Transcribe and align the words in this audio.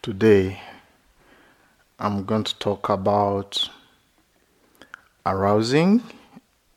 Today, 0.00 0.60
I'm 1.98 2.24
going 2.24 2.44
to 2.44 2.56
talk 2.60 2.88
about 2.88 3.68
arousing 5.26 6.02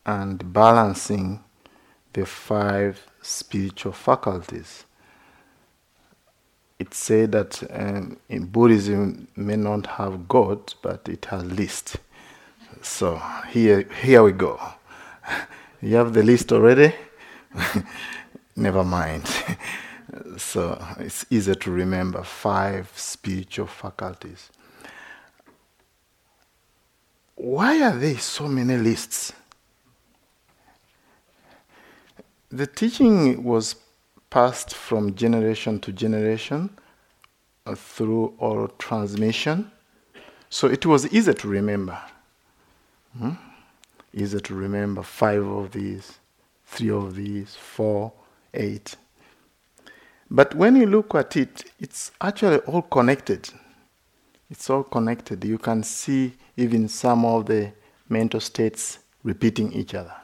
and 0.07 0.51
balancing 0.51 1.43
the 2.13 2.25
five 2.25 2.99
spiritual 3.21 3.91
faculties. 3.91 4.85
It's 6.79 6.97
said 6.97 7.33
that 7.33 7.61
um, 7.69 8.17
in 8.27 8.45
Buddhism 8.45 9.27
may 9.35 9.55
not 9.55 9.85
have 9.85 10.27
God, 10.27 10.73
but 10.81 11.07
it 11.07 11.25
has 11.25 11.43
list. 11.45 11.97
So 12.81 13.21
here, 13.49 13.87
here 14.01 14.23
we 14.23 14.31
go. 14.31 14.59
You 15.83 15.95
have 15.95 16.13
the 16.13 16.21
list 16.23 16.51
already? 16.51 16.93
Never 18.55 18.83
mind. 18.83 19.25
so 20.37 20.83
it's 20.99 21.25
easy 21.29 21.55
to 21.55 21.71
remember 21.71 22.23
five 22.23 22.91
spiritual 22.95 23.67
faculties. 23.67 24.49
Why 27.35 27.81
are 27.81 27.97
there 27.97 28.19
so 28.19 28.47
many 28.47 28.77
lists? 28.77 29.33
The 32.49 32.67
teaching 32.67 33.43
was 33.43 33.75
passed 34.29 34.75
from 34.75 35.15
generation 35.15 35.79
to 35.79 35.91
generation 35.91 36.69
uh, 37.65 37.75
through 37.75 38.33
oral 38.37 38.67
transmission, 38.77 39.71
so 40.49 40.67
it 40.67 40.85
was 40.85 41.11
easy 41.13 41.33
to 41.33 41.47
remember. 41.47 41.97
Hmm? 43.17 43.31
Easy 44.13 44.39
to 44.41 44.53
remember 44.53 45.01
five 45.01 45.45
of 45.45 45.71
these, 45.71 46.19
three 46.65 46.89
of 46.89 47.15
these, 47.15 47.55
four, 47.55 48.11
eight. 48.53 48.95
But 50.33 50.55
when 50.55 50.77
you 50.77 50.85
look 50.85 51.13
at 51.13 51.35
it, 51.35 51.65
it's 51.77 52.13
actually 52.21 52.59
all 52.59 52.83
connected. 52.83 53.49
It's 54.49 54.69
all 54.69 54.83
connected. 54.83 55.43
You 55.43 55.57
can 55.57 55.83
see 55.83 56.31
even 56.55 56.87
some 56.87 57.25
of 57.25 57.47
the 57.47 57.73
mental 58.07 58.39
states 58.39 58.99
repeating 59.23 59.73
each 59.73 59.93
other. 59.93 60.15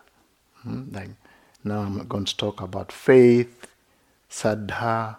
Hmm? 0.63 0.83
Like 0.91 1.09
now, 1.65 1.81
I'm 1.81 2.07
going 2.07 2.23
to 2.23 2.37
talk 2.37 2.61
about 2.61 2.93
faith, 2.93 3.67
saddha, 4.31 5.17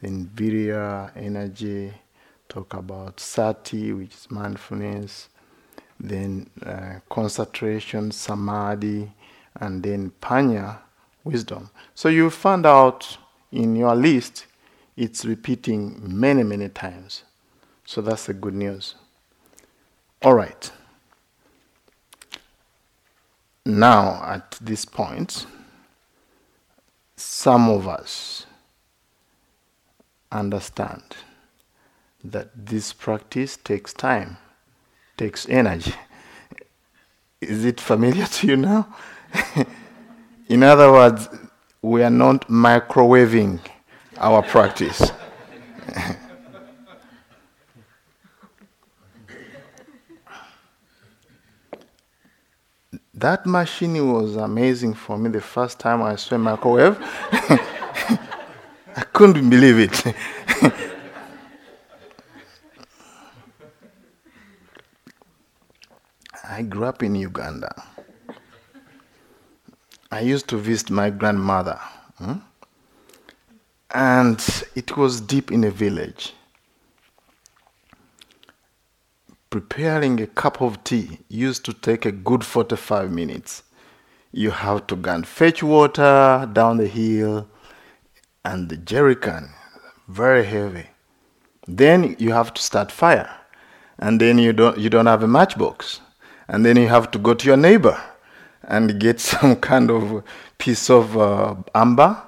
then 0.00 0.30
virya, 0.34 1.14
energy. 1.16 1.92
Talk 2.48 2.72
about 2.72 3.20
sati, 3.20 3.92
which 3.92 4.14
is 4.14 4.30
mindfulness. 4.30 5.28
Then 6.00 6.48
uh, 6.64 7.00
concentration, 7.10 8.10
samadhi, 8.10 9.12
and 9.56 9.82
then 9.82 10.12
panya, 10.22 10.78
wisdom. 11.24 11.68
So 11.94 12.08
you 12.08 12.30
find 12.30 12.64
out 12.64 13.18
in 13.52 13.76
your 13.76 13.94
list, 13.94 14.46
it's 14.96 15.24
repeating 15.24 16.00
many, 16.02 16.42
many 16.42 16.68
times. 16.68 17.24
So 17.84 18.00
that's 18.00 18.26
the 18.26 18.34
good 18.34 18.54
news. 18.54 18.94
All 20.22 20.34
right. 20.34 20.70
Now, 23.64 24.22
at 24.24 24.58
this 24.60 24.84
point, 24.84 25.46
some 27.16 27.68
of 27.68 27.86
us 27.88 28.46
understand 30.32 31.02
that 32.22 32.50
this 32.54 32.92
practice 32.92 33.56
takes 33.56 33.92
time, 33.92 34.36
takes 35.16 35.48
energy. 35.48 35.94
Is 37.40 37.64
it 37.64 37.80
familiar 37.80 38.26
to 38.26 38.46
you 38.46 38.56
now? 38.56 38.94
In 40.48 40.62
other 40.62 40.92
words, 40.92 41.28
we 41.82 42.02
are 42.02 42.10
not 42.10 42.48
microwaving 42.48 43.58
our 44.18 44.42
practice. 44.42 45.12
that 53.14 53.46
machine 53.46 54.12
was 54.12 54.36
amazing 54.36 54.94
for 54.94 55.16
me 55.18 55.30
the 55.30 55.40
first 55.40 55.80
time 55.80 56.02
I 56.02 56.16
saw 56.16 56.34
a 56.34 56.38
microwave. 56.38 56.98
I 58.96 59.04
couldn't 59.12 59.48
believe 59.48 59.78
it. 59.78 60.14
I 66.44 66.62
grew 66.62 66.84
up 66.84 67.02
in 67.02 67.14
Uganda. 67.14 67.72
I 70.12 70.20
used 70.20 70.48
to 70.48 70.56
visit 70.56 70.90
my 70.90 71.10
grandmother. 71.10 71.78
Hmm? 72.18 72.38
And 73.92 74.44
it 74.74 74.96
was 74.96 75.20
deep 75.20 75.52
in 75.52 75.62
a 75.62 75.70
village. 75.70 76.34
Preparing 79.50 80.20
a 80.20 80.26
cup 80.26 80.60
of 80.60 80.82
tea 80.82 81.18
used 81.28 81.64
to 81.64 81.72
take 81.72 82.04
a 82.06 82.12
good 82.12 82.44
45 82.44 83.10
minutes. 83.12 83.62
You 84.32 84.50
have 84.50 84.86
to 84.88 84.96
go 84.96 85.12
and 85.12 85.26
fetch 85.26 85.62
water 85.62 86.48
down 86.52 86.78
the 86.78 86.86
hill, 86.86 87.48
and 88.44 88.68
the 88.68 88.76
jerrycan, 88.76 89.50
very 90.08 90.44
heavy. 90.44 90.86
Then 91.66 92.16
you 92.18 92.32
have 92.32 92.54
to 92.54 92.62
start 92.62 92.92
fire, 92.92 93.30
and 93.98 94.20
then 94.20 94.38
you 94.38 94.52
don't, 94.52 94.78
you 94.78 94.88
don't 94.88 95.06
have 95.06 95.24
a 95.24 95.28
matchbox, 95.28 96.00
and 96.48 96.64
then 96.64 96.76
you 96.76 96.88
have 96.88 97.10
to 97.12 97.18
go 97.18 97.34
to 97.34 97.46
your 97.46 97.56
neighbor 97.56 98.00
and 98.64 99.00
get 99.00 99.20
some 99.30 99.56
kind 99.56 99.90
of 99.90 100.22
piece 100.58 100.90
of 100.90 101.16
uh, 101.16 101.54
amber 101.74 102.20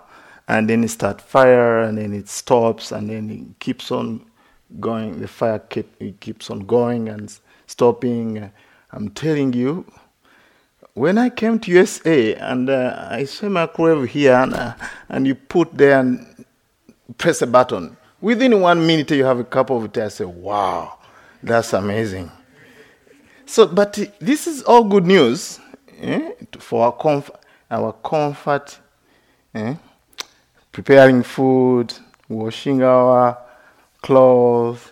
and 0.48 0.68
then 0.68 0.84
it 0.84 0.88
start 0.88 1.20
fire 1.20 1.82
and 1.82 1.98
then 1.98 2.12
it 2.12 2.28
stops 2.28 2.92
and 2.92 3.10
then 3.10 3.30
it 3.30 3.58
keeps 3.58 3.90
on 3.90 4.24
going 4.80 5.20
the 5.20 5.28
fire 5.28 5.58
keep, 5.58 5.94
it 6.00 6.18
keeps 6.20 6.50
on 6.50 6.60
going 6.60 7.08
and 7.08 7.38
stopping. 7.66 8.50
I'm 8.90 9.10
telling 9.10 9.52
you 9.52 9.86
when 10.94 11.16
i 11.16 11.30
came 11.30 11.58
to 11.58 11.70
usa 11.70 12.34
and 12.34 12.68
uh, 12.68 13.06
i 13.10 13.24
saw 13.24 13.48
microwave 13.48 14.10
here 14.10 14.34
and, 14.34 14.52
uh, 14.52 14.74
and 15.08 15.26
you 15.26 15.34
put 15.34 15.72
there 15.74 15.98
and 15.98 16.44
press 17.16 17.40
a 17.40 17.46
button 17.46 17.96
within 18.20 18.60
one 18.60 18.86
minute 18.86 19.10
you 19.10 19.24
have 19.24 19.38
a 19.38 19.44
cup 19.44 19.70
of 19.70 19.90
tea. 19.92 20.02
I 20.02 20.08
say 20.08 20.24
wow 20.24 20.98
that's 21.42 21.72
amazing. 21.72 22.30
So 23.46 23.66
but 23.66 23.98
this 24.20 24.46
is 24.46 24.62
all 24.62 24.84
good 24.84 25.06
news 25.06 25.58
eh, 26.02 26.32
for 26.58 26.86
our 26.86 26.92
comfort, 26.92 27.36
our 27.70 27.92
comfort 27.92 28.78
eh, 29.54 29.74
preparing 30.70 31.22
food, 31.22 31.92
washing 32.28 32.82
our 32.82 33.38
clothes, 34.00 34.90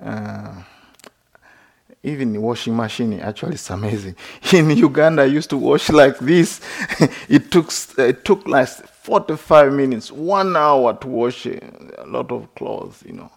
uh, 0.00 0.62
even 2.02 2.40
washing 2.40 2.76
machine. 2.76 3.18
Actually, 3.20 3.54
it's 3.54 3.70
amazing. 3.70 4.14
In 4.52 4.70
Uganda, 4.70 5.22
I 5.22 5.26
used 5.26 5.50
to 5.50 5.56
wash 5.56 5.88
like 5.90 6.18
this. 6.18 6.60
it 7.28 7.50
took 7.50 7.72
it 7.98 8.24
took 8.24 8.46
like 8.46 8.68
45 8.68 9.72
minutes, 9.72 10.12
one 10.12 10.56
hour 10.56 10.94
to 10.94 11.08
wash 11.08 11.46
a 11.46 11.60
lot 12.06 12.30
of 12.30 12.54
clothes. 12.54 13.02
You 13.06 13.14
know, 13.14 13.32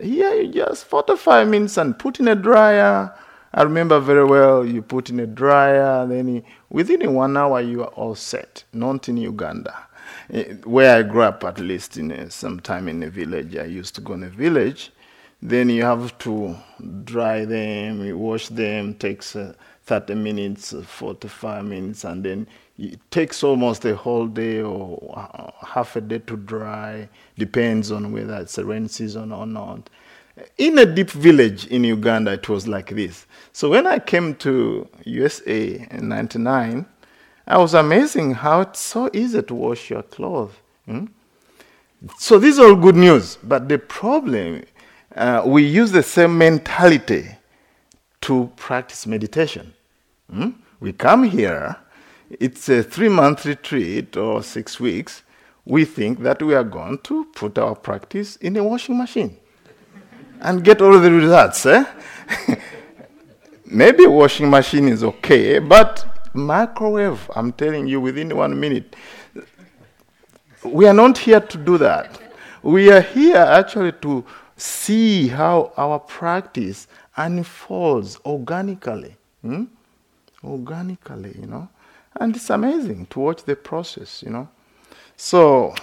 here 0.00 0.34
you 0.34 0.52
just 0.52 0.84
45 0.86 1.48
minutes 1.48 1.76
and 1.76 1.98
put 1.98 2.20
in 2.20 2.28
a 2.28 2.34
dryer 2.34 3.12
I 3.54 3.64
remember 3.64 4.00
very 4.00 4.24
well 4.24 4.64
you 4.64 4.80
put 4.80 5.10
in 5.10 5.20
a 5.20 5.26
dryer, 5.26 6.06
then 6.06 6.42
within 6.70 7.12
one 7.12 7.36
hour 7.36 7.60
you 7.60 7.82
are 7.82 7.88
all 7.88 8.14
set. 8.14 8.64
Not 8.72 9.10
in 9.10 9.18
Uganda, 9.18 9.76
eh, 10.32 10.54
where 10.64 10.96
I 10.96 11.02
grew 11.02 11.22
up 11.22 11.44
at 11.44 11.58
least 11.58 11.98
in 11.98 12.12
a, 12.12 12.30
some 12.30 12.60
time 12.60 12.88
in 12.88 13.02
a 13.02 13.10
village. 13.10 13.54
I 13.56 13.64
used 13.64 13.94
to 13.96 14.00
go 14.00 14.14
in 14.14 14.22
a 14.22 14.30
village. 14.30 14.90
Then 15.42 15.68
you 15.68 15.82
have 15.82 16.16
to 16.18 16.56
dry 17.04 17.44
them, 17.44 18.02
you 18.04 18.16
wash 18.16 18.48
them, 18.48 18.94
takes 18.94 19.36
uh, 19.36 19.52
30 19.84 20.14
minutes, 20.14 20.72
45 20.72 21.64
minutes, 21.64 22.04
and 22.04 22.24
then 22.24 22.46
it 22.78 23.00
takes 23.10 23.42
almost 23.42 23.84
a 23.84 23.94
whole 23.96 24.28
day 24.28 24.62
or 24.62 25.12
uh, 25.14 25.50
half 25.66 25.96
a 25.96 26.00
day 26.00 26.20
to 26.20 26.36
dry. 26.38 27.06
Depends 27.36 27.90
on 27.90 28.12
whether 28.12 28.36
it's 28.36 28.56
a 28.56 28.64
rain 28.64 28.88
season 28.88 29.30
or 29.30 29.46
not 29.46 29.90
in 30.56 30.78
a 30.78 30.86
deep 30.86 31.10
village 31.10 31.66
in 31.66 31.84
Uganda, 31.84 32.32
it 32.32 32.48
was 32.48 32.66
like 32.66 32.90
this. 32.90 33.26
So 33.52 33.70
when 33.70 33.86
I 33.86 33.98
came 33.98 34.34
to 34.36 34.88
USA 35.04 35.86
in 35.90 36.08
'99, 36.08 36.86
I 37.46 37.58
was 37.58 37.74
amazing 37.74 38.34
how 38.34 38.62
it's 38.62 38.80
so 38.80 39.10
easy 39.12 39.42
to 39.42 39.54
wash 39.54 39.90
your 39.90 40.02
clothes. 40.02 40.52
Hmm? 40.86 41.06
So 42.18 42.38
this 42.38 42.54
is 42.54 42.58
all 42.58 42.74
good 42.74 42.96
news. 42.96 43.36
But 43.42 43.68
the 43.68 43.78
problem, 43.78 44.64
uh, 45.14 45.42
we 45.44 45.64
use 45.64 45.92
the 45.92 46.02
same 46.02 46.38
mentality 46.38 47.28
to 48.22 48.50
practice 48.56 49.06
meditation. 49.06 49.74
Hmm? 50.30 50.50
We 50.80 50.92
come 50.92 51.24
here, 51.24 51.76
it's 52.30 52.68
a 52.68 52.82
three 52.82 53.08
month 53.08 53.44
retreat 53.44 54.16
or 54.16 54.42
six 54.42 54.80
weeks. 54.80 55.22
We 55.64 55.84
think 55.84 56.20
that 56.20 56.42
we 56.42 56.54
are 56.54 56.64
going 56.64 56.98
to 57.04 57.26
put 57.34 57.58
our 57.58 57.76
practice 57.76 58.36
in 58.36 58.56
a 58.56 58.64
washing 58.64 58.98
machine 58.98 59.36
and 60.42 60.64
get 60.64 60.82
all 60.82 60.98
the 60.98 61.10
results. 61.10 61.64
Eh? 61.66 61.84
Maybe 63.66 64.06
washing 64.06 64.50
machine 64.50 64.88
is 64.88 65.02
okay, 65.02 65.58
but 65.58 66.04
microwave, 66.34 67.30
I'm 67.34 67.52
telling 67.52 67.86
you, 67.86 68.00
within 68.00 68.36
one 68.36 68.58
minute. 68.58 68.94
We 70.64 70.86
are 70.86 70.94
not 70.94 71.16
here 71.18 71.40
to 71.40 71.58
do 71.58 71.78
that. 71.78 72.20
We 72.62 72.92
are 72.92 73.00
here 73.00 73.36
actually 73.36 73.92
to 74.02 74.24
see 74.56 75.28
how 75.28 75.72
our 75.76 75.98
practice 75.98 76.86
unfolds 77.16 78.18
organically. 78.26 79.16
Hmm? 79.42 79.64
Organically, 80.44 81.36
you 81.40 81.46
know. 81.46 81.68
And 82.16 82.36
it's 82.36 82.50
amazing 82.50 83.06
to 83.06 83.20
watch 83.20 83.44
the 83.44 83.56
process, 83.56 84.22
you 84.22 84.30
know. 84.30 84.48
So 85.16 85.74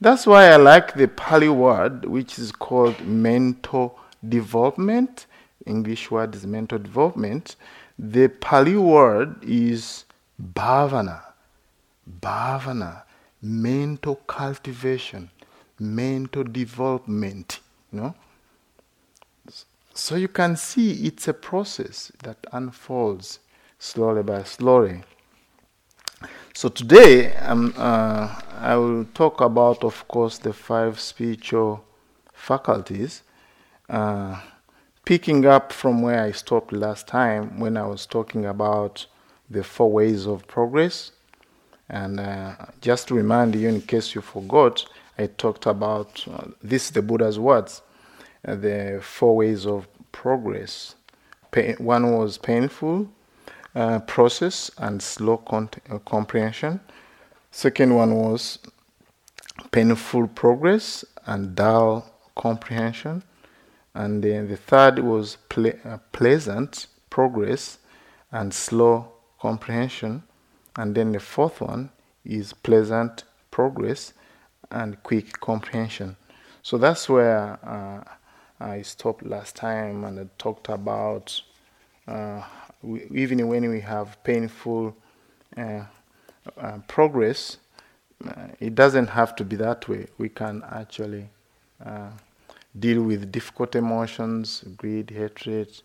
that's 0.00 0.26
why 0.26 0.50
I 0.50 0.56
like 0.56 0.94
the 0.94 1.08
Pali 1.08 1.48
word, 1.48 2.04
which 2.04 2.38
is 2.38 2.52
called 2.52 3.00
mental 3.00 3.98
development. 4.26 5.26
English 5.66 6.10
word 6.10 6.34
is 6.34 6.46
mental 6.46 6.78
development. 6.78 7.56
The 7.98 8.28
Pali 8.28 8.76
word 8.76 9.42
is 9.42 10.04
bhavana. 10.54 11.22
Bhavana, 12.20 13.02
mental 13.42 14.16
cultivation, 14.26 15.30
mental 15.78 16.44
development, 16.44 17.60
you 17.92 18.00
know. 18.00 18.14
So 19.94 20.14
you 20.14 20.28
can 20.28 20.56
see 20.56 21.06
it's 21.06 21.26
a 21.26 21.34
process 21.34 22.12
that 22.22 22.38
unfolds 22.52 23.40
slowly 23.78 24.22
by 24.22 24.44
slowly. 24.44 25.02
So 26.54 26.68
today 26.68 27.34
um, 27.36 27.74
uh, 27.76 28.40
I 28.58 28.76
will 28.76 29.04
talk 29.14 29.40
about, 29.40 29.84
of 29.84 30.06
course, 30.08 30.38
the 30.38 30.52
five 30.52 30.98
spiritual 30.98 31.84
faculties, 32.32 33.22
uh, 33.88 34.40
picking 35.04 35.46
up 35.46 35.72
from 35.72 36.02
where 36.02 36.22
I 36.22 36.32
stopped 36.32 36.72
last 36.72 37.06
time 37.06 37.58
when 37.58 37.76
I 37.76 37.86
was 37.86 38.06
talking 38.06 38.44
about 38.44 39.06
the 39.48 39.64
four 39.64 39.90
ways 39.90 40.26
of 40.26 40.46
progress. 40.46 41.12
And 41.88 42.20
uh, 42.20 42.56
just 42.80 43.08
to 43.08 43.14
remind 43.14 43.54
you, 43.54 43.68
in 43.68 43.80
case 43.80 44.14
you 44.14 44.20
forgot, 44.20 44.84
I 45.18 45.26
talked 45.26 45.66
about 45.66 46.24
uh, 46.30 46.48
this, 46.62 46.90
the 46.90 47.02
Buddha's 47.02 47.38
words, 47.38 47.82
uh, 48.46 48.54
the 48.54 49.00
four 49.02 49.36
ways 49.36 49.66
of 49.66 49.88
progress. 50.12 50.94
Pain, 51.50 51.76
one 51.78 52.12
was 52.12 52.36
painful 52.36 53.08
uh, 53.74 54.00
process 54.00 54.70
and 54.78 55.02
slow 55.02 55.42
uh, 55.50 55.98
comprehension. 56.04 56.80
Second 57.50 57.94
one 57.94 58.14
was 58.14 58.58
painful 59.70 60.28
progress 60.28 61.04
and 61.26 61.54
dull 61.54 62.08
comprehension. 62.36 63.22
And 63.94 64.22
then 64.22 64.48
the 64.48 64.56
third 64.56 64.98
was 64.98 65.36
ple- 65.48 65.78
uh, 65.84 65.98
pleasant 66.12 66.86
progress 67.10 67.78
and 68.30 68.52
slow 68.52 69.12
comprehension. 69.40 70.22
And 70.76 70.94
then 70.94 71.12
the 71.12 71.20
fourth 71.20 71.60
one 71.60 71.90
is 72.24 72.52
pleasant 72.52 73.24
progress 73.50 74.12
and 74.70 75.02
quick 75.02 75.40
comprehension. 75.40 76.16
So 76.62 76.78
that's 76.78 77.08
where 77.08 77.58
uh, 77.64 78.04
I 78.60 78.82
stopped 78.82 79.24
last 79.24 79.56
time 79.56 80.04
and 80.04 80.20
I 80.20 80.26
talked 80.38 80.68
about 80.68 81.40
uh, 82.06 82.42
we, 82.82 83.06
even 83.12 83.46
when 83.48 83.68
we 83.68 83.80
have 83.80 84.22
painful 84.24 84.96
uh, 85.56 85.84
uh, 86.56 86.78
progress, 86.86 87.58
uh, 88.26 88.48
it 88.60 88.74
doesn't 88.74 89.08
have 89.08 89.36
to 89.36 89.44
be 89.44 89.56
that 89.56 89.88
way. 89.88 90.06
We 90.16 90.28
can 90.28 90.62
actually 90.70 91.28
uh, 91.84 92.10
deal 92.78 93.02
with 93.02 93.30
difficult 93.30 93.74
emotions, 93.74 94.64
greed, 94.76 95.10
hatred. 95.10 95.82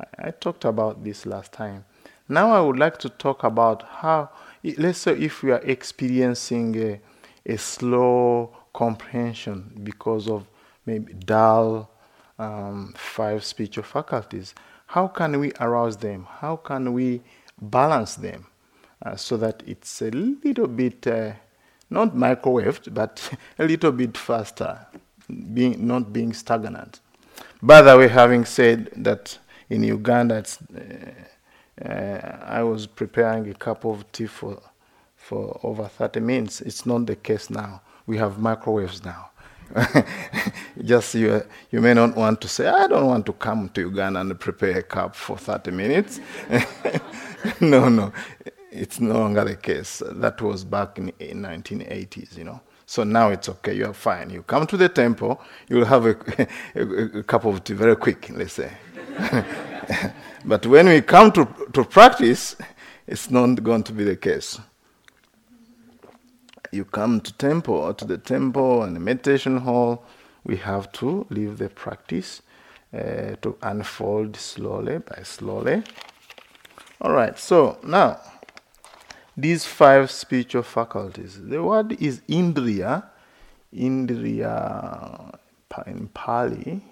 I, 0.00 0.28
I 0.28 0.30
talked 0.30 0.64
about 0.64 1.02
this 1.04 1.26
last 1.26 1.52
time. 1.52 1.84
Now 2.28 2.52
I 2.52 2.60
would 2.60 2.78
like 2.78 2.98
to 3.00 3.08
talk 3.08 3.44
about 3.44 3.82
how, 3.82 4.30
let's 4.78 4.98
say, 5.00 5.12
if 5.12 5.42
we 5.42 5.50
are 5.50 5.62
experiencing 5.64 6.76
a, 6.82 7.00
a 7.44 7.58
slow 7.58 8.56
comprehension 8.72 9.80
because 9.82 10.28
of 10.28 10.46
maybe 10.86 11.12
dull 11.12 11.90
um, 12.38 12.94
five 12.96 13.44
spiritual 13.44 13.84
faculties, 13.84 14.54
how 14.86 15.08
can 15.08 15.38
we 15.40 15.52
arouse 15.60 15.96
them? 15.96 16.26
How 16.40 16.56
can 16.56 16.92
we 16.92 17.22
balance 17.60 18.14
them 18.16 18.46
uh, 19.04 19.16
so 19.16 19.36
that 19.38 19.62
it's 19.66 20.02
a 20.02 20.10
little 20.10 20.68
bit, 20.68 21.06
uh, 21.06 21.32
not 21.90 22.14
microwaved, 22.14 22.92
but 22.94 23.30
a 23.58 23.64
little 23.64 23.92
bit 23.92 24.16
faster, 24.16 24.86
being, 25.54 25.86
not 25.86 26.12
being 26.12 26.32
stagnant? 26.32 27.00
By 27.62 27.82
the 27.82 27.96
way, 27.96 28.08
having 28.08 28.44
said 28.44 28.90
that 28.96 29.38
in 29.70 29.82
Uganda, 29.84 30.44
uh, 30.74 31.84
uh, 31.84 32.38
I 32.42 32.62
was 32.62 32.86
preparing 32.86 33.48
a 33.48 33.54
cup 33.54 33.84
of 33.84 34.10
tea 34.12 34.26
for, 34.26 34.60
for 35.16 35.58
over 35.62 35.84
30 35.84 36.20
minutes. 36.20 36.60
It's 36.60 36.84
not 36.86 37.06
the 37.06 37.16
case 37.16 37.50
now. 37.50 37.82
We 38.06 38.18
have 38.18 38.38
microwaves 38.38 39.04
now. 39.04 39.30
Just 40.84 41.14
you, 41.14 41.42
you 41.70 41.80
may 41.80 41.94
not 41.94 42.16
want 42.16 42.40
to 42.42 42.48
say, 42.48 42.66
I 42.66 42.86
don't 42.86 43.06
want 43.06 43.26
to 43.26 43.32
come 43.32 43.68
to 43.70 43.80
Uganda 43.80 44.20
and 44.20 44.38
prepare 44.38 44.78
a 44.78 44.82
cup 44.82 45.14
for 45.14 45.38
30 45.38 45.70
minutes. 45.70 46.20
no, 47.60 47.88
no, 47.88 48.12
it's 48.70 49.00
no 49.00 49.14
longer 49.14 49.44
the 49.44 49.56
case. 49.56 50.02
That 50.04 50.40
was 50.42 50.64
back 50.64 50.98
in 50.98 51.06
the 51.06 51.12
1980s, 51.12 52.36
you 52.36 52.44
know. 52.44 52.60
So 52.92 53.04
now 53.04 53.30
it's 53.30 53.48
okay, 53.48 53.72
you're 53.72 53.94
fine. 53.94 54.28
You 54.28 54.42
come 54.42 54.66
to 54.66 54.76
the 54.76 54.90
temple, 54.90 55.40
you'll 55.66 55.86
have 55.86 56.04
a, 56.04 56.14
a, 56.74 57.20
a 57.20 57.22
cup 57.22 57.46
of 57.46 57.64
tea 57.64 57.72
very 57.72 57.96
quick, 57.96 58.28
let's 58.28 58.52
say. 58.52 58.70
but 60.44 60.66
when 60.66 60.90
we 60.90 61.00
come 61.00 61.32
to, 61.32 61.48
to 61.72 61.84
practice, 61.84 62.54
it's 63.06 63.30
not 63.30 63.62
going 63.62 63.82
to 63.84 63.94
be 63.94 64.04
the 64.04 64.16
case. 64.16 64.60
You 66.70 66.84
come 66.84 67.22
to 67.22 67.32
temple 67.32 67.76
or 67.76 67.94
to 67.94 68.04
the 68.04 68.18
temple 68.18 68.82
and 68.82 68.94
the 68.94 69.00
meditation 69.00 69.56
hall, 69.56 70.04
we 70.44 70.56
have 70.56 70.92
to 70.92 71.26
leave 71.30 71.56
the 71.56 71.70
practice 71.70 72.42
uh, 72.92 73.36
to 73.40 73.56
unfold 73.62 74.36
slowly 74.36 74.98
by 74.98 75.22
slowly. 75.22 75.82
All 77.00 77.12
right, 77.12 77.38
so 77.38 77.78
now 77.84 78.20
these 79.36 79.64
five 79.64 80.10
spiritual 80.10 80.62
faculties. 80.62 81.40
The 81.40 81.62
word 81.62 82.00
is 82.02 82.20
Indriya, 82.28 83.04
Indriya 83.74 85.38
in 85.86 86.08
Pali, 86.08 86.82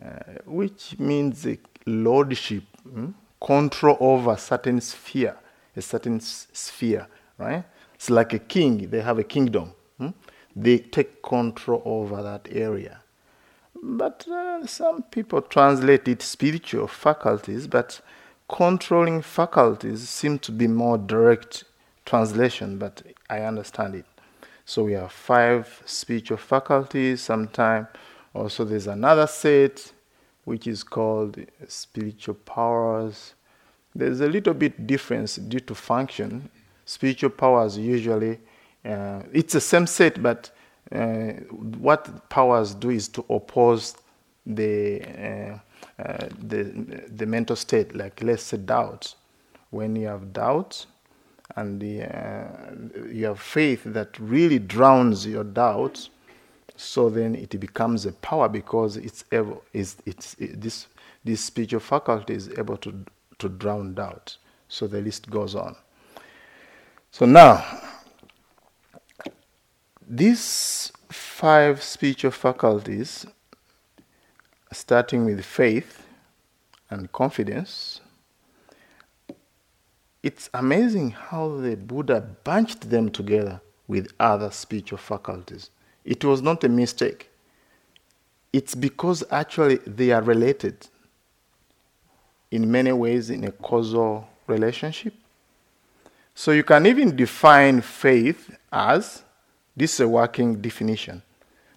uh, 0.00 0.08
which 0.44 0.98
means 0.98 1.46
lordship, 1.86 2.64
hmm? 2.82 3.10
control 3.40 3.96
over 4.00 4.32
a 4.32 4.38
certain 4.38 4.80
sphere, 4.80 5.36
a 5.76 5.82
certain 5.82 6.16
s- 6.16 6.48
sphere, 6.52 7.06
right? 7.38 7.64
It's 7.94 8.10
like 8.10 8.32
a 8.34 8.38
king, 8.38 8.90
they 8.90 9.00
have 9.00 9.18
a 9.18 9.24
kingdom. 9.24 9.72
Hmm? 9.98 10.10
They 10.54 10.78
take 10.78 11.22
control 11.22 11.82
over 11.84 12.22
that 12.22 12.48
area. 12.50 13.00
But 13.82 14.26
uh, 14.28 14.66
some 14.66 15.02
people 15.02 15.42
translate 15.42 16.06
it 16.08 16.22
spiritual 16.22 16.86
faculties, 16.86 17.66
but 17.66 18.00
controlling 18.48 19.22
faculties 19.22 20.08
seem 20.08 20.38
to 20.40 20.52
be 20.52 20.66
more 20.66 20.98
direct 20.98 21.64
translation, 22.04 22.78
but 22.78 23.02
I 23.30 23.40
understand 23.40 23.94
it. 23.94 24.06
So 24.64 24.84
we 24.84 24.92
have 24.92 25.12
five 25.12 25.82
spiritual 25.84 26.38
faculties. 26.38 27.22
Sometime 27.22 27.88
also 28.34 28.64
there's 28.64 28.86
another 28.86 29.26
set 29.26 29.92
which 30.44 30.66
is 30.66 30.82
called 30.82 31.38
spiritual 31.68 32.34
powers. 32.34 33.34
There's 33.94 34.20
a 34.20 34.28
little 34.28 34.54
bit 34.54 34.86
difference 34.86 35.36
due 35.36 35.60
to 35.60 35.74
function. 35.74 36.50
Spiritual 36.84 37.30
powers 37.30 37.78
usually 37.78 38.38
uh, 38.84 39.22
it's 39.32 39.54
the 39.54 39.60
same 39.60 39.86
set, 39.86 40.22
but 40.22 40.50
uh, 40.92 41.32
what 41.78 42.28
powers 42.28 42.74
do 42.74 42.90
is 42.90 43.08
to 43.08 43.24
oppose 43.30 43.96
the, 44.44 45.00
uh, 45.02 45.58
uh 45.98 46.28
the 46.38 46.64
the 47.08 47.26
mental 47.26 47.56
state. 47.56 47.94
Like 47.94 48.22
let's 48.22 48.42
say 48.44 48.58
doubt. 48.58 49.14
When 49.70 49.96
you 49.96 50.06
have 50.06 50.32
doubt, 50.32 50.86
and 51.56 51.80
the, 51.80 52.02
uh, 52.02 52.46
you 53.10 53.26
have 53.26 53.40
faith 53.40 53.82
that 53.84 54.16
really 54.18 54.58
drowns 54.60 55.26
your 55.26 55.44
doubts, 55.44 56.10
so 56.76 57.10
then 57.10 57.34
it 57.34 57.58
becomes 57.60 58.06
a 58.06 58.12
power 58.12 58.48
because 58.48 58.96
it's 58.96 59.24
able 59.30 59.62
is 59.72 59.96
it's 60.06 60.34
it, 60.38 60.60
this 60.60 60.86
this 61.24 61.40
spiritual 61.40 61.80
faculty 61.80 62.34
is 62.34 62.48
able 62.58 62.76
to 62.78 63.04
to 63.38 63.48
drown 63.48 63.94
doubt. 63.94 64.36
So 64.68 64.86
the 64.86 65.00
list 65.00 65.30
goes 65.30 65.54
on. 65.54 65.76
So 67.10 67.26
now 67.26 67.64
these 70.06 70.92
five 71.10 71.82
spiritual 71.82 72.32
faculties, 72.32 73.26
starting 74.74 75.24
with 75.24 75.44
faith 75.44 76.06
and 76.90 77.10
confidence, 77.12 78.00
it's 80.22 80.48
amazing 80.54 81.10
how 81.10 81.56
the 81.56 81.76
Buddha 81.76 82.20
bunched 82.44 82.88
them 82.88 83.10
together 83.10 83.60
with 83.86 84.12
other 84.18 84.50
spiritual 84.50 84.98
faculties. 84.98 85.70
It 86.04 86.24
was 86.24 86.40
not 86.40 86.64
a 86.64 86.68
mistake. 86.68 87.30
It's 88.52 88.74
because 88.74 89.24
actually 89.30 89.76
they 89.86 90.12
are 90.12 90.22
related 90.22 90.88
in 92.50 92.70
many 92.70 92.92
ways 92.92 93.30
in 93.30 93.44
a 93.44 93.52
causal 93.52 94.28
relationship. 94.46 95.12
So 96.34 96.52
you 96.52 96.62
can 96.62 96.86
even 96.86 97.14
define 97.14 97.80
faith 97.80 98.56
as 98.72 99.22
this 99.76 99.94
is 99.94 100.00
a 100.00 100.08
working 100.08 100.60
definition. 100.60 101.22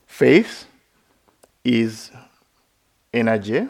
Faith 0.06 0.66
is 1.64 2.12
energy, 3.14 3.68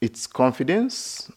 it's 0.00 0.26
confidence 0.26 1.30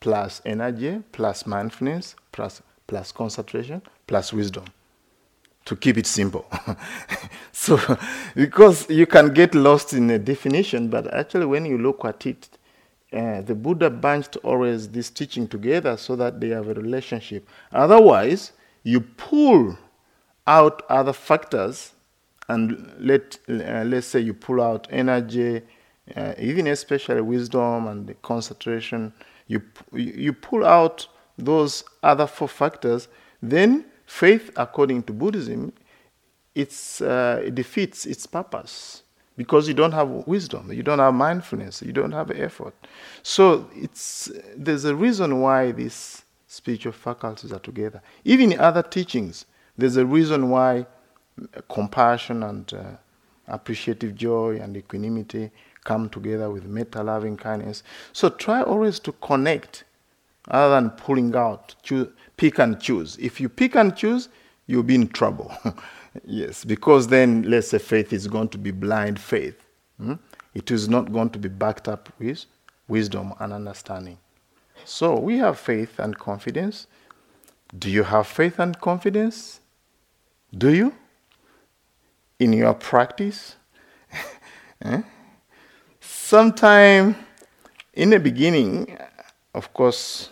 plus 0.00 0.40
energy 0.44 1.02
plus 1.12 1.46
mindfulness 1.46 2.14
plus, 2.32 2.62
plus 2.86 3.12
concentration 3.12 3.82
plus 4.06 4.32
wisdom 4.32 4.64
to 5.66 5.76
keep 5.76 5.98
it 5.98 6.06
simple. 6.06 6.46
so, 7.52 7.78
because 8.34 8.88
you 8.88 9.06
can 9.06 9.34
get 9.34 9.54
lost 9.54 9.92
in 9.92 10.08
a 10.10 10.18
definition, 10.18 10.88
but 10.88 11.12
actually, 11.12 11.44
when 11.44 11.66
you 11.66 11.76
look 11.76 12.04
at 12.04 12.24
it, 12.24 12.48
uh, 13.12 13.40
the 13.42 13.54
Buddha 13.54 13.90
bunched 13.90 14.36
always 14.38 14.88
this 14.88 15.10
teaching 15.10 15.46
together 15.46 15.96
so 15.96 16.16
that 16.16 16.40
they 16.40 16.48
have 16.48 16.68
a 16.68 16.74
relationship. 16.74 17.48
Otherwise, 17.72 18.52
you 18.82 19.00
pull 19.00 19.76
out 20.46 20.82
other 20.88 21.12
factors, 21.12 21.92
and 22.48 22.94
let 22.98 23.38
uh, 23.48 23.84
let's 23.84 24.06
say 24.06 24.20
you 24.20 24.34
pull 24.34 24.60
out 24.60 24.86
energy, 24.90 25.62
uh, 26.14 26.34
even 26.38 26.66
especially 26.68 27.20
wisdom 27.20 27.88
and 27.88 28.06
the 28.06 28.14
concentration. 28.14 29.12
You 29.48 29.62
you 29.92 30.32
pull 30.32 30.64
out 30.64 31.06
those 31.38 31.84
other 32.02 32.26
four 32.26 32.48
factors, 32.48 33.08
then 33.42 33.84
faith, 34.06 34.50
according 34.56 35.02
to 35.04 35.12
Buddhism, 35.12 35.72
it's, 36.54 37.00
uh, 37.02 37.42
it 37.44 37.54
defeats 37.54 38.06
its 38.06 38.26
purpose 38.26 39.02
because 39.36 39.68
you 39.68 39.74
don't 39.74 39.92
have 39.92 40.08
wisdom, 40.08 40.72
you 40.72 40.82
don't 40.82 40.98
have 40.98 41.12
mindfulness, 41.12 41.82
you 41.82 41.92
don't 41.92 42.12
have 42.12 42.30
effort. 42.30 42.74
So 43.22 43.68
it's, 43.74 44.30
there's 44.56 44.86
a 44.86 44.94
reason 44.94 45.40
why 45.40 45.72
these 45.72 46.22
spiritual 46.46 46.92
faculties 46.92 47.52
are 47.52 47.58
together. 47.58 48.00
Even 48.24 48.52
in 48.52 48.58
other 48.58 48.82
teachings, 48.82 49.44
there's 49.76 49.98
a 49.98 50.06
reason 50.06 50.48
why 50.48 50.86
compassion 51.68 52.42
and 52.42 52.72
uh, 52.72 52.82
appreciative 53.48 54.14
joy 54.14 54.58
and 54.60 54.76
equanimity 54.76 55.50
come 55.84 56.08
together 56.08 56.50
with 56.50 56.64
metta 56.64 57.02
loving 57.02 57.36
kindness. 57.36 57.82
So 58.12 58.28
try 58.28 58.62
always 58.62 58.98
to 59.00 59.12
connect 59.12 59.84
other 60.48 60.74
than 60.74 60.90
pulling 60.90 61.34
out, 61.34 61.74
choose, 61.82 62.08
pick 62.36 62.58
and 62.58 62.80
choose. 62.80 63.16
If 63.18 63.40
you 63.40 63.48
pick 63.48 63.76
and 63.76 63.96
choose, 63.96 64.28
you'll 64.66 64.82
be 64.82 64.94
in 64.94 65.08
trouble. 65.08 65.52
yes, 66.24 66.64
because 66.64 67.08
then, 67.08 67.42
let's 67.42 67.68
say, 67.68 67.78
faith 67.78 68.12
is 68.12 68.26
going 68.26 68.48
to 68.50 68.58
be 68.58 68.70
blind 68.70 69.18
faith. 69.18 69.66
Hmm? 69.98 70.14
It 70.54 70.70
is 70.70 70.88
not 70.88 71.12
going 71.12 71.30
to 71.30 71.38
be 71.38 71.48
backed 71.48 71.88
up 71.88 72.12
with 72.18 72.44
wisdom 72.88 73.34
and 73.40 73.52
understanding. 73.52 74.18
So 74.84 75.18
we 75.18 75.38
have 75.38 75.58
faith 75.58 75.98
and 75.98 76.16
confidence. 76.16 76.86
Do 77.76 77.90
you 77.90 78.04
have 78.04 78.26
faith 78.26 78.58
and 78.58 78.78
confidence? 78.80 79.60
Do 80.56 80.72
you? 80.72 80.94
In 82.38 82.52
your 82.52 82.74
practice? 82.74 83.56
eh? 84.82 85.02
Sometime 86.00 87.16
in 87.94 88.10
the 88.10 88.20
beginning, 88.20 88.96
of 89.54 89.72
course, 89.72 90.30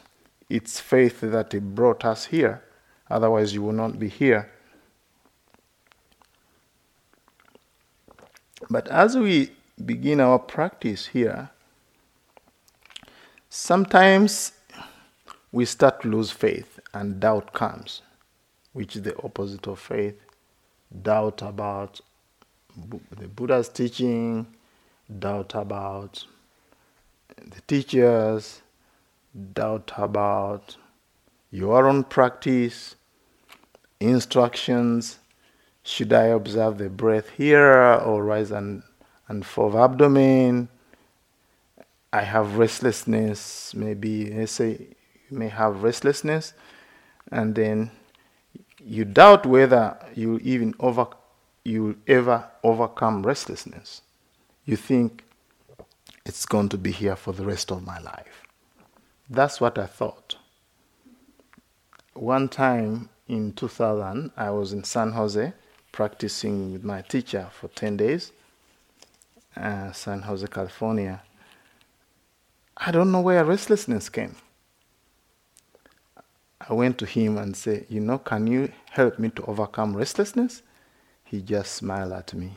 it's 0.51 0.81
faith 0.81 1.21
that 1.21 1.75
brought 1.75 2.05
us 2.05 2.27
here. 2.27 2.63
Otherwise, 3.11 3.55
you 3.55 3.63
will 3.63 3.73
not 3.73 3.99
be 3.99 4.09
here. 4.09 4.51
But 8.71 8.89
as 8.89 9.17
we 9.17 9.51
begin 9.85 10.21
our 10.21 10.39
practice 10.39 11.07
here, 11.07 11.51
sometimes 13.49 14.53
we 15.53 15.65
start 15.65 16.03
to 16.03 16.09
lose 16.09 16.31
faith 16.31 16.81
and 16.93 17.21
doubt 17.21 17.53
comes, 17.53 18.03
which 18.73 18.97
is 18.97 19.03
the 19.03 19.17
opposite 19.23 19.67
of 19.67 19.79
faith. 19.79 20.21
Doubt 21.03 21.43
about 21.43 22.01
the 23.11 23.29
Buddha's 23.29 23.69
teaching, 23.69 24.47
doubt 25.19 25.55
about 25.55 26.25
the 27.37 27.61
teachers, 27.67 28.63
doubt 29.53 29.93
about 29.97 30.77
your 31.51 31.89
own 31.89 32.05
practice, 32.05 32.97
instructions. 34.01 35.19
Should 35.83 36.13
I 36.13 36.27
observe 36.27 36.79
the 36.79 36.89
breath 36.89 37.31
here 37.31 37.83
or 37.95 38.25
rise 38.25 38.51
and, 38.51 38.83
and 39.29 39.45
fall 39.45 39.79
abdomen? 39.79 40.69
I 42.13 42.23
have 42.23 42.57
restlessness, 42.57 43.75
maybe, 43.75 44.33
let's 44.33 44.53
say 44.53 44.87
you 45.29 45.39
may 45.39 45.49
have 45.49 45.83
restlessness, 45.83 46.55
and 47.33 47.55
then 47.55 47.91
you 48.87 49.05
doubt 49.05 49.47
whether 49.47 49.97
you 50.15 50.39
even 50.43 50.75
over 50.79 51.07
you 51.65 51.97
ever 52.07 52.45
overcome 52.63 53.23
restlessness. 53.23 54.03
You 54.67 54.77
think 54.77 55.25
it's 56.27 56.45
going 56.45 56.69
to 56.71 56.79
be 56.79 56.91
here 56.91 57.17
for 57.17 57.33
the 57.33 57.45
rest 57.45 57.71
of 57.71 57.85
my 57.85 57.99
life. 57.99 58.43
That's 59.31 59.61
what 59.61 59.79
I 59.79 59.87
thought. 59.87 60.37
One 62.13 62.49
time 62.49 63.09
in 63.29 63.53
2000, 63.55 64.33
I 64.37 64.51
was 64.51 64.73
in 64.73 64.85
San 64.85 65.13
Jose 65.13 65.53
practicing 65.91 66.73
with 66.73 66.85
my 66.85 67.01
teacher 67.03 67.49
for 67.53 67.69
10 67.69 67.97
days, 67.97 68.33
uh, 69.57 69.93
San 69.93 70.21
Jose, 70.23 70.47
California. 70.49 71.23
I 72.77 72.91
don't 72.91 73.11
know 73.11 73.21
where 73.21 73.45
restlessness 73.45 74.09
came. 74.09 74.37
I 76.61 76.73
went 76.73 76.99
to 76.99 77.07
him 77.07 77.37
and 77.39 77.57
said, 77.57 77.87
You 77.89 78.01
know, 78.01 78.19
can 78.19 78.47
you 78.47 78.73
help 78.91 79.19
me 79.19 79.31
to 79.31 79.45
overcome 79.45 79.97
restlessness? 79.97 80.63
He 81.25 81.43
just 81.43 81.73
smiled 81.73 82.13
at 82.13 82.33
me. 82.35 82.53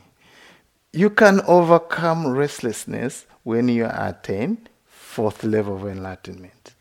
You 0.92 1.10
can 1.10 1.40
overcome 1.42 2.28
restlessness 2.28 3.26
when 3.42 3.68
you 3.68 3.86
attain 3.86 4.68
fourth 4.86 5.44
level 5.44 5.76
of 5.76 5.86
enlightenment. 5.86 6.74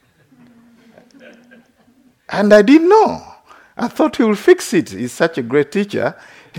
and 2.29 2.53
I 2.53 2.61
didn't 2.61 2.89
know. 2.89 3.21
I 3.75 3.87
thought 3.87 4.15
he 4.17 4.23
would 4.23 4.39
fix 4.39 4.73
it. 4.73 4.89
He's 4.89 5.11
such 5.11 5.37
a 5.37 5.43
great 5.43 5.71
teacher. 5.71 6.15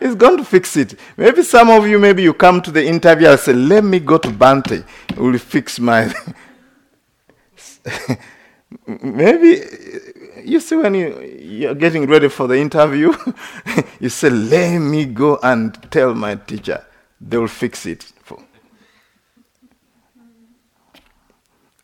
He's 0.00 0.14
going 0.16 0.36
to 0.36 0.44
fix 0.44 0.76
it. 0.76 0.98
Maybe 1.16 1.42
some 1.44 1.70
of 1.70 1.86
you, 1.86 1.98
maybe 1.98 2.22
you 2.24 2.34
come 2.34 2.60
to 2.62 2.72
the 2.72 2.84
interview 2.84 3.28
and 3.28 3.38
say, 3.38 3.52
Let 3.52 3.84
me 3.84 4.00
go 4.00 4.18
to 4.18 4.28
Bhante. 4.28 4.84
He 5.14 5.20
will 5.20 5.38
fix 5.38 5.78
my. 5.78 6.12
maybe 8.86 9.62
you 10.44 10.60
see 10.60 10.76
when 10.76 10.94
you, 10.94 11.20
you're 11.20 11.74
getting 11.74 12.06
ready 12.06 12.28
for 12.28 12.46
the 12.46 12.56
interview, 12.56 13.12
you 14.00 14.08
say, 14.08 14.30
Let 14.30 14.78
me 14.78 15.04
go 15.04 15.38
and 15.42 15.74
tell 15.90 16.14
my 16.14 16.36
teacher. 16.36 16.84
They 17.20 17.38
will 17.38 17.48
fix 17.48 17.86
it. 17.86 18.02
for 18.22 18.42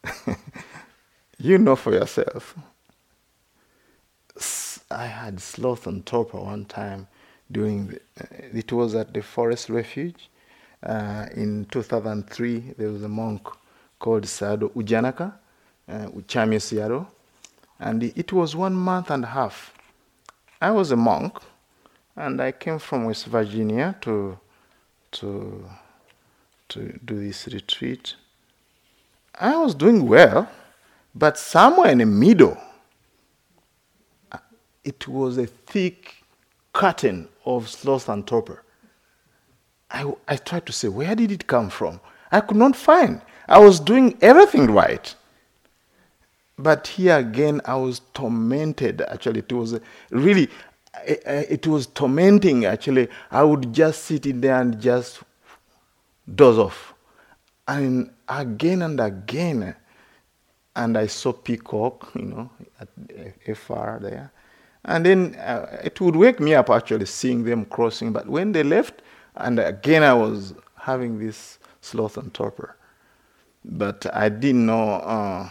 you 1.38 1.58
know 1.58 1.76
for 1.76 1.92
yourself. 1.92 2.54
I 4.90 5.06
had 5.06 5.40
sloth 5.40 5.86
and 5.86 6.04
torpor 6.06 6.40
one 6.40 6.64
time 6.64 7.08
during 7.50 7.88
the, 7.88 7.96
uh, 8.20 8.26
it 8.54 8.72
was 8.72 8.94
at 8.94 9.12
the 9.12 9.22
forest 9.22 9.68
refuge 9.68 10.30
uh, 10.82 11.26
in 11.34 11.66
2003 11.70 12.74
there 12.78 12.90
was 12.90 13.02
a 13.02 13.08
monk 13.08 13.46
called 13.98 14.24
Sayadaw 14.24 14.74
U 14.76 15.32
Uh, 15.88 16.06
Uchamya 16.08 16.58
Sayadaw 16.60 17.06
and 17.80 18.02
it 18.02 18.32
was 18.32 18.54
one 18.54 18.74
month 18.74 19.10
and 19.10 19.24
a 19.24 19.28
half 19.28 19.72
I 20.60 20.70
was 20.70 20.90
a 20.90 20.96
monk 20.96 21.38
and 22.16 22.40
I 22.40 22.52
came 22.52 22.78
from 22.78 23.04
West 23.04 23.26
Virginia 23.26 23.96
to 24.02 24.38
to 25.12 25.64
to 26.68 26.98
do 27.04 27.18
this 27.18 27.46
retreat 27.48 28.14
I 29.40 29.56
was 29.56 29.74
doing 29.74 30.08
well, 30.08 30.48
but 31.14 31.38
somewhere 31.38 31.90
in 31.90 31.98
the 31.98 32.06
middle, 32.06 32.56
it 34.82 35.06
was 35.06 35.38
a 35.38 35.46
thick 35.46 36.16
curtain 36.72 37.28
of 37.44 37.68
sloth 37.68 38.08
and 38.08 38.26
torpor. 38.26 38.64
I, 39.90 40.12
I 40.26 40.36
tried 40.36 40.66
to 40.66 40.72
say, 40.72 40.88
where 40.88 41.14
did 41.14 41.30
it 41.30 41.46
come 41.46 41.70
from? 41.70 42.00
I 42.32 42.40
could 42.40 42.56
not 42.56 42.74
find. 42.74 43.22
I 43.48 43.58
was 43.60 43.80
doing 43.80 44.18
everything 44.20 44.66
right. 44.70 45.14
But 46.58 46.88
here 46.88 47.16
again, 47.16 47.60
I 47.64 47.76
was 47.76 48.00
tormented. 48.14 49.00
Actually, 49.02 49.40
it 49.40 49.52
was 49.52 49.78
really, 50.10 50.48
it 51.06 51.66
was 51.66 51.86
tormenting. 51.86 52.64
Actually, 52.64 53.08
I 53.30 53.44
would 53.44 53.72
just 53.72 54.04
sit 54.04 54.26
in 54.26 54.40
there 54.40 54.60
and 54.60 54.80
just 54.80 55.20
doze 56.34 56.58
off, 56.58 56.94
and 57.68 58.10
again 58.28 58.82
and 58.82 58.98
again, 59.00 59.76
and 60.74 60.98
I 60.98 61.06
saw 61.06 61.32
peacock, 61.32 62.10
you 62.16 62.22
know, 62.22 62.50
at 62.80 62.88
FR 63.56 63.98
there, 64.00 64.32
and 64.84 65.06
then 65.06 65.36
uh, 65.36 65.78
it 65.84 66.00
would 66.00 66.16
wake 66.16 66.40
me 66.40 66.54
up 66.54 66.70
actually 66.70 67.06
seeing 67.06 67.44
them 67.44 67.66
crossing. 67.66 68.12
But 68.12 68.28
when 68.28 68.50
they 68.50 68.64
left, 68.64 69.02
and 69.36 69.60
again 69.60 70.02
I 70.02 70.12
was 70.12 70.54
having 70.74 71.20
this 71.20 71.60
sloth 71.80 72.16
and 72.16 72.34
torpor, 72.34 72.76
but 73.64 74.06
I 74.12 74.28
didn't 74.28 74.66
know. 74.66 74.94
Uh, 74.94 75.48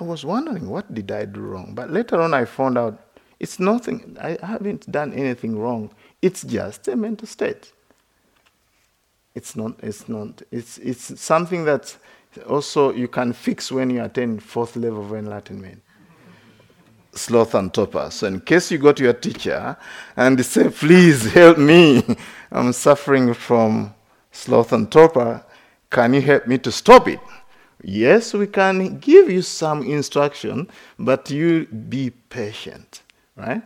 I 0.00 0.04
was 0.04 0.24
wondering 0.24 0.68
what 0.68 0.92
did 0.92 1.10
I 1.10 1.24
do 1.24 1.40
wrong. 1.40 1.72
But 1.74 1.90
later 1.90 2.20
on, 2.20 2.34
I 2.34 2.44
found 2.44 2.76
out 2.76 3.00
it's 3.40 3.58
nothing. 3.58 4.16
I 4.20 4.38
haven't 4.42 4.90
done 4.90 5.12
anything 5.12 5.58
wrong. 5.58 5.90
It's 6.20 6.42
just 6.42 6.88
a 6.88 6.96
mental 6.96 7.26
state. 7.26 7.72
It's 9.34 9.56
not. 9.56 9.74
It's 9.82 10.08
not. 10.08 10.42
It's 10.50 10.78
it's 10.78 11.20
something 11.20 11.64
that 11.64 11.96
also 12.48 12.92
you 12.92 13.08
can 13.08 13.32
fix 13.32 13.72
when 13.72 13.90
you 13.90 14.02
attain 14.02 14.38
fourth 14.38 14.76
level 14.76 15.04
of 15.04 15.12
enlightenment. 15.12 15.82
Sloth 17.12 17.54
and 17.54 17.72
torpor. 17.72 18.08
So 18.10 18.26
in 18.26 18.40
case 18.40 18.72
you 18.72 18.78
go 18.78 18.92
to 18.92 19.02
your 19.02 19.12
teacher 19.12 19.76
and 20.16 20.44
say, 20.44 20.68
"Please 20.68 21.32
help 21.32 21.58
me, 21.58 22.02
I'm 22.50 22.72
suffering 22.72 23.34
from 23.34 23.94
sloth 24.32 24.72
and 24.72 24.90
torpor. 24.90 25.44
Can 25.90 26.14
you 26.14 26.20
help 26.20 26.46
me 26.46 26.58
to 26.58 26.72
stop 26.72 27.08
it?" 27.08 27.20
Yes, 27.86 28.32
we 28.32 28.46
can 28.46 28.98
give 28.98 29.28
you 29.30 29.42
some 29.42 29.82
instruction, 29.82 30.70
but 30.98 31.30
you 31.30 31.66
be 31.66 32.08
patient, 32.08 33.02
right? 33.36 33.62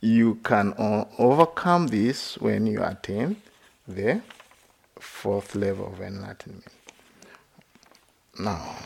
You 0.00 0.34
can 0.44 0.74
overcome 1.18 1.86
this 1.86 2.36
when 2.36 2.66
you 2.66 2.84
attain 2.84 3.36
the 3.88 4.20
fourth 5.00 5.54
level 5.54 5.86
of 5.86 6.02
enlightenment. 6.02 6.66
Now, 8.38 8.76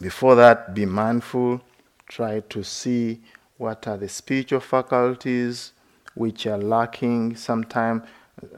before 0.00 0.34
that, 0.34 0.74
be 0.74 0.84
mindful, 0.84 1.60
try 2.08 2.40
to 2.40 2.64
see 2.64 3.20
what 3.58 3.86
are 3.86 3.96
the 3.96 4.08
spiritual 4.08 4.58
faculties 4.58 5.72
which 6.14 6.48
are 6.48 6.58
lacking. 6.58 7.36
Sometimes 7.36 8.02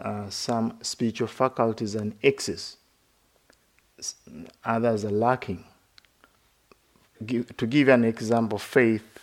uh, 0.00 0.30
some 0.30 0.78
spiritual 0.80 1.28
faculties 1.28 1.94
and 1.94 2.14
excess 2.22 2.78
others 4.64 5.04
are 5.04 5.10
lacking. 5.10 5.64
Give, 7.24 7.56
to 7.56 7.66
give 7.66 7.88
an 7.88 8.04
example, 8.04 8.58
faith 8.58 9.20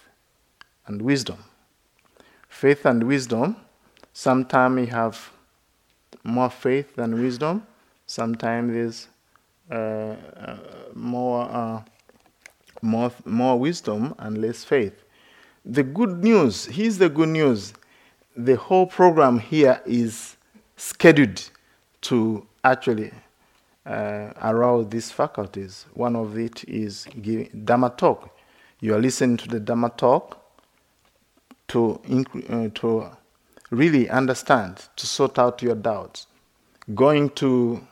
and 0.87 1.01
wisdom. 1.01 1.37
Faith 2.47 2.85
and 2.85 3.03
wisdom, 3.03 3.57
sometimes 4.13 4.79
you 4.79 4.87
have 4.87 5.31
more 6.23 6.49
faith 6.49 6.95
than 6.95 7.21
wisdom, 7.21 7.65
sometimes 8.05 8.73
there's 8.73 9.07
uh, 9.71 10.15
uh, 10.37 10.57
more, 10.95 11.43
uh, 11.43 11.81
more, 12.81 13.11
more 13.25 13.59
wisdom 13.59 14.15
and 14.19 14.39
less 14.41 14.63
faith. 14.63 15.03
The 15.65 15.83
good 15.83 16.23
news, 16.23 16.65
here's 16.65 16.97
the 16.97 17.09
good 17.09 17.29
news 17.29 17.73
the 18.35 18.55
whole 18.55 18.85
program 18.87 19.37
here 19.37 19.81
is 19.85 20.37
scheduled 20.77 21.49
to 22.01 22.45
actually 22.63 23.11
uh, 23.89 24.31
arouse 24.43 24.87
these 24.89 25.11
faculties. 25.11 25.85
One 25.93 26.15
of 26.15 26.37
it 26.37 26.63
is 26.65 27.07
giving 27.21 27.49
Dhamma 27.49 27.97
talk. 27.97 28.29
You 28.79 28.95
are 28.95 28.99
listening 29.01 29.37
to 29.37 29.47
the 29.47 29.59
Dhamma 29.59 29.97
talk 29.97 30.39
to, 31.69 31.99
uh, 32.49 32.69
to 32.75 33.09
really 33.71 34.09
understand, 34.09 34.87
to 34.95 35.07
sort 35.07 35.39
out 35.39 35.61
your 35.61 35.75
doubts. 35.75 36.27
Going 36.93 37.29
to 37.31 37.85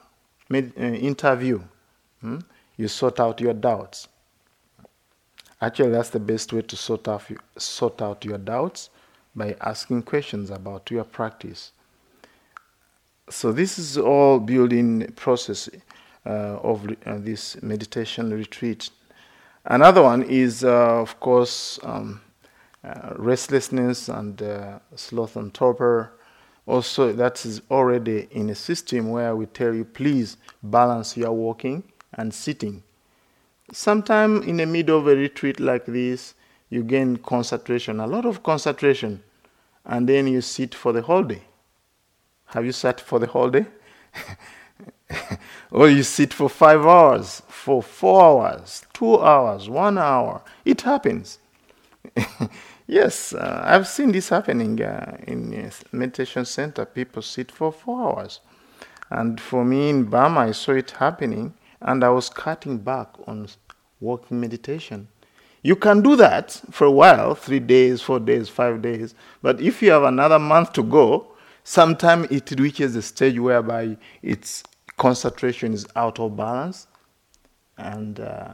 med- 0.49 0.73
uh, 0.79 0.83
interview, 0.83 1.61
hmm? 2.21 2.39
you 2.77 2.87
sort 2.87 3.19
out 3.19 3.41
your 3.41 3.53
doubts. 3.53 4.07
Actually, 5.59 5.89
that's 5.89 6.11
the 6.11 6.19
best 6.19 6.53
way 6.53 6.61
to 6.61 6.75
sort 6.75 7.07
out, 7.07 7.23
sort 7.57 8.01
out 8.03 8.23
your 8.23 8.37
doubts 8.37 8.91
by 9.35 9.55
asking 9.61 10.03
questions 10.03 10.51
about 10.51 10.91
your 10.91 11.03
practice. 11.03 11.71
So 13.29 13.51
this 13.51 13.77
is 13.77 13.97
all 13.97 14.39
building 14.39 15.11
process 15.15 15.69
of 16.27 16.87
uh, 17.05 17.17
this 17.19 17.61
meditation 17.61 18.31
retreat. 18.31 18.89
Another 19.65 20.01
one 20.01 20.23
is, 20.23 20.63
uh, 20.63 21.01
of 21.01 21.19
course, 21.19 21.79
um, 21.83 22.21
uh, 22.83 23.13
restlessness 23.17 24.07
and 24.07 24.41
uh, 24.41 24.79
sloth 24.95 25.35
and 25.35 25.53
torpor. 25.53 26.13
Also, 26.65 27.11
that 27.11 27.45
is 27.45 27.61
already 27.69 28.27
in 28.31 28.49
a 28.49 28.55
system 28.55 29.09
where 29.09 29.35
we 29.35 29.45
tell 29.45 29.73
you, 29.73 29.83
please 29.83 30.37
balance 30.63 31.17
your 31.17 31.31
walking 31.31 31.83
and 32.13 32.33
sitting. 32.33 32.83
Sometime 33.73 34.41
in 34.43 34.57
the 34.57 34.65
middle 34.65 34.99
of 34.99 35.07
a 35.07 35.15
retreat 35.15 35.59
like 35.59 35.85
this, 35.85 36.33
you 36.69 36.83
gain 36.83 37.17
concentration, 37.17 37.99
a 37.99 38.07
lot 38.07 38.25
of 38.25 38.43
concentration, 38.43 39.21
and 39.85 40.07
then 40.07 40.27
you 40.27 40.41
sit 40.41 40.73
for 40.73 40.93
the 40.93 41.01
whole 41.01 41.23
day. 41.23 41.41
Have 42.45 42.65
you 42.65 42.71
sat 42.71 43.01
for 43.01 43.19
the 43.19 43.27
whole 43.27 43.49
day? 43.49 43.65
or 45.71 45.89
you 45.89 46.03
sit 46.03 46.33
for 46.33 46.49
five 46.49 46.85
hours, 46.85 47.41
for 47.47 47.81
four 47.81 48.45
hours, 48.45 48.85
two 48.93 49.19
hours, 49.19 49.69
one 49.69 49.97
hour. 49.97 50.41
It 50.65 50.81
happens. 50.81 51.39
yes, 52.87 53.33
uh, 53.33 53.63
I've 53.65 53.87
seen 53.87 54.11
this 54.11 54.29
happening 54.29 54.81
uh, 54.81 55.17
in 55.27 55.53
a 55.53 55.95
meditation 55.95 56.45
center. 56.45 56.85
People 56.85 57.21
sit 57.21 57.51
for 57.51 57.71
four 57.71 58.01
hours. 58.01 58.39
And 59.09 59.39
for 59.39 59.63
me 59.63 59.89
in 59.89 60.03
Burma, 60.05 60.41
I 60.41 60.51
saw 60.51 60.73
it 60.73 60.91
happening, 60.91 61.53
and 61.81 62.03
I 62.03 62.09
was 62.09 62.29
cutting 62.29 62.77
back 62.77 63.09
on 63.25 63.47
walking 64.01 64.39
meditation. 64.39 65.07
You 65.63 65.75
can 65.75 66.01
do 66.01 66.15
that 66.17 66.61
for 66.71 66.85
a 66.85 66.91
while 66.91 67.33
three 67.35 67.59
days, 67.59 68.01
four 68.01 68.19
days, 68.19 68.49
five 68.49 68.81
days. 68.81 69.15
But 69.41 69.61
if 69.61 69.81
you 69.81 69.91
have 69.91 70.03
another 70.03 70.39
month 70.39 70.73
to 70.73 70.83
go, 70.83 71.27
Sometimes 71.69 72.27
it 72.31 72.57
reaches 72.57 72.95
a 72.95 73.01
stage 73.01 73.37
whereby 73.37 73.97
its 74.21 74.63
concentration 74.97 75.73
is 75.73 75.87
out 75.95 76.19
of 76.19 76.35
balance 76.35 76.87
and 77.77 78.19
uh, 78.19 78.51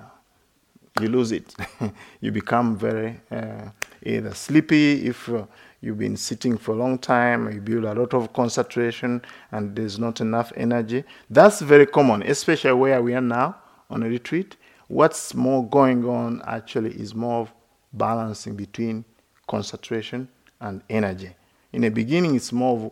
you 1.00 1.08
lose 1.08 1.32
it. 1.32 1.56
you 2.22 2.32
become 2.32 2.78
very 2.78 3.20
uh, 3.32 3.70
either 4.04 4.34
sleepy 4.34 5.08
if 5.08 5.30
uh, 5.30 5.46
you've 5.82 5.98
been 5.98 6.18
sitting 6.18 6.58
for 6.58 6.74
a 6.74 6.76
long 6.76 6.98
time, 6.98 7.52
you 7.52 7.62
build 7.62 7.86
a 7.86 7.94
lot 7.94 8.14
of 8.14 8.32
concentration 8.34 9.22
and 9.52 9.76
there's 9.76 9.98
not 9.98 10.22
enough 10.22 10.52
energy. 10.56 11.04
That's 11.30 11.62
very 11.62 11.86
common, 11.86 12.24
especially 12.24 12.74
where 12.74 13.02
we 13.02 13.14
are 13.14 13.22
now 13.22 13.56
on 13.90 14.04
a 14.04 14.10
retreat. 14.10 14.58
What's 14.88 15.34
more 15.34 15.68
going 15.68 16.06
on 16.06 16.42
actually 16.46 16.92
is 16.92 17.16
more 17.16 17.48
balancing 17.94 18.56
between 18.56 19.06
concentration 19.48 20.28
and 20.60 20.84
energy. 20.90 21.36
In 21.72 21.82
the 21.82 21.90
beginning, 21.90 22.36
it's 22.36 22.52
more 22.52 22.92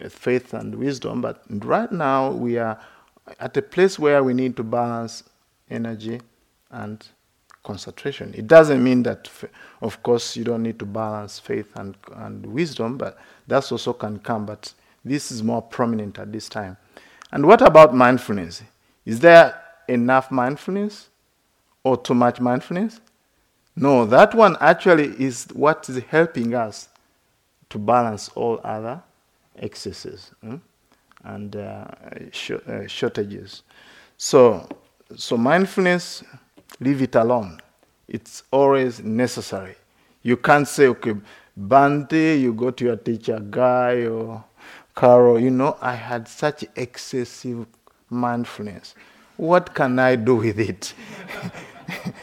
uh, 0.00 0.08
faith 0.08 0.54
and 0.54 0.74
wisdom, 0.74 1.20
but 1.20 1.42
right 1.48 1.90
now 1.92 2.30
we 2.30 2.58
are 2.58 2.78
at 3.38 3.56
a 3.56 3.62
place 3.62 3.98
where 3.98 4.22
we 4.22 4.34
need 4.34 4.56
to 4.56 4.62
balance 4.62 5.24
energy 5.70 6.20
and 6.70 7.06
concentration. 7.62 8.34
It 8.36 8.46
doesn't 8.46 8.82
mean 8.82 9.02
that, 9.04 9.30
of 9.80 10.02
course, 10.02 10.36
you 10.36 10.44
don't 10.44 10.62
need 10.62 10.78
to 10.80 10.86
balance 10.86 11.38
faith 11.38 11.70
and, 11.76 11.96
and 12.16 12.44
wisdom, 12.46 12.98
but 12.98 13.18
that 13.46 13.70
also 13.70 13.92
can 13.92 14.18
come. 14.18 14.46
But 14.46 14.72
this 15.04 15.30
is 15.30 15.42
more 15.42 15.62
prominent 15.62 16.18
at 16.18 16.32
this 16.32 16.48
time. 16.48 16.76
And 17.30 17.46
what 17.46 17.62
about 17.62 17.94
mindfulness? 17.94 18.62
Is 19.04 19.20
there 19.20 19.60
enough 19.88 20.30
mindfulness 20.30 21.08
or 21.84 21.96
too 21.96 22.14
much 22.14 22.40
mindfulness? 22.40 23.00
No, 23.74 24.04
that 24.06 24.34
one 24.34 24.56
actually 24.60 25.08
is 25.22 25.46
what 25.52 25.88
is 25.88 25.98
helping 26.04 26.54
us 26.54 26.88
to 27.70 27.78
balance 27.78 28.28
all 28.30 28.60
other 28.62 29.02
excesses 29.56 30.30
hmm? 30.42 30.56
And 31.24 31.56
uh, 31.56 31.86
sh- 32.30 32.52
uh, 32.66 32.86
shortages. 32.86 33.62
So, 34.16 34.68
so 35.16 35.36
mindfulness, 35.36 36.22
leave 36.80 37.02
it 37.02 37.14
alone. 37.14 37.60
It's 38.08 38.42
always 38.50 39.00
necessary. 39.02 39.76
You 40.22 40.36
can't 40.36 40.66
say, 40.66 40.86
okay, 40.88 41.14
Bhante, 41.58 42.40
you 42.40 42.52
go 42.54 42.70
to 42.70 42.84
your 42.84 42.96
teacher, 42.96 43.38
Guy 43.38 44.06
or 44.06 44.44
Carol, 44.94 45.40
you 45.40 45.50
know, 45.50 45.76
I 45.80 45.94
had 45.94 46.28
such 46.28 46.64
excessive 46.76 47.66
mindfulness. 48.10 48.94
What 49.36 49.74
can 49.74 49.98
I 49.98 50.16
do 50.16 50.36
with 50.36 50.58
it? 50.60 50.94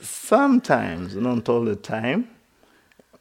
Sometimes, 0.00 1.16
not 1.16 1.48
all 1.48 1.64
the 1.64 1.76
time, 1.76 2.28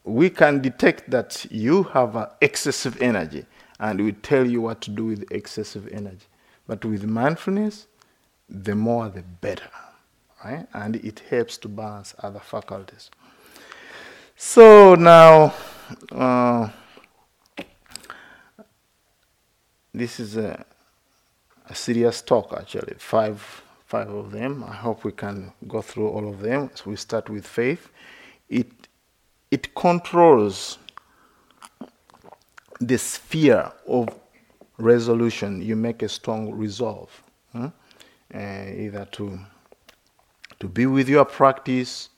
we 0.04 0.30
can 0.30 0.62
detect 0.62 1.10
that 1.10 1.46
you 1.50 1.84
have 1.84 2.32
excessive 2.42 3.02
energy 3.02 3.46
and 3.80 4.02
we 4.02 4.12
tell 4.14 4.46
you 4.46 4.62
what 4.62 4.82
to 4.82 4.92
do 4.92 5.06
with 5.06 5.32
excessive 5.32 5.88
energy. 5.92 6.28
But 6.68 6.86
with 6.86 7.04
mindfulness, 7.04 7.88
the 8.50 8.76
more 8.76 9.10
the 9.10 9.22
better. 9.24 9.70
right? 10.44 10.68
And 10.74 10.96
it 10.98 11.22
helps 11.30 11.58
to 11.60 11.68
balance 11.68 12.14
other 12.20 12.40
faculties. 12.40 13.10
So 14.36 14.96
now, 14.96 15.54
uh, 16.12 16.70
this 19.94 20.20
is 20.20 20.38
a, 20.38 20.66
a 21.70 21.76
serious 21.76 22.22
talk 22.22 22.54
actually. 22.58 22.96
Five, 22.98 23.64
five 23.86 24.10
of 24.10 24.32
them. 24.32 24.64
I 24.64 24.74
hope 24.76 25.04
we 25.04 25.12
can 25.12 25.54
go 25.68 25.82
through 25.82 26.10
all 26.10 26.28
of 26.28 26.42
them. 26.42 26.72
So 26.76 26.90
we 26.90 26.96
start 26.96 27.30
with 27.30 27.46
faith. 27.46 27.90
It 28.50 28.72
it 29.52 29.76
controls 29.76 30.80
the 32.88 32.98
sphere 32.98 33.72
of 33.88 34.10
resolution. 34.78 35.62
You 35.62 35.76
make 35.76 36.02
a 36.04 36.10
strong 36.10 36.52
resolve, 36.54 37.10
uh, 37.54 37.70
either 38.34 39.08
to 39.14 39.40
to 40.60 40.68
be 40.68 40.86
with 40.86 41.10
your 41.10 41.26
practice, 41.26 42.10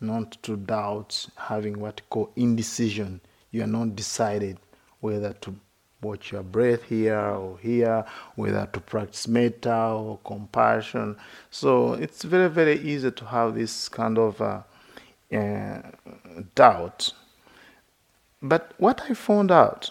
not 0.00 0.42
to 0.42 0.56
doubt, 0.56 1.26
having 1.36 1.80
what 1.80 2.00
you 2.00 2.06
call 2.10 2.32
indecision. 2.36 3.20
You 3.50 3.62
are 3.64 3.66
not 3.66 3.96
decided 3.96 4.58
whether 5.00 5.32
to 5.32 5.56
watch 6.02 6.32
your 6.32 6.42
breath 6.42 6.84
here 6.84 7.18
or 7.18 7.58
here, 7.58 8.04
whether 8.36 8.68
to 8.72 8.80
practice 8.80 9.26
metta 9.26 9.74
or 9.74 10.18
compassion. 10.24 11.16
So 11.50 11.94
it's 11.94 12.22
very, 12.22 12.48
very 12.48 12.78
easy 12.80 13.10
to 13.10 13.24
have 13.24 13.54
this 13.54 13.88
kind 13.88 14.18
of 14.18 14.40
uh, 14.40 14.62
uh, 15.32 15.82
doubt. 16.54 17.12
But 18.42 18.72
what 18.78 19.02
I 19.08 19.14
found 19.14 19.50
out, 19.50 19.90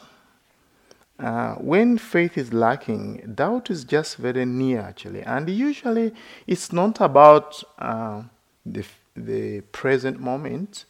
uh, 1.19 1.55
when 1.55 1.97
faith 1.97 2.37
is 2.37 2.53
lacking, 2.53 3.33
doubt 3.35 3.69
is 3.69 3.83
just 3.83 4.17
very 4.17 4.45
near 4.45 4.81
actually. 4.81 5.21
And 5.21 5.49
usually 5.49 6.13
it's 6.45 6.71
not 6.71 7.01
about 7.01 7.63
uh, 7.79 8.23
the, 8.65 8.85
the 9.15 9.61
present 9.61 10.19
moment. 10.19 10.85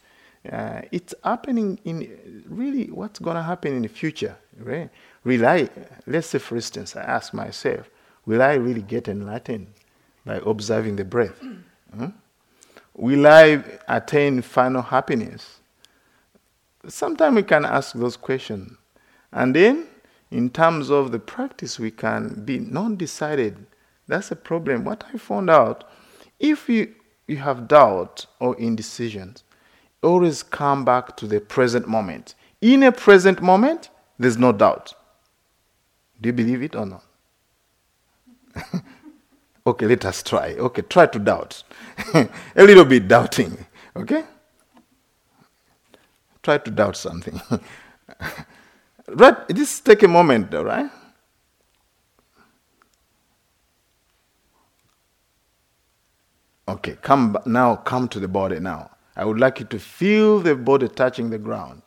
Uh, 0.51 0.81
it's 0.91 1.13
happening 1.23 1.79
in 1.85 2.43
really 2.47 2.87
what's 2.87 3.19
going 3.19 3.35
to 3.35 3.43
happen 3.43 3.75
in 3.75 3.83
the 3.83 3.87
future. 3.87 4.35
Right? 4.59 4.89
Will 5.23 5.45
I, 5.45 5.69
let's 6.07 6.27
say 6.27 6.39
for 6.39 6.55
instance, 6.55 6.95
I 6.95 7.01
ask 7.01 7.33
myself, 7.33 7.89
will 8.25 8.41
I 8.41 8.55
really 8.55 8.81
get 8.81 9.07
enlightened 9.07 9.67
by 10.25 10.41
observing 10.45 10.95
the 10.95 11.05
breath? 11.05 11.39
Hmm? 11.95 12.07
Will 12.95 13.27
I 13.27 13.63
attain 13.87 14.41
final 14.41 14.81
happiness? 14.81 15.59
Sometimes 16.87 17.35
we 17.35 17.43
can 17.43 17.65
ask 17.65 17.93
those 17.93 18.17
questions. 18.17 18.77
And 19.31 19.55
then, 19.55 19.87
in 20.31 20.49
terms 20.49 20.89
of 20.89 21.11
the 21.11 21.19
practice, 21.19 21.79
we 21.79 21.91
can 21.91 22.43
be 22.45 22.59
non 22.59 22.95
decided. 22.95 23.65
That's 24.07 24.31
a 24.31 24.35
problem. 24.35 24.83
What 24.83 25.03
I 25.13 25.17
found 25.17 25.49
out 25.49 25.83
if 26.39 26.69
you, 26.69 26.93
you 27.27 27.37
have 27.37 27.67
doubt 27.67 28.25
or 28.39 28.57
indecision, 28.57 29.35
always 30.03 30.43
come 30.43 30.85
back 30.85 31.17
to 31.17 31.27
the 31.27 31.39
present 31.39 31.87
moment. 31.87 32.35
In 32.61 32.83
a 32.83 32.91
present 32.91 33.41
moment, 33.41 33.89
there's 34.19 34.37
no 34.37 34.51
doubt. 34.51 34.93
Do 36.21 36.29
you 36.29 36.33
believe 36.33 36.61
it 36.63 36.75
or 36.75 36.85
not? 36.85 37.03
okay, 39.67 39.85
let 39.85 40.05
us 40.05 40.23
try. 40.23 40.53
Okay, 40.53 40.81
try 40.83 41.05
to 41.07 41.19
doubt. 41.19 41.63
a 42.13 42.29
little 42.55 42.85
bit 42.85 43.07
doubting. 43.07 43.57
Okay? 43.95 44.23
Try 46.45 46.59
to 46.59 46.69
doubt 46.69 46.95
something. 46.95 47.41
right? 49.07 49.35
Just 49.51 49.83
take 49.83 50.03
a 50.03 50.07
moment, 50.07 50.53
all 50.53 50.65
right? 50.65 50.91
Okay, 56.67 56.97
come 57.01 57.35
now. 57.47 57.77
Come 57.77 58.07
to 58.09 58.19
the 58.19 58.27
body 58.27 58.59
now. 58.59 58.91
I 59.15 59.25
would 59.25 59.39
like 59.39 59.59
you 59.59 59.65
to 59.65 59.79
feel 59.79 60.39
the 60.39 60.55
body 60.55 60.87
touching 60.87 61.31
the 61.31 61.39
ground. 61.39 61.81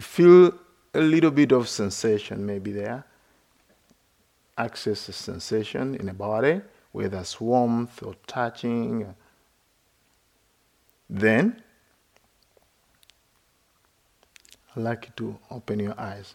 Feel 0.00 0.54
a 0.94 1.00
little 1.00 1.30
bit 1.30 1.52
of 1.52 1.68
sensation 1.68 2.46
maybe 2.46 2.72
there. 2.72 3.04
Access 4.56 5.10
a 5.10 5.12
sensation 5.12 5.94
in 5.96 6.06
the 6.06 6.14
body, 6.14 6.62
whether 6.92 7.18
it's 7.18 7.38
warmth 7.38 8.02
or 8.02 8.14
touching. 8.26 9.14
Then, 11.10 11.62
I'd 14.76 14.82
like 14.82 15.06
you 15.06 15.12
to 15.16 15.38
open 15.50 15.80
your 15.80 15.98
eyes. 15.98 16.34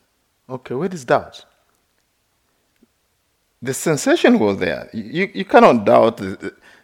Okay, 0.49 0.73
where 0.73 0.89
is 0.89 1.05
doubt? 1.05 1.45
The 3.61 3.73
sensation 3.73 4.39
was 4.39 4.57
there. 4.57 4.89
You, 4.93 5.29
you 5.33 5.45
cannot 5.45 5.85
doubt 5.85 6.21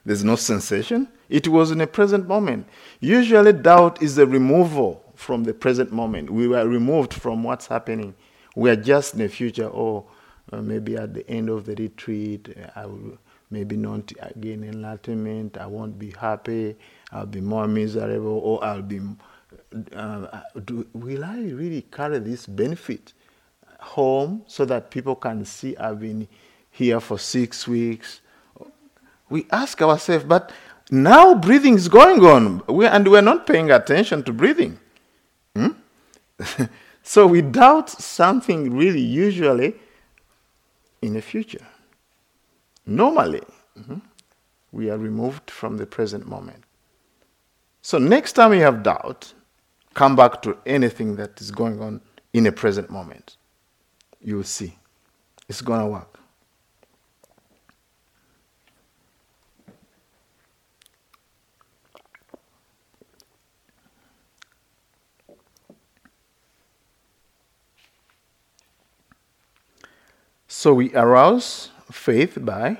there's 0.05 0.23
no 0.23 0.35
sensation. 0.35 1.07
It 1.29 1.47
was 1.47 1.71
in 1.71 1.79
a 1.81 1.87
present 1.87 2.27
moment. 2.27 2.67
Usually, 2.99 3.53
doubt 3.53 4.01
is 4.03 4.17
a 4.17 4.25
removal 4.27 5.01
from 5.15 5.45
the 5.45 5.53
present 5.53 5.91
moment. 5.91 6.29
We 6.29 6.47
were 6.47 6.67
removed 6.67 7.13
from 7.13 7.43
what's 7.43 7.67
happening. 7.67 8.13
We 8.55 8.69
are 8.69 8.75
just 8.75 9.13
in 9.13 9.19
the 9.19 9.29
future, 9.29 9.67
or 9.67 10.05
uh, 10.51 10.61
maybe 10.61 10.97
at 10.97 11.13
the 11.13 11.27
end 11.29 11.49
of 11.49 11.65
the 11.65 11.75
retreat, 11.75 12.55
I 12.75 12.85
will 12.85 13.17
maybe 13.49 13.77
not 13.77 14.11
gain 14.39 14.63
enlightenment, 14.63 15.57
I 15.57 15.65
won't 15.67 15.97
be 15.97 16.11
happy, 16.11 16.75
I'll 17.11 17.25
be 17.25 17.41
more 17.41 17.67
miserable, 17.67 18.39
or 18.39 18.63
I'll 18.63 18.81
be. 18.81 18.99
Uh, 19.93 20.41
do, 20.63 20.87
will 20.93 21.23
I 21.23 21.37
really 21.37 21.81
carry 21.83 22.19
this 22.19 22.45
benefit 22.45 23.13
home 23.79 24.43
so 24.47 24.65
that 24.65 24.89
people 24.91 25.15
can 25.15 25.45
see 25.45 25.75
I've 25.77 25.99
been 25.99 26.27
here 26.71 26.99
for 26.99 27.19
six 27.19 27.67
weeks? 27.67 28.21
We 29.29 29.47
ask 29.51 29.81
ourselves, 29.81 30.25
but 30.25 30.51
now 30.91 31.33
breathing 31.35 31.75
is 31.75 31.87
going 31.87 32.23
on, 32.23 32.61
we, 32.67 32.85
and 32.85 33.07
we're 33.07 33.21
not 33.21 33.47
paying 33.47 33.71
attention 33.71 34.23
to 34.23 34.33
breathing. 34.33 34.79
Hmm? 35.55 35.69
so 37.03 37.25
we 37.25 37.41
doubt 37.41 37.89
something 37.89 38.75
really 38.75 39.01
usually 39.01 39.75
in 41.01 41.13
the 41.13 41.21
future. 41.21 41.65
Normally, 42.85 43.41
mm-hmm, 43.77 43.97
we 44.71 44.89
are 44.89 44.97
removed 44.97 45.49
from 45.49 45.77
the 45.77 45.85
present 45.85 46.27
moment. 46.27 46.63
So 47.81 47.97
next 47.97 48.33
time 48.33 48.53
you 48.53 48.61
have 48.61 48.83
doubt, 48.83 49.33
come 49.95 50.15
back 50.15 50.41
to 50.43 50.57
anything 50.65 51.15
that 51.15 51.41
is 51.41 51.49
going 51.49 51.81
on 51.81 52.01
in 52.33 52.45
a 52.45 52.51
present 52.51 52.91
moment. 52.91 53.37
You 54.21 54.35
will 54.35 54.43
see. 54.43 54.77
It's 55.49 55.61
going 55.61 55.79
to 55.79 55.87
work. 55.87 56.19
So 70.47 70.73
we 70.73 70.93
arouse 70.95 71.69
faith 71.91 72.37
by 72.41 72.77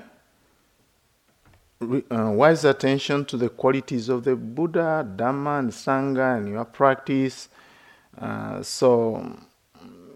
uh, 1.80 2.30
wise 2.32 2.64
attention 2.64 3.24
to 3.26 3.36
the 3.36 3.48
qualities 3.48 4.08
of 4.08 4.24
the 4.24 4.36
Buddha, 4.36 5.06
Dhamma, 5.16 5.58
and 5.58 5.70
Sangha 5.70 6.38
in 6.38 6.48
your 6.48 6.64
practice. 6.64 7.48
Uh, 8.18 8.62
so, 8.62 9.38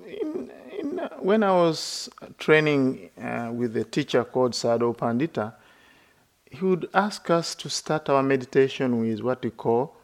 in, 0.06 0.50
in, 0.78 0.98
when 1.18 1.42
I 1.42 1.52
was 1.52 2.08
training 2.38 3.10
uh, 3.20 3.50
with 3.52 3.76
a 3.76 3.84
teacher 3.84 4.24
called 4.24 4.52
Sayadaw 4.52 4.96
Pandita, 4.96 5.54
he 6.50 6.64
would 6.64 6.88
ask 6.94 7.28
us 7.30 7.54
to 7.56 7.68
start 7.70 8.08
our 8.08 8.22
meditation 8.22 9.00
with 9.00 9.20
what 9.20 9.42
we 9.44 9.50
call 9.50 9.96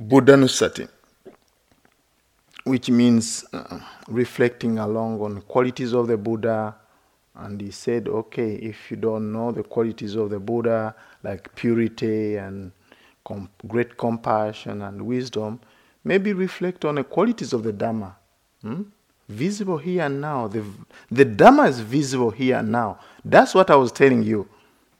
Buddhanussati 0.00 0.88
which 2.66 2.90
means 2.90 3.44
uh, 3.52 3.78
reflecting 4.08 4.80
along 4.80 5.20
on 5.20 5.40
qualities 5.42 5.92
of 5.92 6.08
the 6.08 6.16
Buddha. 6.16 6.74
And 7.38 7.60
he 7.60 7.70
said, 7.70 8.08
okay, 8.08 8.54
if 8.54 8.90
you 8.90 8.96
don't 8.96 9.30
know 9.30 9.52
the 9.52 9.62
qualities 9.62 10.14
of 10.14 10.30
the 10.30 10.38
Buddha, 10.38 10.94
like 11.22 11.54
purity 11.54 12.36
and 12.36 12.72
com- 13.24 13.50
great 13.66 13.98
compassion 13.98 14.80
and 14.82 15.02
wisdom, 15.02 15.60
maybe 16.02 16.32
reflect 16.32 16.84
on 16.84 16.94
the 16.94 17.04
qualities 17.04 17.52
of 17.52 17.62
the 17.62 17.72
Dharma. 17.72 18.16
Hmm? 18.62 18.82
Visible 19.28 19.76
here 19.76 20.04
and 20.04 20.20
now. 20.20 20.48
The, 20.48 20.64
the 21.10 21.26
Dhamma 21.26 21.68
is 21.68 21.80
visible 21.80 22.30
here 22.30 22.56
and 22.56 22.72
now. 22.72 23.00
That's 23.24 23.54
what 23.54 23.70
I 23.70 23.76
was 23.76 23.92
telling 23.92 24.22
you. 24.22 24.48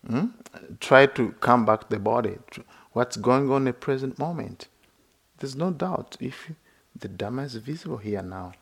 Hmm? 0.06 0.26
Try 0.80 1.06
to 1.06 1.32
come 1.40 1.64
back 1.64 1.82
to 1.82 1.88
the 1.88 1.98
body. 1.98 2.36
What's 2.92 3.16
going 3.16 3.50
on 3.50 3.62
in 3.62 3.64
the 3.66 3.72
present 3.72 4.18
moment. 4.18 4.68
There's 5.38 5.56
no 5.56 5.70
doubt. 5.70 6.16
If 6.20 6.50
the 6.98 7.08
Dharma 7.08 7.42
is 7.42 7.54
visible 7.54 7.98
here 7.98 8.18
and 8.18 8.30
now. 8.30 8.52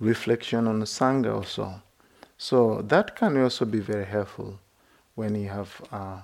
Reflection 0.00 0.66
on 0.66 0.80
the 0.80 0.86
Sangha 0.86 1.34
also. 1.34 1.82
So 2.38 2.82
that 2.82 3.16
can 3.16 3.40
also 3.42 3.64
be 3.64 3.80
very 3.80 4.04
helpful 4.04 4.58
when 5.14 5.34
you 5.34 5.48
have 5.48 5.82
uh, 5.90 6.18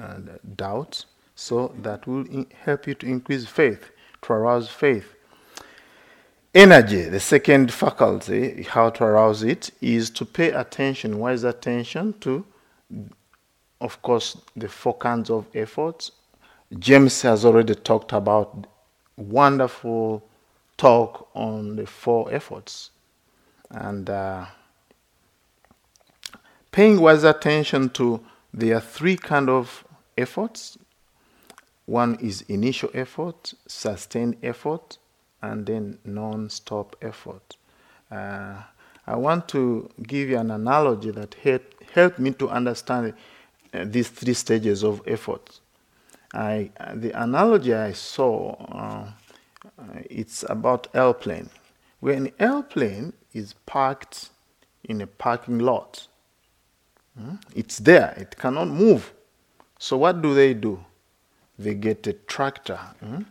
uh, 0.00 0.18
doubts. 0.56 1.06
So 1.34 1.74
that 1.82 2.06
will 2.06 2.26
in- 2.26 2.46
help 2.64 2.86
you 2.86 2.94
to 2.94 3.06
increase 3.06 3.46
faith, 3.46 3.90
to 4.22 4.32
arouse 4.32 4.68
faith. 4.68 5.14
Energy, 6.54 7.02
the 7.02 7.20
second 7.20 7.72
faculty, 7.72 8.62
how 8.62 8.88
to 8.90 9.04
arouse 9.04 9.42
it, 9.42 9.70
is 9.82 10.08
to 10.10 10.24
pay 10.24 10.50
attention, 10.52 11.18
Why 11.18 11.32
wise 11.32 11.44
attention 11.44 12.14
to 12.20 12.46
of 13.80 14.00
course, 14.02 14.38
the 14.56 14.68
four 14.68 14.94
kinds 14.96 15.30
of 15.30 15.46
efforts. 15.54 16.12
James 16.78 17.22
has 17.22 17.44
already 17.44 17.74
talked 17.74 18.12
about 18.12 18.66
wonderful 19.16 20.22
talk 20.76 21.28
on 21.34 21.76
the 21.76 21.86
four 21.86 22.32
efforts. 22.32 22.90
And 23.70 24.08
uh, 24.08 24.46
paying 26.76 27.00
wise 27.00 27.24
attention 27.24 27.88
to 27.88 28.20
there 28.52 28.76
are 28.76 28.82
three 28.82 29.16
kind 29.16 29.48
of 29.48 29.82
efforts. 30.18 30.76
One 31.86 32.16
is 32.16 32.42
initial 32.48 32.90
effort, 32.92 33.54
sustained 33.66 34.36
effort, 34.42 34.98
and 35.40 35.64
then 35.64 35.98
non-stop 36.04 36.94
effort. 37.00 37.56
Uh, 38.10 38.60
I 39.06 39.16
want 39.16 39.48
to 39.48 39.88
give 40.02 40.28
you 40.28 40.36
an 40.36 40.50
analogy 40.50 41.12
that 41.12 41.32
help, 41.42 41.62
help 41.94 42.18
me 42.18 42.32
to 42.32 42.50
understand 42.50 43.14
uh, 43.72 43.84
these 43.86 44.10
three 44.10 44.34
stages 44.34 44.84
of 44.84 45.00
effort. 45.06 45.60
I, 46.34 46.72
the 46.92 47.10
analogy 47.18 47.72
I 47.72 47.92
saw, 47.92 48.54
uh, 48.70 49.12
it's 50.10 50.44
about 50.46 50.88
airplane. 50.94 51.48
When 52.00 52.32
airplane 52.38 53.14
is 53.32 53.54
parked 53.64 54.28
in 54.84 55.00
a 55.00 55.06
parking 55.06 55.60
lot, 55.60 56.08
it's 57.54 57.78
there, 57.78 58.14
it 58.16 58.36
cannot 58.36 58.68
move. 58.68 59.12
So 59.78 59.98
what 59.98 60.20
do 60.22 60.34
they 60.34 60.54
do? 60.54 60.84
They 61.58 61.74
get 61.74 62.06
a 62.06 62.12
tractor 62.12 62.78
hmm, 63.00 63.22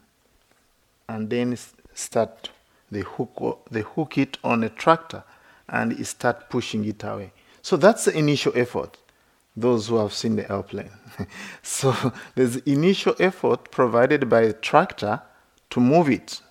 and 1.08 1.30
then 1.30 1.58
start 1.94 2.50
they 2.92 3.02
hook 3.02 3.66
they 3.70 3.82
hook 3.82 4.18
it 4.18 4.38
on 4.44 4.64
a 4.64 4.70
tractor 4.70 5.24
and 5.70 6.06
start 6.06 6.50
pushing 6.50 6.86
it 6.86 7.04
away. 7.04 7.32
So 7.62 7.78
that's 7.78 8.06
the 8.06 8.18
initial 8.18 8.54
effort. 8.56 8.98
Those 9.58 9.88
who 9.88 9.98
have 9.98 10.14
seen 10.14 10.36
the 10.36 10.52
airplane. 10.52 10.92
so 11.62 11.96
there's 12.36 12.58
initial 12.58 13.16
effort 13.20 13.72
provided 13.72 14.30
by 14.30 14.42
a 14.42 14.54
tractor 14.54 15.22
to 15.70 15.80
move 15.80 16.10
it 16.10 16.42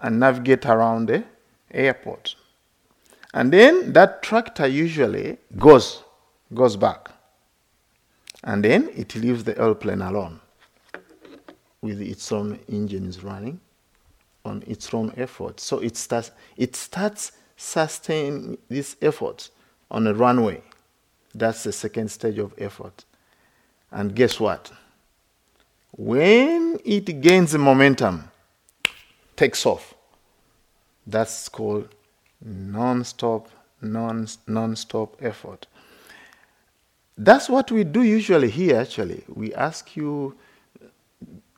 and 0.00 0.20
navigate 0.20 0.66
around 0.66 1.08
the 1.08 1.24
airport. 1.70 2.34
And 3.32 3.52
then 3.52 3.92
that 3.92 4.22
tractor 4.22 4.66
usually 4.66 5.38
goes 5.58 6.03
goes 6.52 6.76
back. 6.76 7.08
And 8.42 8.64
then 8.64 8.90
it 8.94 9.14
leaves 9.14 9.44
the 9.44 9.58
airplane 9.58 10.02
alone 10.02 10.40
with 11.80 12.00
its 12.00 12.30
own 12.32 12.58
engines 12.68 13.22
running 13.22 13.60
on 14.44 14.62
its 14.66 14.92
own 14.92 15.12
effort. 15.16 15.60
So 15.60 15.78
it 15.78 15.96
starts, 15.96 16.30
it 16.56 16.76
starts 16.76 17.32
sustaining 17.56 18.58
this 18.68 18.96
effort 19.00 19.48
on 19.90 20.06
a 20.06 20.14
runway. 20.14 20.62
That's 21.34 21.64
the 21.64 21.72
second 21.72 22.10
stage 22.10 22.38
of 22.38 22.54
effort. 22.58 23.04
And 23.90 24.14
guess 24.14 24.38
what? 24.38 24.70
When 25.92 26.78
it 26.84 27.20
gains 27.20 27.56
momentum, 27.56 28.30
takes 29.36 29.64
off. 29.64 29.94
That's 31.06 31.48
called 31.48 31.88
non-stop, 32.44 33.48
non, 33.80 34.26
non-stop 34.46 35.16
effort. 35.22 35.66
That's 37.16 37.48
what 37.48 37.70
we 37.70 37.84
do 37.84 38.02
usually 38.02 38.50
here 38.50 38.76
actually. 38.76 39.24
We 39.28 39.54
ask 39.54 39.96
you 39.96 40.36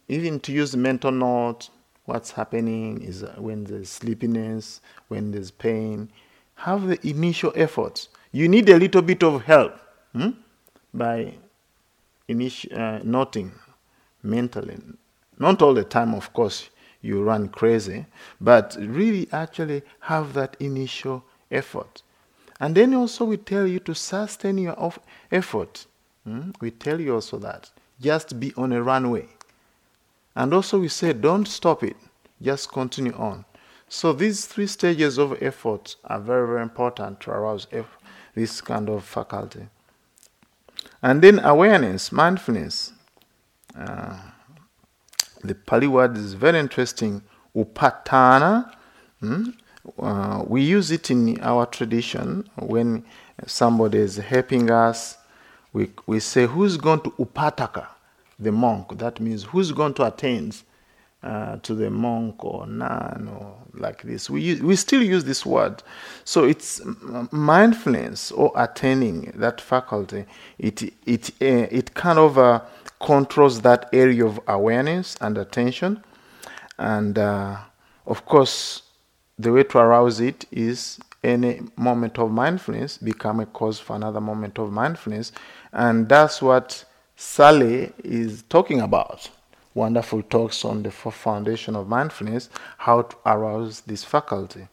even 0.09 0.39
to 0.41 0.53
use 0.53 0.77
mental 0.77 1.11
note, 1.11 1.71
what's 2.05 2.31
happening 2.31 3.03
is 3.03 3.25
when 3.37 3.65
there's 3.65 3.89
sleepiness, 3.89 4.81
when 5.09 5.33
there's 5.33 5.51
pain. 5.51 6.11
Have 6.57 6.87
the 6.87 7.07
initial 7.07 7.53
efforts. 7.57 8.09
You 8.33 8.49
need 8.49 8.69
a 8.69 8.79
little 8.79 9.03
bit 9.03 9.23
of 9.23 9.43
help 9.43 9.79
hmm? 10.13 10.31
by 10.95 11.35
initi- 12.29 12.77
uh, 12.77 13.01
noting 13.03 13.53
mentally. 14.23 14.79
Not 15.39 15.61
all 15.63 15.75
the 15.75 15.85
time, 15.85 16.15
of 16.15 16.33
course, 16.33 16.71
you 17.03 17.23
run 17.23 17.49
crazy, 17.49 18.07
but 18.41 18.77
really 18.81 19.29
actually 19.33 19.83
have 20.01 20.33
that 20.35 20.57
initial 20.61 21.25
effort. 21.51 22.03
And 22.61 22.75
then 22.75 22.95
also 22.95 23.25
we 23.25 23.37
tell 23.37 23.67
you 23.67 23.81
to 23.81 23.95
sustain 23.95 24.59
your 24.59 24.93
effort. 25.31 25.87
Hmm? 26.25 26.51
We 26.61 26.71
tell 26.71 27.01
you 27.01 27.15
also 27.15 27.39
that. 27.39 27.71
Just 28.01 28.41
be 28.41 28.53
on 28.57 28.73
a 28.73 28.83
runway. 28.83 29.29
And 30.35 30.53
also 30.53 30.79
we 30.79 30.89
say, 30.89 31.13
don't 31.13 31.47
stop 31.47 31.83
it, 31.83 31.97
just 32.43 32.71
continue 32.71 33.15
on. 33.15 33.45
So 33.89 34.13
these 34.13 34.47
three 34.47 34.67
stages 34.67 35.19
of 35.19 35.41
effort 35.43 35.97
are 36.05 36.21
very, 36.21 36.47
very 36.47 36.63
important 36.63 37.21
to 37.21 37.31
arouse 37.31 37.67
this 38.35 38.61
kind 38.61 38.89
of 38.91 39.05
faculty. 39.05 39.69
And 41.03 41.23
then 41.23 41.39
awareness, 41.39 42.11
mindfulness. 42.11 42.93
Uh, 43.79 44.19
the 45.45 45.55
Pali 45.55 45.87
word 45.87 46.17
is 46.17 46.35
very 46.35 46.59
interesting. 46.59 47.23
Upatana. 47.55 48.73
Hmm? 49.21 49.51
Uh, 49.99 50.45
we 50.47 50.63
use 50.63 50.91
it 50.91 51.11
in 51.11 51.41
our 51.41 51.67
tradition 51.67 52.49
when 52.57 53.05
somebody 53.47 53.99
is 53.99 54.17
helping 54.17 54.71
us. 54.71 55.19
We, 55.73 55.91
we 56.07 56.21
say, 56.21 56.47
Who's 56.47 56.77
going 56.77 57.01
to 57.03 57.11
Upataka? 57.11 57.87
the 58.39 58.53
monk. 58.53 58.99
That 58.99 59.21
means 59.21 59.45
who's 59.45 59.73
going 59.73 59.95
to 59.95 60.05
attend 60.05 60.63
uh, 61.23 61.57
to 61.63 61.75
the 61.75 61.91
monk 61.91 62.45
or 62.45 62.67
nun 62.67 63.29
or 63.41 63.57
like 63.75 64.03
this. 64.03 64.31
We, 64.31 64.43
use, 64.43 64.63
we 64.63 64.77
still 64.77 65.03
use 65.03 65.25
this 65.25 65.45
word. 65.45 65.83
So 66.25 66.45
it's 66.45 66.81
mindfulness 67.31 68.31
or 68.33 68.53
attaining 68.57 69.33
that 69.37 69.61
faculty. 69.61 70.27
It, 70.59 70.83
it, 71.07 71.31
uh, 71.41 71.69
it 71.71 71.95
kind 71.95 72.19
of 72.19 72.39
uh, 72.39 72.61
controls 73.01 73.63
that 73.63 73.89
area 73.93 74.25
of 74.27 74.41
awareness 74.47 75.17
and 75.21 75.37
attention. 75.39 76.03
And 76.79 77.19
uh, 77.19 77.57
of 78.07 78.25
course, 78.27 78.83
the 79.39 79.53
way 79.53 79.63
to 79.65 79.79
arouse 79.79 80.21
it 80.21 80.47
is 80.51 80.99
any 81.23 81.61
moment 81.77 82.19
of 82.19 82.31
mindfulness 82.31 82.99
become 82.99 83.41
a 83.41 83.47
cause 83.47 83.79
for 83.79 83.97
another 83.97 84.21
moment 84.21 84.59
of 84.59 84.73
mindfulness. 84.73 85.33
And 85.73 86.09
that's 86.09 86.41
what 86.41 86.85
Sally 87.17 87.93
is 88.05 88.43
talking 88.49 88.81
about 88.81 89.31
wonderful 89.77 90.23
talks 90.23 90.65
on 90.65 90.83
the 90.83 90.91
foundation 90.91 91.77
of 91.77 91.87
mindfulness, 91.87 92.49
how 92.79 93.03
to 93.03 93.17
arouse 93.27 93.83
this 93.83 94.03
faculty. 94.03 94.67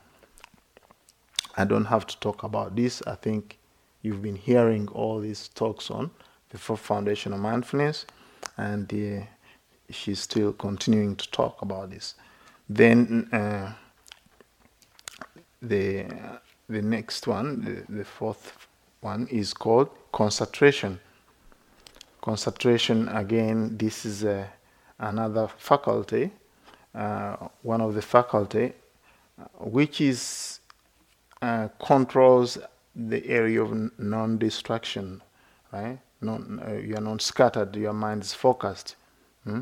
I 1.57 1.65
don't 1.65 1.85
have 1.85 2.07
to 2.07 2.17
talk 2.19 2.43
about 2.43 2.75
this. 2.75 3.03
I 3.05 3.15
think 3.15 3.59
you've 4.01 4.21
been 4.21 4.37
hearing 4.37 4.87
all 4.87 5.19
these 5.19 5.49
talks 5.49 5.91
on 5.91 6.09
the 6.51 6.57
foundation 6.57 7.33
of 7.33 7.39
mindfulness, 7.41 8.05
and 8.57 8.91
uh, 8.93 9.25
she's 9.89 10.21
still 10.21 10.53
continuing 10.53 11.17
to 11.17 11.29
talk 11.31 11.61
about 11.61 11.89
this. 11.89 12.15
Then 12.69 13.27
uh, 13.33 13.73
the 15.63 16.05
the 16.69 16.81
next 16.81 17.27
one, 17.27 17.61
the, 17.61 17.93
the 17.97 18.05
fourth 18.05 18.67
one, 19.01 19.27
is 19.27 19.53
called 19.53 19.89
concentration. 20.11 20.99
Concentration 22.21 23.09
again 23.09 23.77
this 23.77 24.05
is 24.05 24.23
a, 24.23 24.49
another 24.99 25.47
faculty 25.57 26.31
uh, 26.95 27.35
one 27.63 27.81
of 27.81 27.95
the 27.95 28.01
faculty 28.01 28.71
which 29.59 29.99
is 29.99 30.59
uh, 31.41 31.67
controls 31.85 32.57
the 32.95 33.27
area 33.27 33.61
of 33.61 33.91
non-distraction 33.99 35.21
right? 35.71 35.99
Non, 36.21 36.61
uh, 36.65 36.73
you 36.73 36.95
are 36.95 37.01
not 37.01 37.21
scattered 37.21 37.75
your 37.75 37.93
mind 37.93 38.23
is 38.23 38.33
focused 38.33 38.95
hmm? 39.43 39.61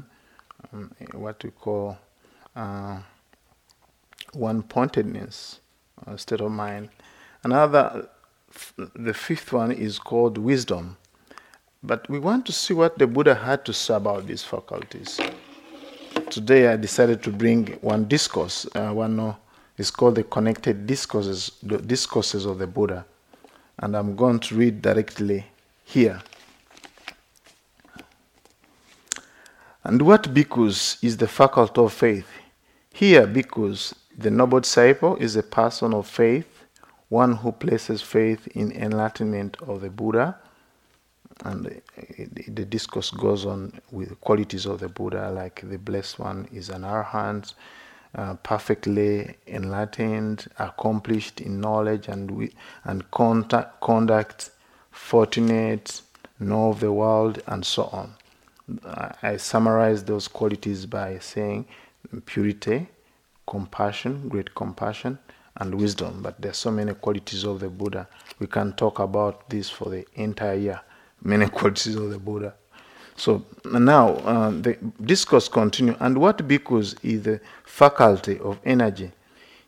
um, 0.72 0.92
what 1.14 1.44
we 1.44 1.50
call 1.50 1.98
uh, 2.56 3.00
one 4.34 4.62
pointedness 4.62 5.60
uh, 5.60 5.71
state 6.18 6.42
of 6.42 6.52
mind 6.52 6.90
another 7.44 8.08
the 8.96 9.14
fifth 9.14 9.54
one 9.54 9.72
is 9.72 9.98
called 9.98 10.38
wisdom 10.38 10.98
but 11.84 12.08
we 12.10 12.20
want 12.20 12.46
to 12.46 12.52
see 12.52 12.76
what 12.76 13.00
the 13.00 13.08
Buddha 13.08 13.34
had 13.34 13.66
to 13.66 13.74
say 13.74 13.96
about 13.96 14.28
these 14.28 14.44
faculties. 14.44 15.20
Today 16.30 16.68
I 16.68 16.76
decided 16.76 17.24
to 17.24 17.32
bring 17.32 17.68
one 17.82 18.06
discourse. 18.06 18.68
Uh, 18.76 18.92
one 18.92 19.20
uh, 19.20 19.36
is 19.78 19.90
called 19.90 20.16
the 20.16 20.24
Connected 20.24 20.86
Discourses, 20.86 21.54
the 21.64 21.80
Discourses 21.80 22.46
of 22.46 22.60
the 22.60 22.68
Buddha. 22.68 23.04
And 23.80 23.98
I'm 23.98 24.16
going 24.16 24.40
to 24.42 24.56
read 24.56 24.84
directly 24.84 25.48
here. 25.84 26.22
And 29.84 30.00
what 30.04 30.32
bhikkhus 30.32 31.04
is 31.04 31.18
the 31.18 31.28
faculty 31.28 31.82
of 31.82 31.92
faith? 31.92 32.28
Here, 32.94 33.26
bhikkhus, 33.26 33.96
the 34.18 34.32
noble 34.32 34.60
disciple, 34.60 35.16
is 35.18 35.36
a 35.36 35.44
person 35.44 35.94
of 35.94 36.08
faith, 36.08 36.66
one 37.10 37.36
who 37.38 37.52
places 37.52 38.02
faith 38.02 38.48
in 38.56 38.72
enlightenment 38.72 39.58
of 39.62 39.82
the 39.82 39.90
Buddha 39.90 40.38
and 41.46 41.66
the, 41.66 42.52
the, 42.52 42.66
discourse 42.66 43.12
goes 43.12 43.46
on 43.46 43.80
with 43.92 44.20
qualities 44.22 44.66
of 44.66 44.80
the 44.80 44.90
Buddha, 44.90 45.32
like 45.32 45.62
the 45.68 45.78
blessed 45.78 46.20
one 46.20 46.48
is 46.52 46.70
an 46.70 46.84
arhat, 46.84 47.54
uh, 48.16 48.36
perfectly 48.36 49.36
enlightened, 49.48 50.48
accomplished 50.60 51.42
in 51.42 51.62
knowledge 51.62 52.08
and 52.08 52.52
and 52.84 53.10
contact, 53.12 53.80
conduct, 53.82 54.52
fortunate, 54.92 56.02
know 56.40 56.70
of 56.70 56.80
the 56.80 56.92
world, 56.92 57.42
and 57.48 57.66
so 57.66 57.84
on. 57.86 58.14
I 59.22 59.38
summarize 59.38 60.04
those 60.04 60.28
qualities 60.28 60.86
by 60.86 61.20
saying 61.20 61.66
purity, 62.26 62.88
compassion, 63.48 64.30
great 64.30 64.54
compassion, 64.56 65.18
and 65.58 65.76
wisdom. 65.76 66.22
But 66.22 66.42
there 66.42 66.52
are 66.52 66.56
so 66.56 66.72
many 66.72 66.94
qualities 66.94 67.44
of 67.44 67.60
the 67.60 67.70
Buddha. 67.70 68.08
We 68.40 68.48
can 68.48 68.74
talk 68.74 69.00
about 69.00 69.50
this 69.50 69.70
for 69.70 69.90
the 69.90 70.06
entire 70.16 70.56
year. 70.56 70.82
Many 71.22 71.48
qualities 71.50 71.96
of 71.96 72.10
the 72.10 72.20
Buddha. 72.20 72.54
So 73.16 73.46
now 73.66 74.14
uh, 74.16 74.50
the 74.52 74.78
discourse 75.04 75.48
continue. 75.48 75.96
And 76.00 76.18
what 76.18 76.38
bhikkhus 76.40 76.96
is 77.04 77.24
the 77.24 77.42
faculty 77.66 78.40
of 78.40 78.60
energy? 78.66 79.12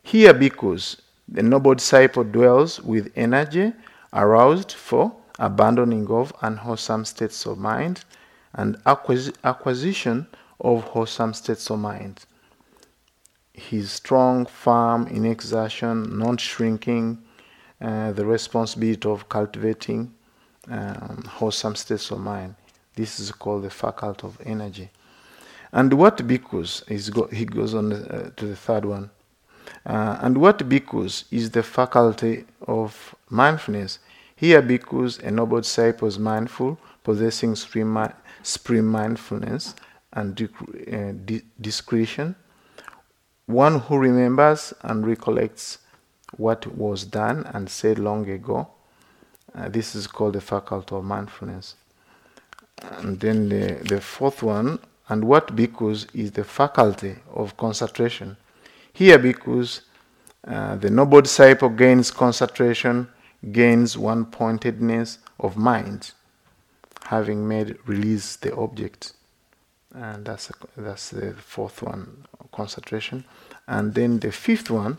Here, 0.02 0.34
bhikkhus, 0.34 1.00
the 1.28 1.44
noble 1.44 1.76
disciple 1.76 2.24
dwells 2.24 2.82
with 2.82 3.12
energy 3.16 3.74
aroused 4.14 4.72
for 4.74 5.16
abandoning 5.40 6.08
of 6.10 6.34
unwholesome 6.42 7.06
states 7.06 7.46
of 7.46 7.58
mind 7.58 8.06
and 8.54 8.78
acquis- 8.86 9.34
acquisition 9.44 10.28
of 10.60 10.84
wholesome 10.84 11.34
states 11.34 11.70
of 11.70 11.80
mind. 11.80 12.26
He 13.54 13.78
is 13.78 13.92
strong, 13.92 14.46
firm 14.46 15.08
in 15.08 15.26
exertion, 15.26 16.18
not 16.18 16.42
shrinking, 16.42 17.20
uh, 17.80 18.12
the 18.14 18.26
responsibility 18.26 19.08
of 19.08 19.30
cultivating 19.30 20.14
um, 20.70 21.24
wholesome 21.28 21.76
states 21.76 22.10
of 22.12 22.20
mind. 22.20 22.56
This 22.96 23.20
is 23.20 23.32
called 23.32 23.64
the 23.64 23.70
faculty 23.70 24.26
of 24.26 24.40
energy. 24.46 24.90
And 25.72 25.94
what 25.94 26.18
bhikkhus 26.18 26.90
is 26.90 27.10
go, 27.10 27.28
he 27.28 27.46
goes 27.46 27.74
on 27.74 27.94
uh, 27.94 28.32
to 28.38 28.46
the 28.46 28.56
third 28.56 28.86
one. 28.86 29.10
Uh, 29.86 30.18
and 30.22 30.38
what 30.38 30.60
bhikkhus 30.60 31.26
is 31.32 31.52
the 31.52 31.64
faculty 31.64 32.46
of 32.68 33.16
mindfulness. 33.30 34.00
Here, 34.36 34.62
bhikkhus, 34.62 35.20
a 35.24 35.32
noble 35.32 35.62
disciple 35.62 36.08
is 36.08 36.18
mindful, 36.18 36.80
possessing 37.04 37.56
supreme, 37.56 38.10
supreme 38.44 38.88
mindfulness 38.88 39.76
and 40.14 40.40
uh, 40.42 41.40
discretion. 41.60 42.36
One 43.46 43.80
who 43.80 43.98
remembers 43.98 44.74
and 44.82 45.06
recollects 45.06 45.80
what 46.38 46.66
was 46.76 47.04
done 47.06 47.46
and 47.54 47.70
said 47.70 48.00
long 48.00 48.30
ago. 48.30 48.68
Uh, 49.56 49.70
this 49.70 49.96
is 49.96 50.08
called 50.08 50.34
the 50.34 50.42
faculty 50.42 50.96
of 50.96 51.04
mindfulness. 51.04 51.76
And 52.82 53.20
then 53.20 53.50
the, 53.50 53.80
the 53.84 54.02
fourth 54.02 54.42
one, 54.42 54.80
and 55.10 55.26
what 55.26 55.56
bhikkhus 55.56 56.08
is 56.16 56.32
the 56.32 56.44
faculty 56.44 57.16
of 57.34 57.56
concentration. 57.58 58.38
Here, 58.94 59.20
bhikkhus, 59.20 59.82
uh, 60.48 60.76
the 60.78 60.90
noble 60.90 61.22
disciple 61.22 61.70
gains 61.70 62.12
concentration, 62.12 63.08
gains 63.52 63.98
one 63.98 64.26
pointedness 64.26 65.20
of 65.40 65.58
mind, 65.58 66.12
having 67.06 67.48
made 67.48 67.78
release 67.86 68.38
the 68.38 68.56
object. 68.56 69.14
And 69.94 70.26
that's, 70.26 70.50
a, 70.50 70.54
that's 70.82 71.10
the 71.10 71.34
fourth 71.34 71.84
one, 71.84 72.26
concentration. 72.54 73.26
And 73.68 73.94
then 73.94 74.20
the 74.20 74.32
fifth 74.32 74.70
one, 74.70 74.98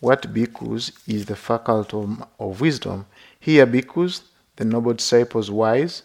what 0.00 0.34
bhikkhus 0.34 0.92
is 1.08 1.26
the 1.26 1.36
faculty 1.36 1.96
of, 1.96 2.26
of 2.38 2.60
wisdom. 2.60 3.06
Here, 3.40 3.66
bhikkhus, 3.66 4.22
the 4.56 4.64
noble 4.64 4.94
disciple 4.94 5.40
is 5.40 5.50
wise, 5.50 6.02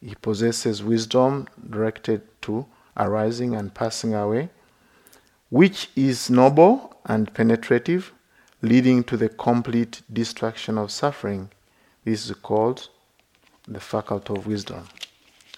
he 0.00 0.14
possesses 0.14 0.82
wisdom 0.82 1.48
directed 1.70 2.20
to 2.42 2.66
arising 2.96 3.54
and 3.54 3.72
passing 3.72 4.14
away, 4.14 4.50
which 5.48 5.90
is 5.96 6.28
noble 6.28 6.96
and 7.06 7.32
penetrative, 7.32 8.12
leading 8.60 9.02
to 9.04 9.16
the 9.16 9.28
complete 9.28 10.02
destruction 10.12 10.76
of 10.78 10.90
suffering. 10.90 11.50
This 12.04 12.28
is 12.28 12.36
called 12.36 12.88
the 13.66 13.80
faculty 13.80 14.34
of 14.34 14.46
wisdom. 14.46 14.86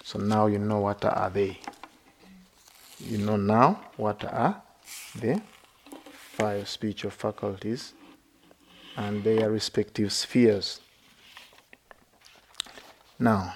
So 0.03 0.19
now 0.19 0.47
you 0.47 0.59
know 0.59 0.79
what 0.79 1.03
are 1.03 1.29
they. 1.29 1.59
You 2.99 3.17
know 3.17 3.37
now 3.37 3.81
what 3.97 4.23
are 4.23 4.61
the 5.15 5.41
five 6.11 6.67
spiritual 6.67 7.11
faculties 7.11 7.93
and 8.95 9.23
their 9.23 9.51
respective 9.51 10.11
spheres. 10.11 10.79
Now, 13.19 13.53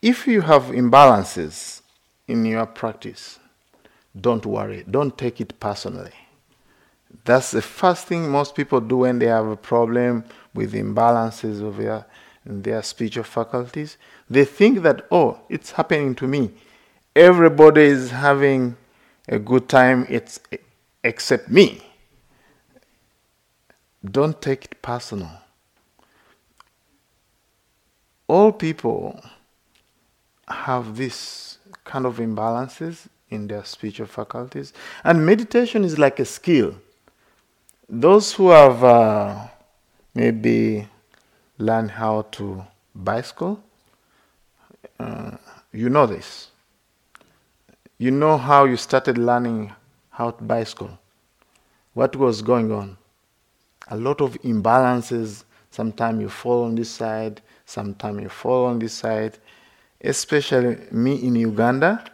If 0.00 0.28
you 0.28 0.42
have 0.42 0.64
imbalances 0.66 1.82
in 2.28 2.44
your 2.44 2.66
practice, 2.66 3.40
don't 4.18 4.46
worry, 4.46 4.84
don't 4.88 5.18
take 5.18 5.40
it 5.40 5.58
personally. 5.58 6.12
That's 7.24 7.50
the 7.50 7.62
first 7.62 8.06
thing 8.06 8.30
most 8.30 8.54
people 8.54 8.80
do 8.80 8.98
when 8.98 9.18
they 9.18 9.26
have 9.26 9.46
a 9.46 9.56
problem 9.56 10.24
with 10.54 10.72
imbalances 10.74 11.60
of 11.60 11.78
their, 11.78 12.06
their 12.46 12.82
spiritual 12.82 13.24
faculties. 13.24 13.96
They 14.30 14.44
think 14.44 14.82
that, 14.82 15.04
oh, 15.10 15.40
it's 15.48 15.72
happening 15.72 16.14
to 16.16 16.28
me. 16.28 16.52
Everybody 17.18 17.82
is 17.82 18.12
having 18.12 18.76
a 19.28 19.40
good 19.40 19.68
time 19.68 20.06
it's, 20.08 20.38
except 21.02 21.50
me. 21.50 21.82
Don't 24.04 24.40
take 24.40 24.66
it 24.66 24.80
personal. 24.82 25.28
All 28.28 28.52
people 28.52 29.20
have 30.46 30.96
this 30.96 31.58
kind 31.82 32.06
of 32.06 32.18
imbalances 32.18 33.08
in 33.30 33.48
their 33.48 33.64
spiritual 33.64 34.06
faculties. 34.06 34.72
And 35.02 35.26
meditation 35.26 35.84
is 35.84 35.98
like 35.98 36.20
a 36.20 36.24
skill. 36.24 36.76
Those 37.88 38.32
who 38.32 38.50
have 38.50 38.84
uh, 38.84 39.44
maybe 40.14 40.86
learned 41.58 41.90
how 41.90 42.26
to 42.30 42.64
bicycle, 42.94 43.60
uh, 45.00 45.32
you 45.72 45.88
know 45.88 46.06
this. 46.06 46.52
You 47.98 48.10
know 48.10 48.38
how 48.38 48.64
you 48.64 48.76
started 48.76 49.18
learning 49.18 49.72
how 50.10 50.30
to 50.30 50.44
bicycle. 50.44 50.98
What 51.94 52.16
was 52.16 52.42
going 52.42 52.72
on? 52.72 52.96
A 53.88 53.96
lot 53.96 54.20
of 54.20 54.40
imbalances. 54.42 55.44
Sometimes 55.70 56.20
you 56.20 56.28
fall 56.28 56.64
on 56.64 56.74
this 56.74 56.90
side, 56.90 57.42
sometimes 57.66 58.22
you 58.22 58.28
fall 58.28 58.66
on 58.66 58.78
this 58.78 58.94
side 58.94 59.38
especially 60.00 60.78
me 60.90 61.14
in 61.16 61.34
Uganda, 61.34 62.04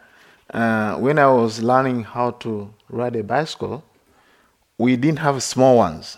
uh, 0.53 0.97
when 0.97 1.19
I 1.19 1.27
was 1.27 1.63
learning 1.63 2.05
how 2.05 2.33
to 2.33 2.73
ride 2.89 3.17
a 3.17 3.23
bicycle, 3.23 3.85
we 4.79 4.97
didn't 4.97 5.19
have 5.21 5.43
small 5.43 5.77
ones. 5.77 6.17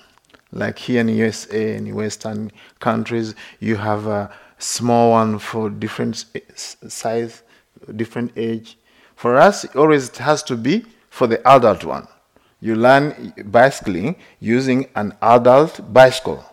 Like 0.52 0.78
here 0.78 1.00
in 1.00 1.08
USA, 1.08 1.74
and 1.76 1.94
Western 1.94 2.52
countries, 2.80 3.34
you 3.60 3.76
have 3.76 4.06
a 4.06 4.30
small 4.58 5.10
one 5.12 5.38
for 5.38 5.68
different 5.68 6.24
size, 6.56 7.42
different 7.96 8.32
age. 8.36 8.78
For 9.16 9.36
us, 9.36 9.64
it 9.64 9.74
always 9.74 10.16
has 10.18 10.42
to 10.44 10.56
be 10.56 10.84
for 11.10 11.26
the 11.26 11.46
adult 11.48 11.84
one. 11.84 12.06
You 12.60 12.76
learn 12.76 13.34
bicycling 13.46 14.16
using 14.40 14.88
an 14.94 15.14
adult 15.20 15.92
bicycle. 15.92 16.44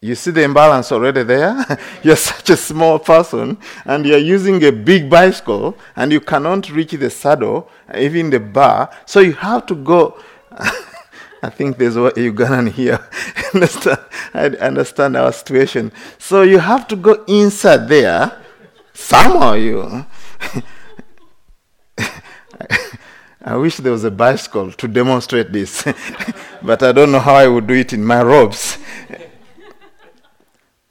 You 0.00 0.16
see 0.16 0.32
the 0.32 0.42
imbalance 0.42 0.90
already 0.90 1.22
there? 1.22 1.78
you're 2.02 2.16
such 2.16 2.50
a 2.50 2.56
small 2.56 2.98
person 2.98 3.58
and 3.84 4.04
you're 4.04 4.18
using 4.18 4.62
a 4.64 4.72
big 4.72 5.08
bicycle 5.08 5.76
and 5.94 6.12
you 6.12 6.20
cannot 6.20 6.70
reach 6.70 6.92
the 6.92 7.10
saddle, 7.10 7.68
even 7.96 8.30
the 8.30 8.40
bar. 8.40 8.90
So 9.06 9.20
you 9.20 9.34
have 9.34 9.66
to 9.66 9.76
go. 9.76 10.18
I 11.44 11.50
think 11.50 11.78
there's 11.78 11.96
a 11.96 12.10
Ugandan 12.10 12.70
here. 12.70 12.98
I 14.34 14.46
understand 14.64 15.16
our 15.16 15.32
situation. 15.32 15.92
So 16.18 16.42
you 16.42 16.58
have 16.58 16.86
to 16.88 16.96
go 16.96 17.24
inside 17.26 17.88
there. 17.88 18.40
Somehow 18.94 19.54
you. 19.54 20.06
I 23.44 23.56
wish 23.56 23.78
there 23.78 23.92
was 23.92 24.04
a 24.04 24.10
bicycle 24.10 24.70
to 24.72 24.88
demonstrate 24.88 25.52
this, 25.52 25.82
but 26.62 26.82
I 26.82 26.92
don't 26.92 27.10
know 27.10 27.18
how 27.20 27.34
I 27.34 27.48
would 27.48 27.66
do 27.66 27.74
it 27.74 27.92
in 27.92 28.04
my 28.04 28.22
robes 28.22 28.78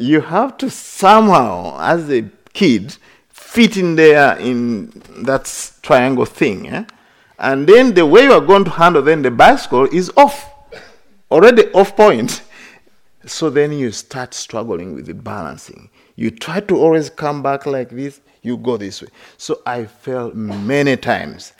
you 0.02 0.22
have 0.22 0.58
to 0.58 0.70
somehow, 0.70 1.78
as 1.80 2.10
a 2.10 2.24
kid, 2.54 2.98
fit 3.30 3.78
in 3.78 3.96
there 3.96 4.38
in 4.38 4.90
that 5.24 5.74
triangle 5.82 6.26
thing. 6.26 6.68
Eh? 6.68 6.86
And 7.38 7.68
then 7.68 7.94
the 7.94 8.06
way 8.06 8.24
you 8.24 8.34
are 8.34 8.42
going 8.42 8.66
to 8.66 8.72
handle 8.72 9.02
then 9.02 9.22
the 9.22 9.32
bicycle 9.32 9.86
is 9.86 10.12
off, 10.18 10.50
already 11.30 11.72
off 11.72 11.96
point. 11.96 12.42
So 13.26 13.50
then 13.50 13.72
you 13.72 13.92
start 13.92 14.34
struggling 14.34 14.96
with 14.96 15.06
the 15.06 15.14
balancing. 15.14 15.90
You 16.16 16.32
try 16.32 16.60
to 16.62 16.78
always 16.78 17.10
come 17.10 17.44
back 17.44 17.66
like 17.66 17.90
this, 17.90 18.20
you 18.42 18.58
go 18.58 18.78
this 18.78 19.02
way. 19.02 19.10
So 19.38 19.62
I 19.66 19.86
fell 19.86 20.32
many 20.34 20.98
times. 20.98 21.54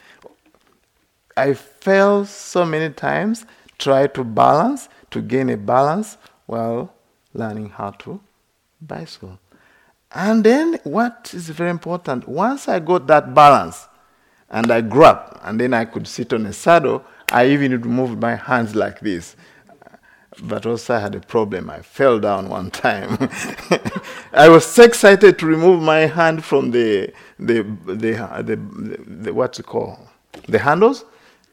I 1.36 1.54
fell 1.54 2.24
so 2.24 2.64
many 2.64 2.92
times, 2.92 3.46
try 3.78 4.06
to 4.08 4.24
balance, 4.24 4.88
to 5.10 5.22
gain 5.22 5.48
a 5.50 5.56
balance 5.56 6.18
while 6.46 6.94
learning 7.34 7.70
how 7.70 7.90
to 7.90 8.20
bicycle. 8.80 9.38
And 10.14 10.44
then 10.44 10.78
what 10.84 11.30
is 11.32 11.48
very 11.48 11.70
important, 11.70 12.28
once 12.28 12.68
I 12.68 12.80
got 12.80 13.06
that 13.06 13.34
balance 13.34 13.88
and 14.50 14.70
I 14.70 14.82
grab, 14.82 15.40
and 15.42 15.58
then 15.58 15.72
I 15.72 15.86
could 15.86 16.06
sit 16.06 16.34
on 16.34 16.44
a 16.44 16.52
saddle, 16.52 17.02
I 17.30 17.46
even 17.46 17.80
moved 17.80 18.20
my 18.20 18.34
hands 18.34 18.74
like 18.74 19.00
this. 19.00 19.36
But 20.42 20.66
also 20.66 20.94
I 20.94 21.00
had 21.00 21.14
a 21.14 21.20
problem. 21.20 21.70
I 21.70 21.82
fell 21.82 22.18
down 22.18 22.48
one 22.48 22.70
time. 22.70 23.16
I 24.32 24.48
was 24.48 24.64
so 24.64 24.82
excited 24.84 25.38
to 25.38 25.46
remove 25.46 25.82
my 25.82 26.00
hand 26.00 26.44
from 26.44 26.70
the 26.70 27.12
the 27.38 27.62
the, 27.86 28.42
the, 28.42 28.56
the, 29.06 29.34
what's 29.34 29.58
it 29.58 29.66
called 29.66 29.98
the 30.48 30.58
handles. 30.58 31.04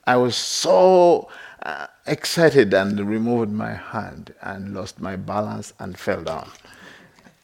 I 0.07 0.15
was 0.17 0.35
so 0.35 1.29
uh, 1.61 1.87
excited 2.07 2.73
and 2.73 2.99
removed 3.07 3.51
my 3.51 3.73
hand 3.73 4.33
and 4.41 4.73
lost 4.73 4.99
my 4.99 5.15
balance 5.15 5.73
and 5.79 5.97
fell 5.97 6.23
down. 6.23 6.49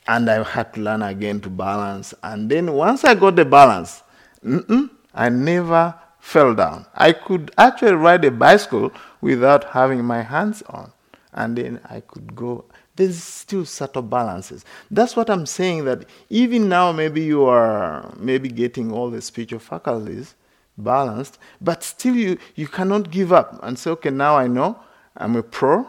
And 0.07 0.29
I 0.29 0.43
had 0.43 0.73
to 0.75 0.81
learn 0.81 1.01
again 1.01 1.41
to 1.41 1.49
balance. 1.49 2.13
And 2.23 2.49
then 2.49 2.73
once 2.73 3.03
I 3.03 3.15
got 3.15 3.35
the 3.35 3.45
balance, 3.45 4.03
I 5.13 5.29
never 5.29 5.95
fell 6.19 6.55
down. 6.55 6.85
I 6.95 7.11
could 7.11 7.51
actually 7.57 7.93
ride 7.93 8.25
a 8.25 8.31
bicycle 8.31 8.91
without 9.21 9.65
having 9.65 10.03
my 10.03 10.21
hands 10.21 10.63
on. 10.63 10.91
And 11.35 11.57
then 11.57 11.81
I 11.89 11.99
could 11.99 12.35
go. 12.35 12.65
There's 12.95 13.21
still 13.21 13.65
subtle 13.65 14.01
balances. 14.01 14.65
That's 14.89 15.15
what 15.15 15.29
I'm 15.29 15.45
saying 15.45 15.85
that 15.85 16.05
even 16.29 16.69
now, 16.69 16.91
maybe 16.91 17.21
you 17.21 17.45
are 17.45 18.13
maybe 18.17 18.49
getting 18.49 18.91
all 18.91 19.09
the 19.09 19.21
spiritual 19.21 19.59
faculties 19.59 20.35
balanced, 20.77 21.37
but 21.61 21.83
still 21.83 22.15
you, 22.15 22.37
you 22.55 22.67
cannot 22.67 23.11
give 23.11 23.31
up 23.33 23.59
and 23.63 23.77
say, 23.77 23.91
okay, 23.91 24.09
now 24.09 24.37
I 24.37 24.47
know 24.47 24.79
I'm 25.17 25.35
a 25.35 25.43
pro, 25.43 25.87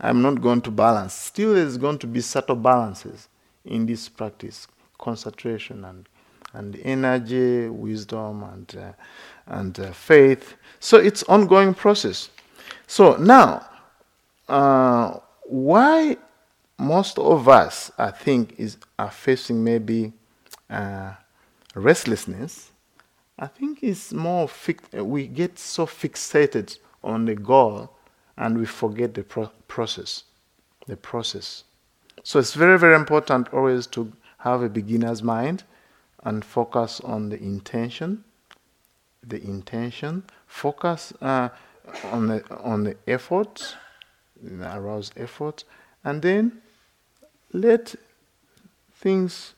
I'm 0.00 0.22
not 0.22 0.40
going 0.40 0.60
to 0.62 0.70
balance. 0.70 1.14
Still, 1.14 1.54
there's 1.54 1.76
going 1.76 1.98
to 1.98 2.06
be 2.06 2.20
subtle 2.20 2.56
balances 2.56 3.28
in 3.64 3.86
this 3.86 4.08
practice 4.08 4.66
concentration 4.98 5.84
and, 5.84 6.08
and 6.52 6.76
energy, 6.82 7.68
wisdom, 7.68 8.42
and, 8.42 8.76
uh, 8.76 8.92
and 9.46 9.78
uh, 9.78 9.92
faith. 9.92 10.54
So 10.80 10.98
it's 10.98 11.22
ongoing 11.24 11.74
process. 11.74 12.30
So 12.86 13.16
now, 13.16 13.66
uh, 14.48 15.18
why 15.44 16.16
most 16.78 17.18
of 17.18 17.48
us, 17.48 17.90
I 17.98 18.10
think, 18.10 18.54
is 18.58 18.76
are 18.98 19.10
facing 19.10 19.62
maybe 19.64 20.12
uh, 20.70 21.12
restlessness 21.74 22.70
I 23.38 23.46
think 23.46 23.82
it's 23.82 24.12
more 24.12 24.50
we 24.92 25.28
get 25.28 25.58
so 25.58 25.86
fixated 25.86 26.78
on 27.04 27.24
the 27.24 27.36
goal 27.36 27.90
and 28.36 28.58
we 28.58 28.66
forget 28.66 29.14
the 29.14 29.22
pro- 29.22 29.52
process. 29.68 30.24
The 30.86 30.96
process. 30.96 31.64
So 32.24 32.40
it's 32.40 32.54
very, 32.54 32.78
very 32.78 32.96
important 32.96 33.52
always 33.52 33.86
to 33.88 34.12
have 34.38 34.62
a 34.62 34.68
beginner's 34.68 35.22
mind 35.22 35.62
and 36.24 36.44
focus 36.44 37.00
on 37.00 37.28
the 37.28 37.40
intention. 37.40 38.24
The 39.24 39.40
intention. 39.40 40.24
Focus 40.46 41.12
uh, 41.20 41.50
on 42.04 42.26
the 42.26 42.58
on 42.62 42.84
the 42.84 42.96
effort, 43.06 43.76
the 44.42 44.76
aroused 44.76 45.12
effort, 45.16 45.64
and 46.04 46.22
then 46.22 46.60
let 47.52 47.94
things 48.94 49.54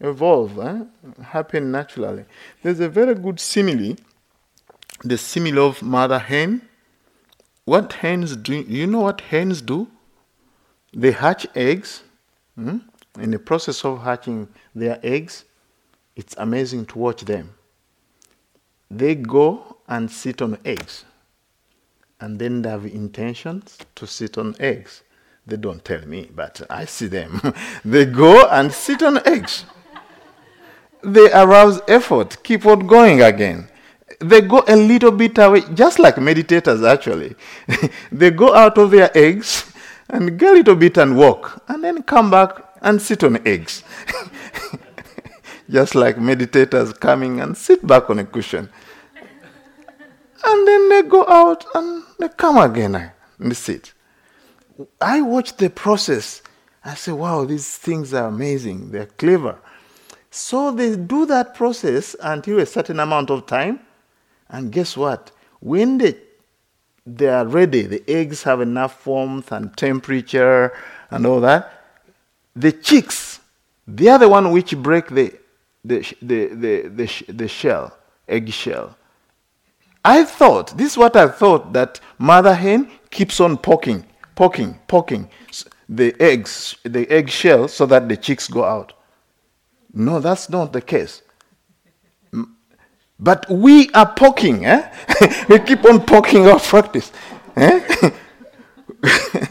evolve, 0.00 0.58
eh? 0.58 0.84
happen 1.22 1.70
naturally. 1.70 2.24
There's 2.62 2.80
a 2.80 2.88
very 2.88 3.14
good 3.14 3.38
simile, 3.38 3.96
the 5.04 5.18
simile 5.18 5.66
of 5.66 5.82
mother 5.82 6.18
hen. 6.18 6.62
What 7.64 7.92
hens 7.92 8.36
do? 8.36 8.54
You 8.54 8.86
know 8.86 9.00
what 9.00 9.20
hens 9.20 9.62
do? 9.62 9.88
They 10.92 11.12
hatch 11.12 11.46
eggs. 11.54 12.02
Hmm? 12.56 12.78
In 13.18 13.30
the 13.30 13.38
process 13.38 13.84
of 13.84 14.02
hatching 14.02 14.48
their 14.74 14.98
eggs, 15.02 15.44
it's 16.16 16.34
amazing 16.38 16.86
to 16.86 16.98
watch 16.98 17.22
them. 17.22 17.54
They 18.90 19.14
go 19.14 19.76
and 19.88 20.10
sit 20.10 20.42
on 20.42 20.58
eggs, 20.64 21.04
and 22.20 22.38
then 22.38 22.62
they 22.62 22.70
have 22.70 22.84
intentions 22.84 23.78
to 23.94 24.06
sit 24.06 24.38
on 24.38 24.54
eggs. 24.60 25.02
They 25.46 25.56
don't 25.56 25.84
tell 25.84 26.06
me, 26.06 26.30
but 26.34 26.62
I 26.70 26.84
see 26.84 27.06
them. 27.06 27.40
they 27.84 28.04
go 28.06 28.46
and 28.48 28.72
sit 28.72 29.02
on 29.02 29.26
eggs 29.26 29.64
they 31.02 31.32
arouse 31.32 31.80
effort, 31.88 32.42
keep 32.42 32.66
on 32.66 32.86
going 32.86 33.22
again. 33.22 33.68
They 34.20 34.42
go 34.42 34.64
a 34.68 34.76
little 34.76 35.12
bit 35.12 35.38
away, 35.38 35.62
just 35.72 35.98
like 35.98 36.16
meditators 36.16 36.86
actually. 36.86 37.36
they 38.12 38.30
go 38.30 38.54
out 38.54 38.76
of 38.76 38.90
their 38.90 39.10
eggs 39.16 39.72
and 40.08 40.38
get 40.38 40.50
a 40.50 40.56
little 40.56 40.76
bit 40.76 40.98
and 40.98 41.16
walk, 41.16 41.62
and 41.68 41.82
then 41.82 42.02
come 42.02 42.30
back 42.30 42.50
and 42.82 43.00
sit 43.00 43.24
on 43.24 43.46
eggs. 43.46 43.82
just 45.70 45.94
like 45.94 46.16
meditators 46.16 46.98
coming 46.98 47.40
and 47.40 47.56
sit 47.56 47.86
back 47.86 48.10
on 48.10 48.18
a 48.18 48.24
cushion. 48.24 48.68
And 50.44 50.68
then 50.68 50.88
they 50.88 51.02
go 51.02 51.26
out 51.28 51.64
and 51.74 52.04
they 52.18 52.28
come 52.28 52.58
again 52.58 53.12
and 53.38 53.56
sit. 53.56 53.92
I 55.00 55.20
watch 55.20 55.56
the 55.56 55.70
process. 55.70 56.42
I 56.84 56.94
say, 56.94 57.12
wow, 57.12 57.44
these 57.44 57.76
things 57.76 58.14
are 58.14 58.28
amazing. 58.28 58.90
They're 58.90 59.06
clever. 59.06 59.58
So 60.30 60.70
they 60.70 60.96
do 60.96 61.26
that 61.26 61.54
process 61.54 62.16
until 62.22 62.60
a 62.60 62.66
certain 62.66 63.00
amount 63.00 63.30
of 63.30 63.46
time. 63.46 63.80
And 64.48 64.72
guess 64.72 64.96
what? 64.96 65.30
When 65.60 65.98
they, 65.98 66.16
they 67.04 67.28
are 67.28 67.46
ready, 67.46 67.82
the 67.82 68.02
eggs 68.08 68.42
have 68.44 68.60
enough 68.60 69.06
warmth 69.06 69.52
and 69.52 69.76
temperature 69.76 70.72
and 71.10 71.26
all 71.26 71.40
that, 71.40 71.72
the 72.54 72.72
chicks, 72.72 73.40
they 73.86 74.08
are 74.08 74.18
the 74.18 74.28
one 74.28 74.50
which 74.52 74.76
break 74.76 75.08
the, 75.08 75.32
the, 75.84 76.00
the, 76.22 76.46
the, 76.46 76.88
the, 76.88 77.32
the 77.32 77.48
shell, 77.48 77.96
egg 78.28 78.50
shell. 78.50 78.96
I 80.04 80.24
thought, 80.24 80.76
this 80.76 80.92
is 80.92 80.98
what 80.98 81.16
I 81.16 81.28
thought, 81.28 81.72
that 81.72 82.00
mother 82.18 82.54
hen 82.54 82.90
keeps 83.10 83.40
on 83.40 83.58
poking, 83.58 84.06
poking, 84.34 84.78
poking 84.88 85.28
the 85.90 86.14
eggs, 86.20 86.76
the 86.84 87.10
egg 87.10 87.28
shell 87.28 87.66
so 87.68 87.84
that 87.86 88.08
the 88.08 88.16
chicks 88.16 88.46
go 88.48 88.64
out. 88.64 88.92
No, 89.92 90.20
that's 90.20 90.48
not 90.48 90.72
the 90.72 90.80
case. 90.80 91.22
But 93.18 93.50
we 93.50 93.90
are 93.90 94.10
poking, 94.14 94.64
eh? 94.64 94.90
we 95.48 95.58
keep 95.58 95.84
on 95.84 96.00
poking 96.06 96.46
our 96.46 96.60
practice. 96.60 97.12
Eh? 97.56 98.10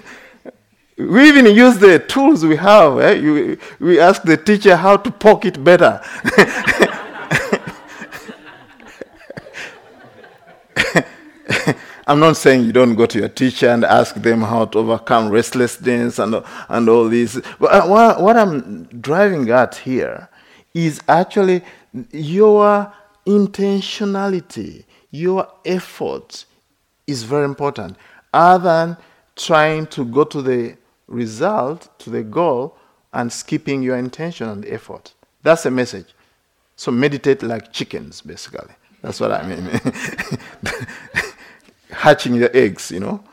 we 0.97 1.28
even 1.28 1.45
use 1.45 1.78
the 1.78 2.00
tools 2.00 2.43
we 2.45 2.56
have. 2.56 3.00
Eh? 3.00 3.14
You, 3.14 3.60
we 3.80 4.00
ask 4.00 4.24
the 4.24 4.38
teacher 4.38 4.76
how 4.76 4.97
to 4.97 5.12
poke 5.12 5.45
it 5.45 5.64
better. 5.64 6.02
I'm 12.08 12.20
not 12.20 12.38
saying 12.38 12.64
you 12.64 12.72
don't 12.72 12.95
go 12.95 13.06
to 13.06 13.20
your 13.20 13.30
teacher 13.30 13.70
and 13.70 13.84
ask 13.84 14.16
them 14.16 14.41
how 14.41 14.66
to 14.66 14.80
overcome 14.80 15.30
restlessness 15.30 16.20
and, 16.20 16.43
and 16.68 16.89
all 16.89 17.08
this. 17.10 17.39
But 17.60 17.72
uh, 17.72 17.88
what, 17.88 18.22
what 18.22 18.38
I'm 18.38 18.84
driving 18.86 19.50
at 19.50 19.76
here 19.76 20.30
is 20.74 21.02
actually 21.08 21.64
your 22.12 22.91
intentionality, 23.26 24.86
your 25.12 25.47
effort 25.66 26.45
is 27.08 27.24
very 27.24 27.45
important. 27.45 27.97
Other 28.34 28.64
than 28.64 28.97
trying 29.36 29.88
to 29.88 30.06
go 30.06 30.24
to 30.26 30.41
the 30.41 30.78
result, 31.08 31.89
to 32.00 32.10
the 32.10 32.24
goal, 32.24 32.78
and 33.14 33.32
skipping 33.32 33.82
your 33.82 33.97
intention 33.97 34.47
and 34.50 34.66
effort. 34.66 35.14
That's 35.41 35.64
the 35.64 35.72
message. 35.72 36.14
So 36.76 36.91
meditate 36.91 37.41
like 37.41 37.74
chickens, 37.74 38.22
basically. 38.22 38.74
That's 39.02 39.20
what 39.20 39.32
I 39.32 39.47
mean. 39.47 39.82
Hatching 41.90 42.40
the 42.40 42.56
eggs, 42.56 42.92
you 42.92 43.00
know. 43.00 43.24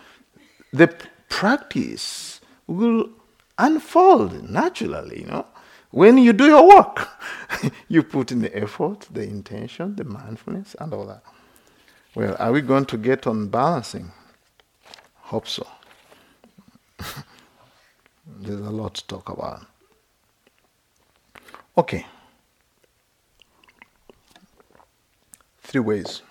The 0.72 0.88
practice 1.28 2.40
will 2.66 3.10
unfold 3.58 4.48
naturally, 4.48 5.20
you 5.20 5.26
know. 5.26 5.46
When 5.90 6.18
you 6.18 6.32
do 6.32 6.46
your 6.46 6.68
work, 6.68 7.08
you 7.88 8.02
put 8.02 8.32
in 8.32 8.40
the 8.40 8.54
effort, 8.56 9.08
the 9.10 9.22
intention, 9.22 9.96
the 9.96 10.04
mindfulness, 10.04 10.76
and 10.78 10.92
all 10.92 11.06
that. 11.06 11.22
Well, 12.14 12.36
are 12.38 12.52
we 12.52 12.60
going 12.60 12.86
to 12.86 12.96
get 12.96 13.26
on 13.26 13.48
balancing? 13.48 14.12
Hope 15.14 15.46
so. 15.46 15.66
There's 18.26 18.60
a 18.60 18.70
lot 18.70 18.94
to 18.94 19.06
talk 19.06 19.28
about. 19.28 19.66
Okay. 21.78 22.06
Three 25.62 25.80
ways. 25.80 26.22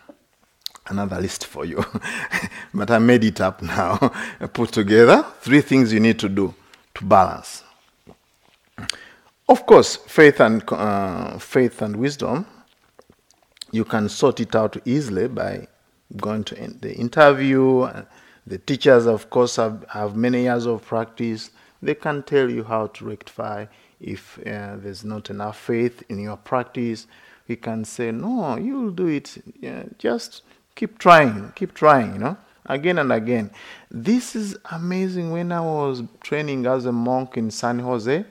Another 0.88 1.20
list 1.20 1.46
for 1.46 1.66
you. 1.66 1.84
but 2.74 2.92
I 2.92 3.00
made 3.00 3.24
it 3.24 3.42
up 3.42 3.62
now. 3.62 3.98
Put 4.54 4.72
together 4.72 5.26
three 5.42 5.62
things 5.62 5.92
you 5.92 6.00
need 6.00 6.20
to 6.20 6.30
do 6.30 6.54
to 6.96 7.04
balance. 7.04 7.64
Of 9.48 9.66
course, 9.66 9.96
faith 9.96 10.40
and 10.40 10.64
uh, 10.72 11.38
faith 11.38 11.82
and 11.82 11.96
wisdom, 11.98 12.46
you 13.72 13.86
can 13.86 14.10
sort 14.10 14.40
it 14.40 14.56
out 14.56 14.78
easily 14.86 15.28
by 15.28 15.68
going 16.18 16.44
to 16.46 16.56
the 16.56 16.96
interview. 16.96 17.88
The 18.48 18.58
teachers, 18.58 19.06
of 19.06 19.30
course, 19.30 19.56
have, 19.58 19.86
have 19.90 20.16
many 20.16 20.44
years 20.44 20.66
of 20.66 20.84
practice. 20.86 21.52
They 21.82 21.96
can 21.96 22.24
tell 22.24 22.50
you 22.50 22.64
how 22.64 22.88
to 22.88 23.06
rectify 23.06 23.66
if 24.00 24.40
uh, 24.40 24.78
there's 24.78 25.04
not 25.04 25.30
enough 25.30 25.60
faith 25.60 26.04
in 26.10 26.20
your 26.20 26.38
practice. 26.38 27.08
We 27.48 27.56
can 27.56 27.86
say, 27.86 28.12
no, 28.12 28.58
you'll 28.58 28.92
do 28.92 29.08
it. 29.08 29.38
Yeah, 29.60 29.84
just 30.00 30.42
keep 30.76 31.00
trying, 31.00 31.52
keep 31.56 31.74
trying, 31.74 32.14
you 32.14 32.20
know. 32.20 32.38
again 32.66 32.98
and 32.98 33.12
again. 33.12 33.52
This 33.92 34.36
is 34.36 34.58
amazing. 34.72 35.32
When 35.32 35.52
I 35.52 35.62
was 35.62 36.04
training 36.22 36.66
as 36.66 36.86
a 36.86 36.92
monk 36.92 37.38
in 37.38 37.52
San 37.52 37.80
Jose, 37.80 38.26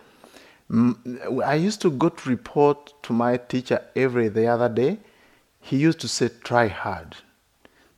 I 1.45 1.55
used 1.55 1.81
to 1.83 1.91
go 1.91 2.09
to 2.09 2.29
report 2.29 2.95
to 3.05 3.13
my 3.13 3.37
teacher 3.37 3.83
every 3.95 4.29
the 4.29 4.47
other 4.47 4.69
day. 4.69 4.99
He 5.61 5.77
used 5.77 6.01
to 6.01 6.09
say, 6.09 6.31
try 6.43 6.69
hard. 6.69 7.17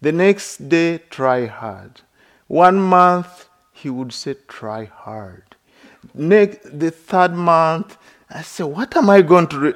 The 0.00 0.12
next 0.12 0.68
day, 0.68 0.98
try 1.10 1.46
hard. 1.46 2.00
One 2.46 2.78
month, 2.80 3.48
he 3.72 3.90
would 3.90 4.12
say, 4.12 4.36
try 4.46 4.84
hard. 4.84 5.42
Next, 6.14 6.78
the 6.78 6.90
third 6.90 7.32
month, 7.32 7.96
I 8.30 8.42
said, 8.42 8.66
what 8.66 8.96
am 8.96 9.10
I 9.10 9.22
going 9.22 9.48
to... 9.48 9.58
Re-? 9.58 9.74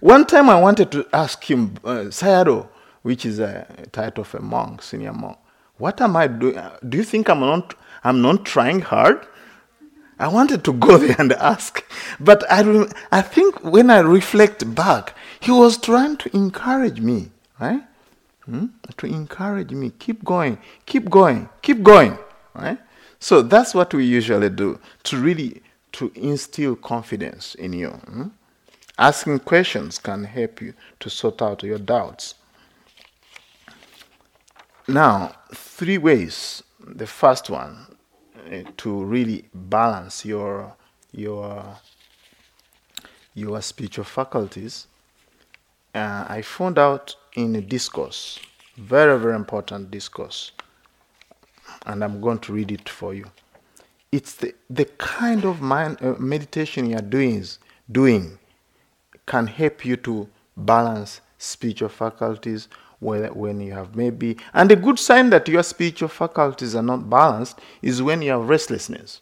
One 0.00 0.26
time 0.26 0.50
I 0.50 0.60
wanted 0.60 0.90
to 0.92 1.06
ask 1.12 1.42
him, 1.44 1.76
uh, 1.84 2.08
Sayadaw, 2.08 2.68
which 3.02 3.24
is 3.24 3.38
a 3.38 3.66
title 3.92 4.22
of 4.22 4.34
a 4.34 4.40
monk, 4.40 4.82
senior 4.82 5.12
monk, 5.12 5.38
what 5.78 6.00
am 6.00 6.16
I 6.16 6.26
doing? 6.26 6.60
Do 6.88 6.98
you 6.98 7.04
think 7.04 7.28
I'm 7.28 7.40
not, 7.40 7.74
I'm 8.04 8.20
not 8.20 8.44
trying 8.44 8.80
hard? 8.80 9.26
I 10.18 10.28
wanted 10.28 10.62
to 10.64 10.74
go 10.74 10.98
there 10.98 11.16
and 11.18 11.32
ask. 11.32 11.82
But 12.20 12.44
I, 12.50 12.86
I 13.10 13.22
think 13.22 13.64
when 13.64 13.90
I 13.90 14.00
reflect 14.00 14.74
back, 14.74 15.16
he 15.40 15.50
was 15.50 15.78
trying 15.78 16.18
to 16.18 16.36
encourage 16.36 17.00
me, 17.00 17.30
right? 17.58 17.82
Hmm? 18.44 18.66
To 18.98 19.06
encourage 19.06 19.70
me, 19.72 19.92
keep 19.98 20.22
going, 20.22 20.58
keep 20.84 21.08
going, 21.08 21.48
keep 21.62 21.82
going, 21.82 22.18
right? 22.54 22.78
So 23.18 23.42
that's 23.42 23.74
what 23.74 23.94
we 23.94 24.04
usually 24.04 24.50
do 24.50 24.78
to 25.04 25.16
really 25.16 25.62
to 25.92 26.12
instill 26.14 26.76
confidence 26.76 27.54
in 27.54 27.72
you. 27.72 27.88
Hmm? 27.88 28.28
Asking 28.98 29.38
questions 29.40 29.98
can 29.98 30.24
help 30.24 30.60
you 30.60 30.74
to 31.00 31.08
sort 31.08 31.40
out 31.40 31.62
your 31.62 31.78
doubts. 31.78 32.34
Now, 34.90 35.36
three 35.54 35.98
ways. 35.98 36.64
The 36.84 37.06
first 37.06 37.48
one 37.48 37.86
uh, 38.50 38.62
to 38.78 39.04
really 39.04 39.44
balance 39.54 40.24
your 40.24 40.74
your 41.12 41.76
your 43.34 43.62
spiritual 43.62 44.02
faculties. 44.02 44.88
Uh, 45.94 46.24
I 46.28 46.42
found 46.42 46.76
out 46.76 47.14
in 47.36 47.54
a 47.54 47.60
discourse, 47.60 48.40
very 48.76 49.16
very 49.16 49.36
important 49.36 49.92
discourse, 49.92 50.50
and 51.86 52.02
I'm 52.02 52.20
going 52.20 52.40
to 52.40 52.52
read 52.52 52.72
it 52.72 52.88
for 52.88 53.14
you. 53.14 53.30
It's 54.10 54.34
the 54.34 54.56
the 54.68 54.86
kind 54.98 55.44
of 55.44 55.60
mind 55.60 55.98
uh, 56.00 56.14
meditation 56.18 56.90
you 56.90 56.96
are 56.96 57.10
doing 57.18 57.44
doing 57.92 58.40
can 59.26 59.46
help 59.46 59.84
you 59.84 59.94
to 59.98 60.28
balance 60.56 61.20
spiritual 61.38 61.90
faculties 61.90 62.66
when 63.00 63.60
you 63.60 63.72
have 63.72 63.96
maybe. 63.96 64.36
And 64.52 64.70
a 64.70 64.76
good 64.76 64.98
sign 64.98 65.30
that 65.30 65.48
your 65.48 65.62
spiritual 65.62 66.08
faculties 66.08 66.74
are 66.74 66.82
not 66.82 67.08
balanced 67.08 67.58
is 67.82 68.02
when 68.02 68.22
you 68.22 68.30
have 68.32 68.48
restlessness. 68.48 69.20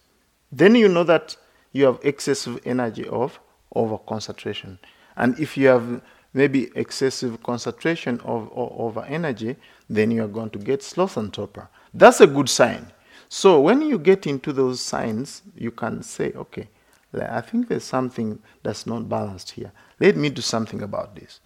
Then 0.50 0.74
you 0.74 0.88
know 0.88 1.04
that 1.04 1.36
you 1.72 1.84
have 1.84 2.00
excessive 2.02 2.60
energy 2.64 3.06
of 3.06 3.38
over 3.74 3.98
concentration. 3.98 4.78
And 5.16 5.38
if 5.38 5.56
you 5.56 5.68
have 5.68 6.02
maybe 6.32 6.70
excessive 6.74 7.42
concentration 7.42 8.20
of, 8.20 8.50
of 8.52 8.72
over 8.76 9.04
energy, 9.04 9.56
then 9.88 10.10
you 10.10 10.24
are 10.24 10.28
going 10.28 10.50
to 10.50 10.58
get 10.58 10.82
sloth 10.82 11.16
and 11.16 11.32
torpor. 11.32 11.68
That's 11.94 12.20
a 12.20 12.26
good 12.26 12.48
sign. 12.48 12.92
So 13.28 13.60
when 13.60 13.82
you 13.82 13.98
get 13.98 14.26
into 14.26 14.52
those 14.52 14.80
signs, 14.80 15.42
you 15.56 15.70
can 15.70 16.02
say, 16.02 16.32
okay, 16.32 16.68
I 17.14 17.40
think 17.40 17.68
there's 17.68 17.84
something 17.84 18.38
that's 18.62 18.86
not 18.86 19.08
balanced 19.08 19.52
here. 19.52 19.72
Let 20.00 20.16
me 20.16 20.30
do 20.30 20.42
something 20.42 20.82
about 20.82 21.14
this. 21.16 21.40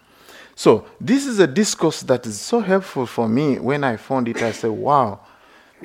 So 0.55 0.85
this 1.01 1.27
is 1.27 1.39
a 1.39 1.47
discourse 1.47 2.03
that 2.03 2.27
is 2.27 2.41
so 2.41 2.61
helpful 2.61 3.07
for 3.07 3.29
me. 3.29 3.59
When 3.59 3.85
I 3.85 3.97
found 3.97 4.29
it, 4.29 4.43
I 4.43 4.53
said, 4.53 4.71
wow, 4.71 5.21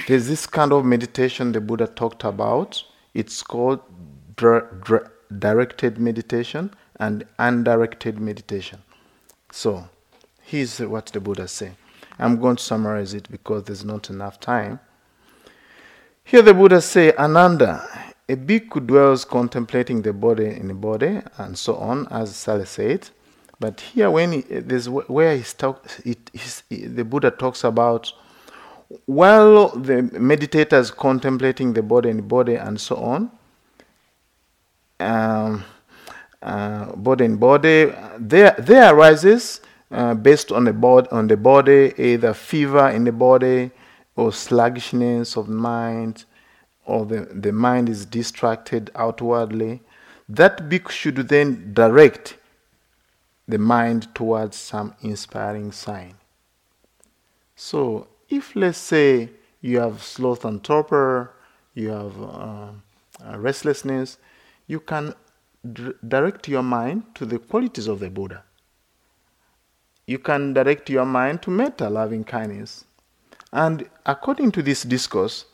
there's 0.07 0.27
this 0.27 0.45
kind 0.45 0.73
of 0.73 0.85
meditation 0.85 1.51
the 1.51 1.61
Buddha 1.61 1.87
talked 1.87 2.23
about. 2.23 2.83
It's 3.13 3.41
called 3.41 3.79
directed 4.35 5.97
meditation 5.97 6.73
and 6.99 7.25
undirected 7.39 8.19
meditation. 8.19 8.81
So 9.51 9.87
here's 10.41 10.79
what 10.79 11.07
the 11.07 11.19
Buddha 11.19 11.47
said. 11.47 11.75
I'm 12.19 12.39
going 12.39 12.57
to 12.57 12.63
summarize 12.63 13.13
it 13.13 13.29
because 13.31 13.63
there's 13.63 13.85
not 13.85 14.09
enough 14.09 14.39
time. 14.39 14.79
Here 16.23 16.41
the 16.41 16.53
Buddha 16.53 16.81
say, 16.81 17.13
Ananda, 17.13 17.87
a 18.27 18.35
bhikkhu 18.35 18.85
dwells 18.85 19.23
contemplating 19.23 20.01
the 20.01 20.13
body 20.13 20.47
in 20.47 20.67
the 20.67 20.73
body, 20.73 21.21
and 21.37 21.57
so 21.57 21.75
on, 21.77 22.07
as 22.07 22.35
Sally 22.35 22.65
said. 22.65 23.09
But 23.59 23.81
here, 23.81 24.11
when 24.11 24.31
he, 24.33 24.41
there's 24.41 24.87
where 24.89 25.35
he's 25.35 25.53
talk, 25.53 25.85
it, 26.05 26.31
the 26.69 27.03
Buddha 27.03 27.31
talks 27.31 27.63
about 27.63 28.13
while 29.05 29.69
the 29.69 30.03
meditators 30.13 30.95
contemplating 30.95 31.73
the 31.73 31.81
body 31.81 32.09
and 32.09 32.27
body 32.27 32.55
and 32.55 32.79
so 32.79 32.95
on, 32.95 33.31
um, 34.99 35.65
uh, 36.41 36.95
body 36.95 37.25
and 37.25 37.39
body, 37.39 37.91
there 38.17 38.55
there 38.57 38.93
arises 38.93 39.61
uh, 39.91 40.13
based 40.13 40.51
on 40.51 40.63
the 40.63 40.73
body 40.73 41.07
on 41.11 41.27
the 41.27 41.37
body 41.37 41.93
either 41.97 42.33
fever 42.33 42.89
in 42.89 43.03
the 43.03 43.11
body 43.11 43.71
or 44.15 44.31
sluggishness 44.31 45.35
of 45.35 45.47
mind, 45.49 46.25
or 46.85 47.05
the, 47.05 47.21
the 47.31 47.51
mind 47.51 47.89
is 47.89 48.05
distracted 48.05 48.89
outwardly. 48.95 49.81
That 50.29 50.69
bhikkhu 50.69 50.89
should 50.89 51.15
then 51.29 51.73
direct 51.73 52.36
the 53.47 53.57
mind 53.57 54.13
towards 54.13 54.57
some 54.57 54.93
inspiring 55.01 55.71
sign. 55.71 56.15
So, 57.55 58.07
if 58.29 58.55
let's 58.55 58.77
say 58.77 59.29
you 59.61 59.79
have 59.79 60.03
sloth 60.03 60.45
and 60.45 60.63
torpor, 60.63 61.33
you 61.73 61.89
have 61.89 62.21
uh, 62.21 62.67
uh, 63.25 63.37
restlessness, 63.37 64.17
you 64.67 64.79
can 64.79 65.13
d- 65.73 65.93
direct 66.07 66.47
your 66.47 66.63
mind 66.63 67.03
to 67.15 67.25
the 67.25 67.39
qualities 67.39 67.87
of 67.87 67.99
the 67.99 68.09
Buddha. 68.09 68.43
You 70.05 70.19
can 70.19 70.53
direct 70.53 70.89
your 70.89 71.05
mind 71.05 71.41
to 71.43 71.51
metta, 71.51 71.89
loving 71.89 72.23
kindness. 72.23 72.85
And 73.51 73.89
according 74.05 74.51
to 74.53 74.61
this 74.61 74.83
discourse, 74.83 75.45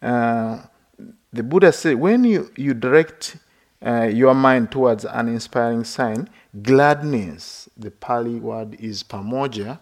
uh, 0.00 0.62
the 1.32 1.42
Buddha 1.42 1.72
said 1.72 1.96
when 1.96 2.24
you, 2.24 2.50
you 2.56 2.74
direct 2.74 3.36
uh, 3.84 4.02
your 4.04 4.34
mind 4.34 4.70
towards 4.70 5.04
an 5.04 5.28
inspiring 5.28 5.84
sign, 5.84 6.28
gladness, 6.62 7.68
the 7.76 7.90
Pali 7.90 8.36
word 8.36 8.74
is 8.80 9.02
pamojja, 9.02 9.78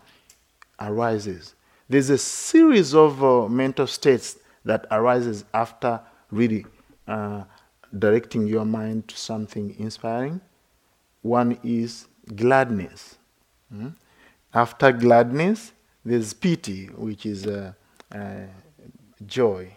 arises. 0.81 1.55
There's 1.89 2.11
a 2.11 2.19
series 2.19 2.95
of 2.95 3.23
uh, 3.23 3.49
mental 3.49 3.87
states 3.87 4.39
that 4.65 4.87
arises 4.91 5.45
after 5.53 6.01
really 6.31 6.65
uh, 7.07 7.45
directing 7.99 8.47
your 8.47 8.65
mind 8.65 9.09
to 9.09 9.17
something 9.17 9.75
inspiring. 9.79 10.41
One 11.23 11.59
is 11.63 12.07
gladness. 12.35 13.17
Mm? 13.75 13.95
After 14.55 14.93
gladness, 14.93 15.73
there's 16.05 16.33
piti, 16.33 16.87
which 16.87 17.27
is 17.27 17.47
uh, 17.47 17.73
uh 18.15 18.47
joy. 19.27 19.77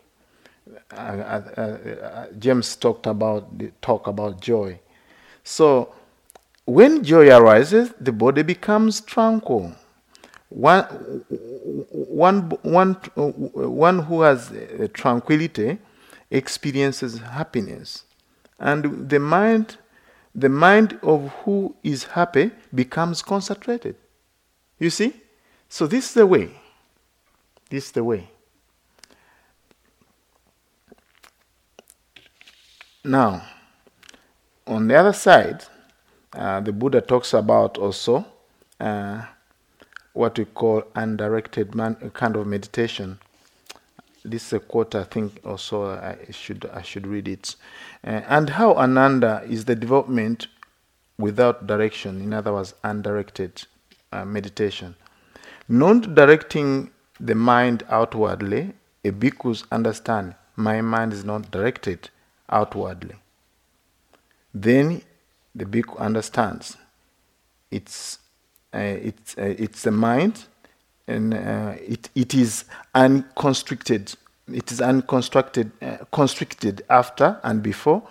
Uh, 0.91 0.95
uh, 0.95 2.27
James 2.39 2.75
talked 2.75 3.07
about 3.07 3.57
the 3.57 3.71
talk 3.81 4.07
about 4.07 4.41
joy. 4.41 4.79
So 5.43 5.93
when 6.65 7.03
joy 7.03 7.29
arises, 7.29 7.93
the 7.99 8.11
body 8.11 8.43
becomes 8.43 9.01
tranquil. 9.01 9.75
One, 10.49 10.83
one, 11.91 12.41
one, 12.61 12.93
one 12.93 13.99
who 13.99 14.21
has 14.21 14.51
tranquility 14.93 15.79
experiences 16.29 17.19
happiness. 17.19 18.03
And 18.59 19.09
the 19.09 19.19
mind, 19.19 19.77
the 20.35 20.49
mind 20.49 20.99
of 21.01 21.29
who 21.43 21.75
is 21.83 22.03
happy 22.03 22.51
becomes 22.73 23.21
concentrated. 23.21 23.95
You 24.79 24.89
see? 24.89 25.13
So 25.69 25.87
this 25.87 26.09
is 26.09 26.13
the 26.13 26.27
way. 26.27 26.51
This 27.69 27.85
is 27.87 27.91
the 27.91 28.03
way. 28.03 28.29
Now, 33.05 33.43
on 34.65 34.87
the 34.87 34.95
other 34.95 35.11
side, 35.11 35.65
uh, 36.31 36.61
the 36.61 36.71
Buddha 36.71 37.01
talks 37.01 37.33
about 37.33 37.77
also 37.77 38.25
uh, 38.79 39.25
what 40.13 40.37
we 40.37 40.45
call 40.45 40.83
undirected 40.95 41.75
man, 41.75 41.95
kind 42.13 42.37
of 42.37 42.47
meditation. 42.47 43.19
This 44.23 44.47
is 44.47 44.53
a 44.53 44.59
quote 44.61 44.95
I 44.95 45.03
think 45.03 45.41
also 45.43 45.87
I 45.87 46.31
should 46.31 46.65
I 46.73 46.81
should 46.81 47.05
read 47.05 47.27
it. 47.27 47.57
Uh, 48.05 48.21
and 48.29 48.51
how 48.51 48.73
Ananda 48.75 49.43
is 49.49 49.65
the 49.65 49.75
development 49.75 50.47
without 51.17 51.67
direction, 51.67 52.21
in 52.21 52.33
other 52.33 52.53
words, 52.53 52.73
undirected 52.85 53.65
uh, 54.13 54.23
meditation. 54.23 54.95
Not 55.67 56.15
directing 56.15 56.91
the 57.19 57.35
mind 57.35 57.83
outwardly, 57.89 58.71
a 59.03 59.11
bhikkhus 59.11 59.65
understand 59.73 60.35
my 60.55 60.79
mind 60.79 61.11
is 61.11 61.25
not 61.25 61.51
directed 61.51 62.09
outwardly. 62.53 63.15
Then 64.53 65.01
the 65.55 65.65
bhikkhu 65.65 65.97
understands 65.97 66.77
it's, 67.73 68.19
uh, 68.73 68.77
it's, 68.77 69.37
uh, 69.37 69.55
it's 69.57 69.81
the 69.81 69.91
mind 69.91 70.45
and 71.07 71.33
uh, 71.33 71.73
it, 71.79 72.09
it 72.15 72.33
is 72.33 72.65
unconstricted. 72.93 74.13
It 74.51 74.71
is 74.71 74.79
unconstructed, 74.79 75.71
uh, 75.81 75.97
constricted 76.11 76.83
after 76.89 77.39
and 77.43 77.63
before, 77.63 78.03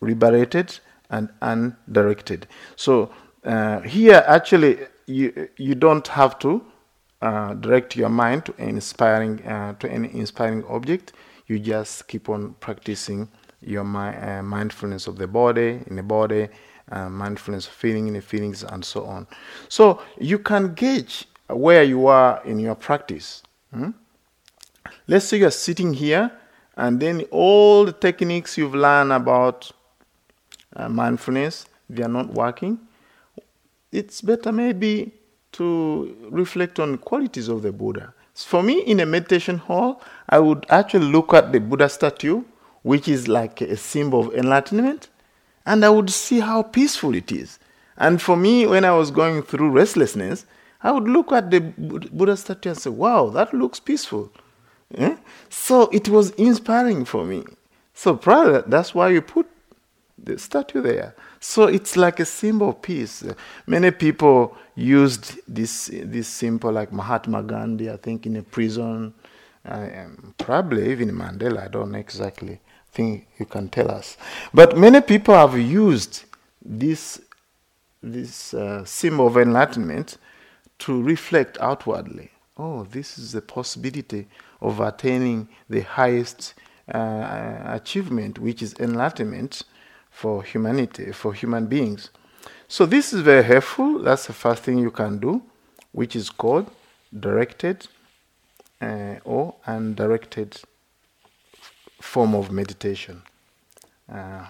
liberated 0.00 0.78
and 1.10 1.28
undirected. 1.42 2.46
So 2.76 3.10
uh, 3.44 3.80
here, 3.80 4.24
actually, 4.26 4.78
you 5.06 5.48
you 5.56 5.74
don't 5.74 6.06
have 6.08 6.38
to 6.38 6.64
uh, 7.20 7.54
direct 7.54 7.96
your 7.96 8.08
mind 8.08 8.46
to 8.46 8.54
inspiring 8.56 9.38
to 9.38 9.88
any 9.90 10.14
inspiring 10.14 10.64
object. 10.68 11.12
You 11.48 11.58
just 11.58 12.06
keep 12.06 12.28
on 12.28 12.54
practicing 12.60 13.28
your 13.62 13.82
uh, 13.82 14.42
mindfulness 14.42 15.06
of 15.06 15.16
the 15.16 15.26
body 15.26 15.80
in 15.86 15.96
the 15.96 16.02
body, 16.02 16.48
mindfulness 16.90 17.66
of 17.66 17.72
feeling 17.72 18.08
in 18.08 18.14
the 18.14 18.20
feelings, 18.20 18.64
and 18.64 18.84
so 18.84 19.04
on. 19.06 19.26
So 19.68 20.02
you 20.18 20.38
can 20.38 20.74
gauge 20.74 21.26
where 21.48 21.82
you 21.82 22.06
are 22.06 22.42
in 22.44 22.58
your 22.58 22.74
practice. 22.74 23.42
Hmm? 23.72 23.90
Let's 25.06 25.26
say 25.26 25.38
you're 25.38 25.50
sitting 25.50 25.94
here, 25.94 26.30
and 26.76 27.00
then 27.00 27.22
all 27.30 27.84
the 27.84 27.92
techniques 27.92 28.58
you've 28.58 28.74
learned 28.74 29.12
about 29.12 29.70
uh, 30.76 30.88
mindfulness, 30.88 31.66
they 31.88 32.02
are 32.02 32.08
not 32.08 32.32
working. 32.32 32.78
It's 33.90 34.20
better 34.22 34.52
maybe 34.52 35.12
to 35.52 36.16
reflect 36.30 36.80
on 36.80 36.96
qualities 36.98 37.48
of 37.48 37.62
the 37.62 37.72
Buddha. 37.72 38.14
For 38.34 38.62
me, 38.62 38.80
in 38.80 39.00
a 39.00 39.06
meditation 39.06 39.58
hall, 39.58 40.02
I 40.28 40.38
would 40.38 40.64
actually 40.70 41.06
look 41.06 41.34
at 41.34 41.52
the 41.52 41.60
Buddha 41.60 41.88
statue, 41.90 42.42
which 42.82 43.08
is 43.08 43.28
like 43.28 43.60
a 43.60 43.76
symbol 43.76 44.28
of 44.28 44.34
enlightenment, 44.34 45.08
and 45.64 45.84
I 45.84 45.90
would 45.90 46.10
see 46.10 46.40
how 46.40 46.62
peaceful 46.62 47.14
it 47.14 47.30
is. 47.30 47.58
And 47.96 48.20
for 48.20 48.36
me, 48.36 48.66
when 48.66 48.84
I 48.84 48.92
was 48.92 49.10
going 49.10 49.42
through 49.42 49.70
restlessness, 49.70 50.46
I 50.82 50.90
would 50.90 51.04
look 51.04 51.30
at 51.30 51.50
the 51.50 51.60
Buddha 51.60 52.36
statue 52.36 52.70
and 52.70 52.78
say, 52.78 52.90
wow, 52.90 53.28
that 53.30 53.54
looks 53.54 53.78
peaceful. 53.78 54.32
Eh? 54.94 55.16
So 55.48 55.82
it 55.90 56.08
was 56.08 56.30
inspiring 56.32 57.04
for 57.04 57.24
me. 57.24 57.44
So 57.94 58.16
probably 58.16 58.62
that's 58.66 58.94
why 58.94 59.10
you 59.10 59.22
put 59.22 59.46
the 60.18 60.38
statue 60.38 60.80
there. 60.82 61.14
So 61.40 61.64
it's 61.64 61.96
like 61.96 62.18
a 62.20 62.24
symbol 62.24 62.70
of 62.70 62.82
peace. 62.82 63.24
Many 63.66 63.90
people 63.92 64.56
used 64.74 65.38
this 65.46 65.90
this 65.92 66.28
symbol, 66.28 66.72
like 66.72 66.92
Mahatma 66.92 67.42
Gandhi, 67.42 67.90
I 67.90 67.96
think, 67.96 68.26
in 68.26 68.36
a 68.36 68.42
prison. 68.42 69.14
Probably 70.38 70.90
even 70.90 71.10
Mandela, 71.10 71.64
I 71.64 71.68
don't 71.68 71.92
know 71.92 71.98
exactly. 71.98 72.60
I 72.92 72.96
think 72.96 73.26
you 73.38 73.46
can 73.46 73.68
tell 73.68 73.90
us. 73.90 74.18
But 74.52 74.76
many 74.76 75.00
people 75.00 75.34
have 75.34 75.58
used 75.58 76.24
this 76.64 77.20
this 78.02 78.52
uh, 78.52 78.84
symbol 78.84 79.28
of 79.28 79.36
enlightenment 79.36 80.18
to 80.80 81.00
reflect 81.02 81.56
outwardly. 81.60 82.30
Oh, 82.58 82.84
this 82.84 83.16
is 83.16 83.32
the 83.32 83.40
possibility 83.40 84.26
of 84.60 84.80
attaining 84.80 85.48
the 85.70 85.82
highest 85.82 86.54
uh, 86.92 87.60
achievement, 87.64 88.38
which 88.40 88.60
is 88.60 88.74
enlightenment 88.80 89.62
for 90.10 90.42
humanity, 90.42 91.12
for 91.12 91.32
human 91.32 91.66
beings. 91.66 92.10
So 92.68 92.84
this 92.86 93.12
is 93.12 93.20
very 93.20 93.44
helpful. 93.44 94.00
That's 94.00 94.26
the 94.26 94.32
first 94.32 94.64
thing 94.64 94.78
you 94.78 94.90
can 94.90 95.18
do, 95.18 95.42
which 95.92 96.16
is 96.16 96.28
called 96.28 96.70
directed 97.18 97.86
uh, 98.80 99.16
or 99.24 99.54
undirected 99.66 100.60
form 102.02 102.34
of 102.34 102.50
meditation. 102.50 103.22
Uh, 104.12 104.44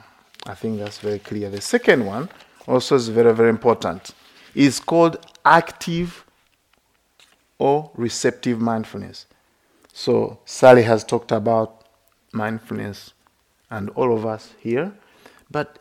I 0.47 0.55
think 0.55 0.79
that's 0.79 0.99
very 0.99 1.19
clear. 1.19 1.51
The 1.51 1.61
second 1.61 2.05
one 2.07 2.29
also 2.67 2.97
is 2.97 3.09
very, 3.09 3.33
very 3.33 3.51
important. 3.51 4.15
Is 4.55 4.81
called 4.81 5.25
active 5.45 6.25
or 7.59 7.91
receptive 7.95 8.61
mindfulness. 8.61 9.27
So, 9.93 10.41
Sally 10.45 10.83
has 10.83 11.05
talked 11.05 11.31
about 11.31 11.85
mindfulness 12.33 13.13
and 13.71 13.91
all 13.91 14.15
of 14.17 14.27
us 14.27 14.55
here. 14.59 14.93
But 15.51 15.79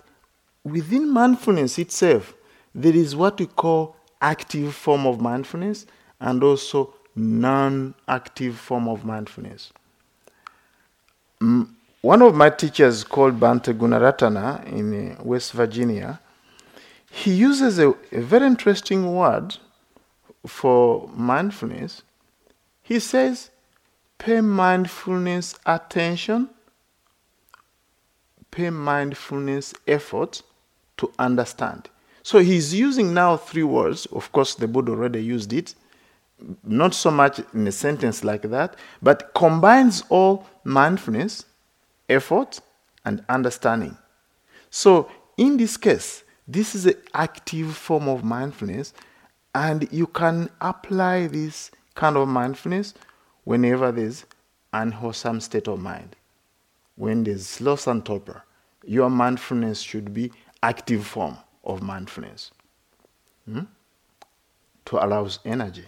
within 0.63 1.09
mindfulness 1.09 1.79
itself, 1.79 2.33
there 2.75 2.95
is 2.95 3.15
what 3.15 3.39
we 3.39 3.47
call 3.47 3.95
active 4.21 4.75
form 4.75 5.07
of 5.07 5.19
mindfulness 5.19 5.85
and 6.19 6.43
also 6.43 6.93
non-active 7.15 8.57
form 8.57 8.87
of 8.87 9.03
mindfulness. 9.05 9.71
One 11.41 12.21
of 12.21 12.35
my 12.35 12.51
teachers 12.51 13.03
called 13.03 13.39
Bhante 13.39 13.73
Gunaratana 13.73 14.63
in 14.67 15.17
West 15.23 15.53
Virginia, 15.53 16.19
he 17.09 17.33
uses 17.33 17.79
a, 17.79 17.89
a 18.11 18.21
very 18.21 18.45
interesting 18.45 19.15
word 19.15 19.57
for 20.45 21.09
mindfulness. 21.15 22.03
He 22.83 22.99
says, 22.99 23.49
pay 24.19 24.41
mindfulness 24.41 25.57
attention, 25.65 26.49
pay 28.51 28.69
mindfulness 28.69 29.73
effort 29.87 30.43
to 30.97 31.11
understand. 31.17 31.89
So 32.21 32.37
he's 32.37 32.73
using 32.75 33.15
now 33.15 33.35
three 33.35 33.63
words. 33.63 34.05
Of 34.07 34.31
course, 34.31 34.53
the 34.53 34.67
Buddha 34.67 34.91
already 34.91 35.23
used 35.23 35.53
it, 35.53 35.73
not 36.63 36.93
so 36.93 37.11
much 37.11 37.41
in 37.53 37.67
a 37.67 37.71
sentence 37.71 38.23
like 38.23 38.43
that, 38.43 38.75
but 39.01 39.33
combines 39.33 40.03
all 40.09 40.47
mindfulness, 40.63 41.45
effort, 42.09 42.59
and 43.05 43.23
understanding. 43.29 43.97
So 44.69 45.09
in 45.37 45.57
this 45.57 45.77
case, 45.77 46.23
this 46.47 46.75
is 46.75 46.85
an 46.85 46.95
active 47.13 47.75
form 47.75 48.07
of 48.07 48.23
mindfulness, 48.23 48.93
and 49.53 49.87
you 49.91 50.07
can 50.07 50.49
apply 50.59 51.27
this 51.27 51.71
kind 51.95 52.17
of 52.17 52.27
mindfulness 52.27 52.93
whenever 53.43 53.91
there's 53.91 54.25
unwholesome 54.73 55.39
state 55.41 55.67
of 55.67 55.79
mind. 55.79 56.15
When 56.95 57.23
there's 57.23 57.47
sloth 57.47 57.87
and 57.87 58.05
torpor, 58.05 58.43
your 58.85 59.09
mindfulness 59.09 59.81
should 59.81 60.13
be 60.13 60.31
active 60.63 61.05
form 61.05 61.37
of 61.63 61.81
mindfulness 61.81 62.51
hmm? 63.45 63.61
to 64.85 65.05
allow 65.05 65.27
energy 65.45 65.85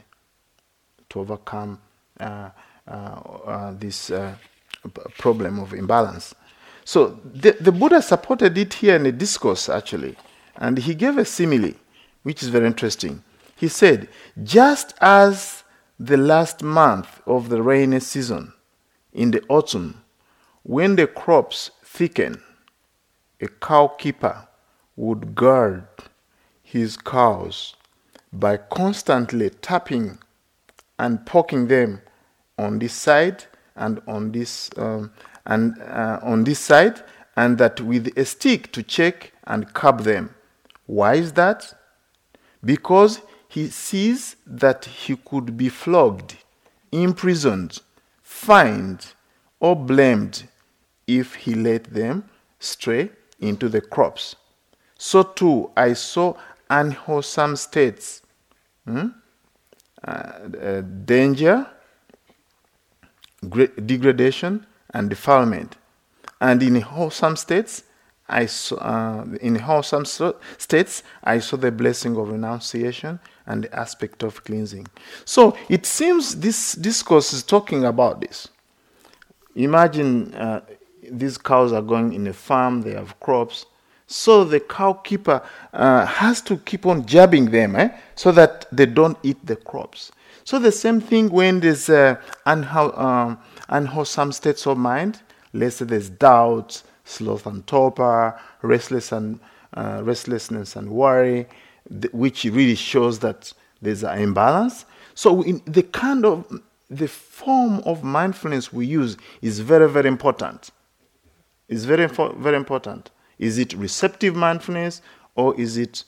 to 1.14 1.20
overcome 1.20 1.80
uh, 2.20 2.50
uh, 2.88 2.92
uh, 2.92 3.74
this 3.80 4.12
problem 5.18 5.60
of 5.60 5.74
imbalance. 5.74 6.36
So 6.84 7.20
the, 7.24 7.52
the 7.62 7.72
Buddha 7.72 8.02
supported 8.02 8.58
it 8.58 8.74
here 8.74 8.98
in 8.98 9.06
a 9.06 9.12
discourse 9.12 9.70
actually, 9.70 10.18
and 10.58 10.78
he 10.78 10.94
gave 10.94 11.18
a 11.18 11.24
simile, 11.24 11.74
which 12.24 12.44
is 12.44 12.50
very 12.50 12.68
interesting. 12.68 13.24
He 13.56 13.70
said, 13.70 14.10
just 14.44 14.94
as 15.00 15.64
the 15.98 16.18
last 16.18 16.62
month 16.62 17.22
of 17.26 17.48
the 17.48 17.62
rainy 17.62 18.02
season 18.02 18.52
in 19.14 19.32
the 19.32 19.42
autumn, 19.48 20.04
when 20.64 20.96
the 20.96 21.08
crops 21.08 21.72
thicken, 21.86 22.42
a 23.40 23.48
cow 23.48 23.88
keeper 23.88 24.48
would 24.96 25.36
guard 25.36 25.88
his 26.62 26.98
cows 26.98 27.76
by 28.34 28.58
constantly 28.58 29.50
tapping 29.50 30.18
and 31.00 31.26
poking 31.26 31.68
them 31.68 32.02
on 32.58 32.80
this 32.80 32.94
side 32.94 33.46
and 33.76 34.02
on 34.08 34.32
this 34.32 34.70
um, 34.78 35.12
and 35.46 35.82
uh, 35.82 36.20
on 36.22 36.44
this 36.44 36.60
side 36.60 37.02
and 37.36 37.58
that 37.58 37.82
with 37.82 38.16
a 38.18 38.26
stick 38.26 38.72
to 38.72 38.84
check 38.84 39.34
and 39.46 39.74
curb 39.74 40.02
them. 40.02 40.34
Why 40.86 41.16
is 41.16 41.34
that? 41.34 41.74
Because 42.64 43.22
he 43.48 43.68
sees 43.68 44.36
that 44.46 44.86
he 44.86 45.16
could 45.16 45.58
be 45.58 45.70
flogged 45.70 46.38
imprisoned 46.94 47.80
fined 48.22 49.14
or 49.60 49.76
blamed 49.76 50.48
if 51.08 51.36
he 51.36 51.56
let 51.56 51.84
them 51.86 52.24
stray 52.60 53.10
into 53.40 53.68
the 53.68 53.82
crops. 53.82 54.36
So 54.98 55.24
too 55.24 55.72
I 55.76 55.94
saw 55.94 56.36
unwholesome 56.70 57.56
states, 57.56 58.22
hmm? 58.86 59.08
Uh, 60.06 60.82
danger, 61.06 61.68
degradation, 63.86 64.66
and 64.94 65.10
defilement. 65.10 65.76
And 66.40 66.62
in 66.62 66.82
wholesome 66.82 67.36
states, 67.36 67.84
I 68.28 68.46
saw, 68.46 68.76
uh, 68.78 69.26
in 69.42 69.56
wholesome 69.56 70.06
states, 70.06 71.04
I 71.24 71.40
saw 71.40 71.58
the 71.58 71.72
blessing 71.72 72.18
of 72.18 72.30
renunciation 72.30 73.20
and 73.46 73.66
the 73.66 73.76
aspect 73.76 74.24
of 74.24 74.44
cleansing. 74.44 74.88
So 75.26 75.58
it 75.70 75.86
seems 75.86 76.36
this 76.40 76.74
discourse 76.74 77.34
is 77.34 77.44
talking 77.44 77.86
about 77.86 78.22
this. 78.22 78.48
Imagine 79.56 80.34
uh, 80.34 80.62
these 81.12 81.38
cows 81.38 81.74
are 81.74 81.82
going 81.82 82.14
in 82.14 82.28
a 82.28 82.34
farm, 82.34 82.82
they 82.82 82.94
have 82.94 83.20
crops, 83.20 83.66
so 84.14 84.44
the 84.44 84.60
cow 84.60 84.94
keeper 84.94 85.42
uh, 85.74 86.06
has 86.06 86.40
to 86.40 86.58
keep 86.58 86.86
on 86.86 87.04
jabbing 87.04 87.50
them 87.50 87.76
eh, 87.76 87.90
so 88.14 88.32
that 88.32 88.68
they 88.72 88.86
don't 88.86 89.18
eat 89.24 89.44
the 89.44 89.56
crops. 89.56 90.12
So 90.44 90.60
the 90.60 90.72
same 90.72 91.02
thing 91.02 91.30
when 91.30 91.62
there's 91.62 91.90
uh, 91.90 92.18
unho- 92.46 92.96
um, 92.96 93.40
unwholesome 93.70 94.32
states 94.32 94.68
of 94.68 94.78
mind, 94.78 95.22
let's 95.54 95.78
say 95.78 95.86
there's 95.86 96.10
doubt, 96.10 96.84
sloth 97.06 97.48
and 97.48 97.66
torpor, 97.66 98.40
restless 98.62 99.12
and 99.12 99.40
uh, 99.76 100.02
restlessness 100.04 100.76
and 100.76 100.92
worry, 100.92 101.48
th- 101.90 102.14
which 102.14 102.44
really 102.44 102.76
shows 102.76 103.18
that 103.20 103.52
there's 103.82 104.04
an 104.04 104.20
imbalance. 104.20 104.86
So 105.16 105.42
in 105.42 105.60
the 105.66 105.82
kind 105.82 106.24
of 106.24 106.62
the 106.88 107.08
form 107.08 107.80
of 107.80 108.04
mindfulness 108.04 108.72
we 108.72 108.86
use 108.86 109.18
is 109.42 109.60
very, 109.60 109.90
very 109.90 110.08
important. 110.08 110.70
It's 111.68 111.86
very, 111.86 112.06
very 112.06 112.58
important. 112.58 113.10
Is 113.40 113.58
it 113.58 113.74
receptive 113.74 114.36
mindfulness 114.36 115.02
or 115.36 115.60
is 115.60 115.78
it 115.78 116.04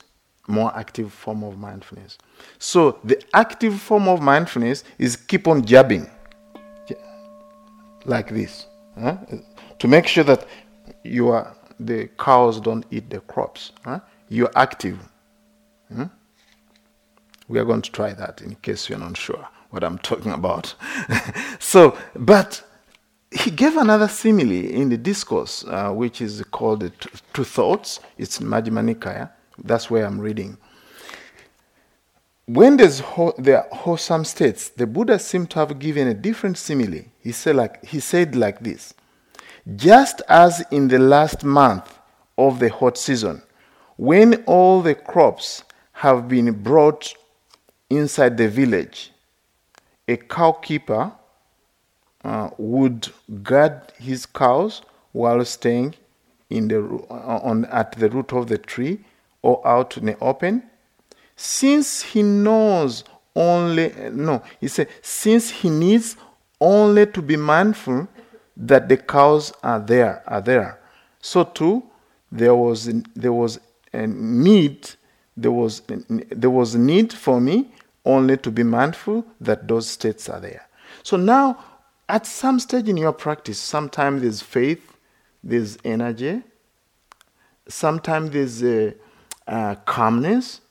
more 0.47 0.76
active 0.76 1.11
form 1.11 1.43
of 1.43 1.57
mindfulness? 1.57 2.17
So 2.59 2.99
the 3.03 3.21
active 3.34 3.80
form 3.80 4.07
of 4.07 4.21
mindfulness 4.21 4.84
is 4.97 5.15
keep 5.15 5.47
on 5.47 5.65
jabbing 5.65 6.09
like 8.05 8.30
this 8.30 8.67
huh? 8.99 9.17
to 9.80 9.88
make 9.88 10.07
sure 10.07 10.23
that 10.23 10.47
you 11.03 11.30
are 11.30 11.55
the 11.80 12.07
cows 12.17 12.61
don't 12.61 12.86
eat 12.91 13.09
the 13.09 13.19
crops. 13.21 13.71
Huh? 13.84 13.99
You're 14.30 14.51
active. 14.55 14.97
Hmm? 15.91 16.05
We 17.47 17.59
are 17.59 17.65
going 17.65 17.82
to 17.82 17.91
try 17.91 18.13
that 18.13 18.41
in 18.41 18.55
case 18.55 18.89
you're 18.89 18.99
not 18.99 19.17
sure 19.17 19.47
what 19.69 19.84
I'm 19.84 19.97
talking 19.99 20.32
about. 20.32 20.73
so, 21.59 21.97
but 22.15 22.63
he 23.36 23.51
gave 23.51 23.75
another 23.75 24.07
simile 24.07 24.65
in 24.69 24.89
the 24.89 24.97
discourse, 24.97 25.65
uh, 25.67 25.91
which 25.91 26.21
is 26.21 26.41
called 26.51 26.79
the 26.79 26.89
Two 27.33 27.43
Thoughts. 27.43 27.99
It's 28.17 28.39
Majjhima 28.39 28.95
Nikaya. 28.95 29.29
That's 29.63 29.89
where 29.89 30.05
I'm 30.05 30.19
reading. 30.19 30.57
When 32.45 32.77
there's 32.77 32.99
ho- 32.99 33.33
there 33.38 33.63
are 33.63 33.75
wholesome 33.75 34.23
states, 34.23 34.69
the 34.69 34.88
Buddha 34.88 35.19
seemed 35.19 35.49
to 35.51 35.59
have 35.59 35.77
given 35.79 36.07
a 36.07 36.13
different 36.13 36.57
simile. 36.57 37.03
He 37.19 37.31
said 37.31 37.55
like 37.55 37.83
he 37.86 37.99
said 37.99 38.36
like 38.36 38.59
this: 38.59 38.93
just 39.75 40.21
as 40.29 40.63
in 40.71 40.88
the 40.88 40.99
last 40.99 41.43
month 41.43 41.99
of 42.38 42.59
the 42.59 42.69
hot 42.69 42.97
season, 42.97 43.41
when 43.97 44.43
all 44.45 44.81
the 44.81 44.95
crops 44.95 45.63
have 45.93 46.27
been 46.27 46.51
brought 46.51 47.13
inside 47.89 48.38
the 48.38 48.47
village, 48.47 49.11
a 50.07 50.15
cow 50.17 50.51
keeper 50.51 51.11
uh, 52.26 52.49
would 52.57 53.07
guard 53.43 53.93
his 53.99 54.26
cows 54.26 54.82
while 55.11 55.45
staying 55.45 55.93
in 56.49 56.67
the, 56.67 56.80
uh, 57.09 57.39
on, 57.43 57.65
at 57.65 57.91
the 57.93 58.09
root 58.09 58.34
of 58.34 58.47
the 58.47 58.57
tree 58.57 58.99
or 59.43 59.65
out 59.65 59.95
in 59.95 60.07
the 60.07 60.17
open. 60.19 60.63
Since 61.36 62.01
he 62.01 62.23
knows 62.23 63.03
only, 63.36 63.93
no, 64.11 64.41
he 64.59 64.67
said, 64.67 64.88
since 65.03 65.51
he 65.51 65.69
needs 65.69 66.17
only 66.59 67.05
to 67.05 67.21
be 67.21 67.36
mindful 67.36 68.07
that 68.57 68.89
the 68.89 68.97
cows 68.97 69.53
are 69.61 69.80
there, 69.80 70.23
are 70.26 70.41
there. 70.41 70.80
So 71.21 71.43
too, 71.43 71.84
there 72.32 72.55
was, 72.55 72.91
there 73.15 73.34
was 73.34 73.59
a 73.93 74.07
need, 74.07 74.89
there 75.38 75.51
was, 75.51 75.84
there 76.09 76.49
was 76.49 76.76
need 76.76 77.13
for 77.13 77.39
me 77.39 77.71
only 78.03 78.38
to 78.38 78.49
be 78.49 78.63
mindful 78.63 79.26
that 79.41 79.67
those 79.67 79.88
states 79.88 80.28
are 80.28 80.39
there. 80.39 80.67
So 81.03 81.17
now, 81.17 81.63
at 82.08 82.26
some 82.26 82.60
stage 82.60 82.88
in 82.88 82.97
your 82.97 83.14
practice, 83.14 83.60
sometimes 83.60 84.22
there's 84.22 84.41
faith, 84.41 84.97
there's 85.43 85.78
energy, 85.84 86.41
sometimes 87.68 88.32
there's 88.32 88.93
calmness. 89.86 90.62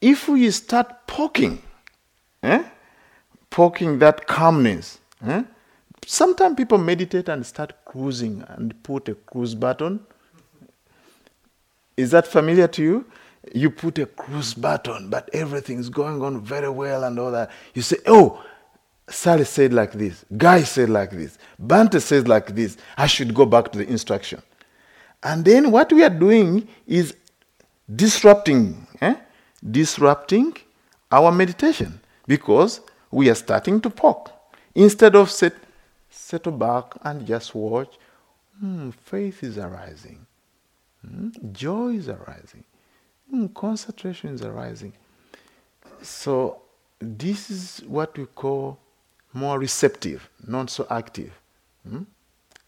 If 0.00 0.28
we 0.28 0.50
start 0.50 1.06
poking, 1.06 1.62
eh, 2.42 2.64
poking 3.50 3.98
that 3.98 4.26
calmness, 4.26 4.98
eh, 5.24 5.44
sometimes 6.04 6.56
people 6.56 6.78
meditate 6.78 7.28
and 7.28 7.44
start 7.44 7.72
cruising 7.84 8.44
and 8.48 8.82
put 8.82 9.08
a 9.08 9.14
cruise 9.14 9.54
button. 9.54 10.00
Is 11.96 12.10
that 12.10 12.26
familiar 12.26 12.68
to 12.68 12.82
you? 12.82 13.06
you 13.54 13.70
put 13.70 13.98
a 13.98 14.06
cruise 14.06 14.54
button, 14.54 15.08
but 15.08 15.30
everything's 15.32 15.88
going 15.88 16.22
on 16.22 16.40
very 16.40 16.68
well 16.68 17.04
and 17.04 17.18
all 17.18 17.30
that. 17.30 17.50
You 17.74 17.82
say, 17.82 17.98
oh, 18.06 18.44
Sally 19.08 19.44
said 19.44 19.72
like 19.72 19.92
this, 19.92 20.24
Guy 20.36 20.62
said 20.62 20.90
like 20.90 21.10
this, 21.10 21.38
Bhante 21.62 22.00
says 22.00 22.26
like 22.26 22.54
this. 22.54 22.76
I 22.96 23.06
should 23.06 23.34
go 23.34 23.46
back 23.46 23.70
to 23.72 23.78
the 23.78 23.88
instruction. 23.88 24.42
And 25.22 25.44
then 25.44 25.70
what 25.70 25.92
we 25.92 26.02
are 26.04 26.10
doing 26.10 26.66
is 26.86 27.14
disrupting, 27.94 28.86
eh? 29.00 29.16
disrupting 29.68 30.56
our 31.10 31.30
meditation 31.30 32.00
because 32.26 32.80
we 33.10 33.30
are 33.30 33.34
starting 33.34 33.80
to 33.80 33.90
poke. 33.90 34.30
Instead 34.74 35.14
of 35.14 35.30
sit, 35.30 35.54
settle 36.10 36.52
back 36.52 36.94
and 37.02 37.26
just 37.26 37.54
watch, 37.54 37.96
hmm, 38.58 38.90
faith 38.90 39.42
is 39.42 39.56
arising, 39.56 40.26
hmm, 41.00 41.28
joy 41.52 41.90
is 41.94 42.08
arising 42.08 42.64
mm, 43.32 43.52
concentration 43.54 44.34
is 44.34 44.42
arising. 44.42 44.92
So 46.02 46.62
this 46.98 47.50
is 47.50 47.82
what 47.86 48.16
we 48.16 48.26
call 48.26 48.78
more 49.36 49.58
receptive, 49.58 50.28
not 50.46 50.70
so 50.70 50.86
active, 50.90 51.30
mm, 51.88 52.06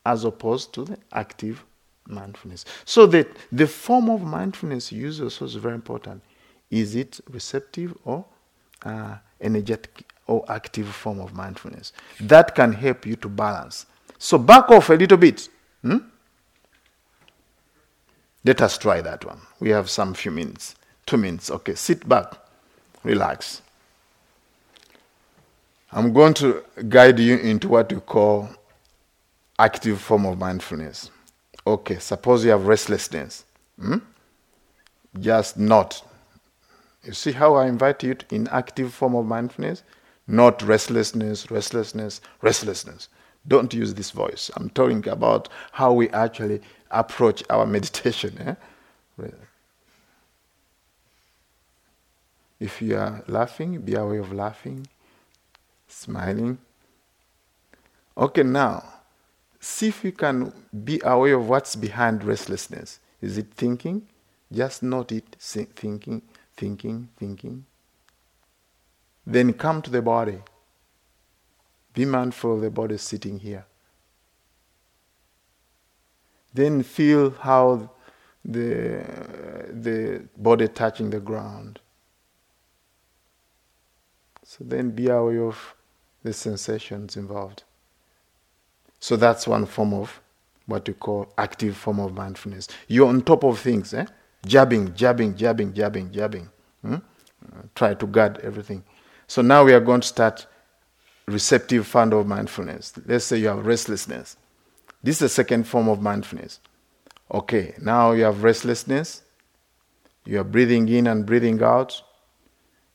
as 0.05 0.25
opposed 0.25 0.75
to 0.75 0.85
the 0.85 0.99
active 1.13 1.65
mindfulness. 2.07 2.67
So 2.85 3.07
that 3.07 3.29
the 3.51 3.67
form 3.67 4.11
of 4.11 4.23
mindfulness 4.23 4.93
used 4.93 5.23
also 5.23 5.47
is 5.47 5.55
very 5.55 5.75
important. 5.75 6.23
Is 6.71 6.95
it 6.95 7.21
receptive 7.31 7.97
or 8.05 8.27
uh, 8.85 9.17
energetic 9.41 10.13
or 10.27 10.45
active 10.49 10.89
form 10.89 11.21
of 11.21 11.33
mindfulness? 11.33 11.93
That 12.21 12.55
can 12.55 12.73
help 12.73 13.07
you 13.07 13.17
to 13.17 13.29
balance. 13.29 13.87
So 14.19 14.37
back 14.37 14.71
off 14.71 14.91
a 14.91 14.95
little 14.95 15.17
bit. 15.17 15.49
Hmm? 15.81 15.99
Let 18.45 18.61
us 18.61 18.77
try 18.77 19.01
that 19.01 19.25
one. 19.25 19.41
We 19.59 19.71
have 19.71 19.89
some 19.89 20.13
few 20.13 20.33
minutes. 20.33 20.75
Two 21.07 21.17
minutes. 21.17 21.51
Okay, 21.51 21.75
sit 21.75 22.07
back, 22.07 22.35
relax. 23.05 23.63
I'm 25.91 26.13
going 26.13 26.35
to 26.35 26.65
guide 26.89 27.19
you 27.19 27.39
into 27.39 27.69
what 27.69 27.93
we 27.93 28.01
call 28.01 28.51
active 29.59 30.01
form 30.01 30.27
of 30.27 30.39
mindfulness. 30.39 31.11
Okay, 31.67 31.99
suppose 31.99 32.45
you 32.45 32.51
have 32.51 32.67
restlessness. 32.67 33.45
Hmm? 33.81 33.99
Just 35.19 35.59
not. 35.59 36.03
You 37.05 37.13
see 37.13 37.33
how 37.33 37.55
I 37.55 37.67
invite 37.67 38.03
you 38.03 38.15
to, 38.15 38.35
in 38.35 38.49
active 38.49 38.93
form 38.93 39.15
of 39.15 39.25
mindfulness? 39.25 39.83
Not 40.27 40.61
restlessness, 40.63 41.51
restlessness, 41.51 42.21
restlessness. 42.43 43.09
Don't 43.47 43.73
use 43.73 43.95
this 43.95 44.11
voice. 44.11 44.51
I'm 44.57 44.69
talking 44.71 45.09
about 45.09 45.49
how 45.73 45.93
we 45.95 46.11
actually 46.11 46.61
approach 46.91 47.43
our 47.49 47.65
meditation. 47.77 48.37
Eh? 49.21 49.29
If 52.61 52.83
you 52.83 52.97
are 52.97 53.23
laughing, 53.27 53.81
be 53.81 53.95
aware 53.95 54.21
of 54.21 54.33
laughing, 54.33 54.87
smiling. 55.89 56.59
Okay, 58.17 58.43
now, 58.43 58.85
see 59.59 59.89
if 59.89 60.05
you 60.05 60.13
can 60.13 60.53
be 60.85 61.01
aware 61.05 61.35
of 61.35 61.49
what's 61.49 61.77
behind 61.77 62.23
restlessness. 62.23 63.01
Is 63.21 63.39
it 63.39 63.53
thinking? 63.55 64.07
Just 64.53 64.83
note 64.83 65.13
it, 65.13 65.37
thinking, 65.39 66.23
thinking, 66.57 67.09
thinking. 67.17 67.65
Then 69.27 69.53
come 69.53 69.83
to 69.83 69.91
the 69.91 70.01
body. 70.03 70.39
Be 71.93 72.05
mindful 72.05 72.55
of 72.55 72.61
the 72.61 72.71
body 72.71 72.97
sitting 72.97 73.41
here. 73.41 73.67
Then 76.55 76.83
feel 76.83 77.31
how 77.31 77.91
the, 78.45 79.05
the 79.71 80.25
body 80.37 80.69
touching 80.69 81.11
the 81.11 81.21
ground. 81.21 81.81
So 84.45 84.65
then 84.65 84.91
be 84.91 85.09
aware 85.09 85.45
of 85.45 85.75
the 86.29 86.35
sensations 86.35 87.17
involved. 87.17 87.65
So 89.01 89.17
that's 89.17 89.47
one 89.47 89.65
form 89.67 89.95
of 89.95 90.21
what 90.67 90.87
we 90.87 90.95
call 90.95 91.33
active 91.39 91.77
form 91.77 91.99
of 92.01 92.13
mindfulness. 92.13 92.69
You're 92.87 93.09
on 93.09 93.23
top 93.23 93.45
of 93.45 93.59
things, 93.59 93.95
eh? 93.95 94.05
Jabbing, 94.45 94.95
jabbing, 94.95 95.37
jabbing, 95.37 95.73
jabbing, 95.73 96.13
jabbing. 96.13 96.51
Hmm? 96.83 96.95
Uh, 96.95 97.63
try 97.75 97.95
to 97.95 98.07
guard 98.07 98.39
everything. 98.43 98.85
So 99.27 99.41
now 99.41 99.65
we 99.65 99.73
are 99.73 99.81
going 99.81 100.03
to 100.03 100.07
start 100.07 100.47
receptive 101.27 101.87
fund 101.87 102.13
of 102.13 102.27
mindfulness. 102.27 102.93
Let's 103.07 103.25
say 103.25 103.39
you 103.39 103.49
have 103.49 103.65
restlessness. 103.65 104.37
This 105.03 105.17
is 105.17 105.21
the 105.21 105.29
second 105.31 105.67
form 105.67 105.89
of 105.89 106.03
mindfulness. 106.03 106.61
Okay, 107.33 107.75
now 107.81 108.13
you 108.13 108.25
have 108.25 108.43
restlessness. 108.43 109.23
You 110.27 110.41
are 110.41 110.45
breathing 110.45 110.89
in 110.89 111.07
and 111.07 111.25
breathing 111.25 111.63
out. 111.63 112.03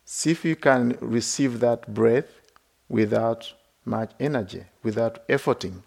See 0.06 0.32
if 0.32 0.46
you 0.46 0.56
can 0.56 0.98
receive 1.02 1.60
that 1.62 1.92
breath 1.92 2.43
without 2.94 3.52
much 3.86 4.12
energy, 4.20 4.64
without 4.84 5.28
efforting, 5.28 5.82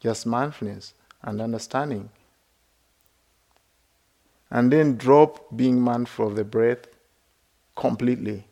just 0.00 0.24
mindfulness 0.24 0.94
and 1.22 1.42
understanding. 1.42 2.08
And 4.50 4.72
then 4.72 4.96
drop 4.96 5.54
being 5.54 5.78
mindful 5.78 6.28
of 6.28 6.36
the 6.36 6.44
breath 6.44 6.86
completely. 7.76 8.44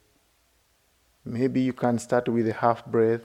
Maybe 1.25 1.63
you 1.63 1.73
can 1.73 1.99
start 1.99 2.29
with 2.29 2.47
a 2.47 2.53
half 2.53 2.85
breath, 2.85 3.23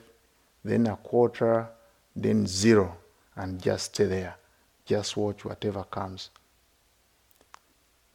then 0.63 0.87
a 0.87 0.95
quarter, 0.95 1.67
then 2.15 2.47
zero 2.47 2.95
and 3.35 3.61
just 3.61 3.93
stay 3.93 4.05
there. 4.05 4.35
Just 4.85 5.17
watch 5.17 5.43
whatever 5.43 5.83
comes. 5.83 6.29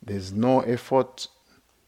There's 0.02 0.32
no 0.32 0.60
effort, 0.60 1.28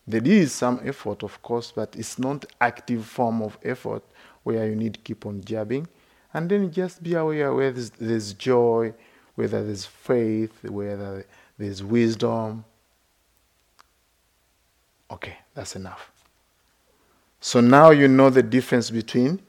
There 0.07 0.25
is 0.25 0.53
some 0.53 0.81
effort, 0.85 1.23
of 1.23 1.43
course, 1.43 1.73
but 1.75 1.95
it's 1.97 2.19
not 2.19 2.45
active 2.61 3.05
form 3.05 3.43
of 3.43 3.59
effort 3.63 4.03
where 4.43 4.69
you 4.69 4.77
need 4.77 4.95
to 4.95 5.01
keep 5.01 5.27
on 5.27 5.43
jabbing. 5.45 5.87
And 6.35 6.49
then 6.51 6.71
just 6.71 7.03
be 7.03 7.15
aware 7.15 7.55
where 7.55 7.73
there's, 7.73 7.91
there's 7.91 8.33
joy, 8.35 8.93
whether 9.35 9.65
there's 9.65 9.87
faith, 9.87 10.65
whether 10.65 11.25
there's 11.57 11.83
wisdom. 11.83 12.65
Okay, 15.11 15.37
that's 15.55 15.75
enough. 15.77 16.11
So 17.41 17.61
now 17.61 17.91
you 17.91 18.09
know 18.09 18.31
the 18.31 18.43
difference 18.43 18.91
between 18.91 19.41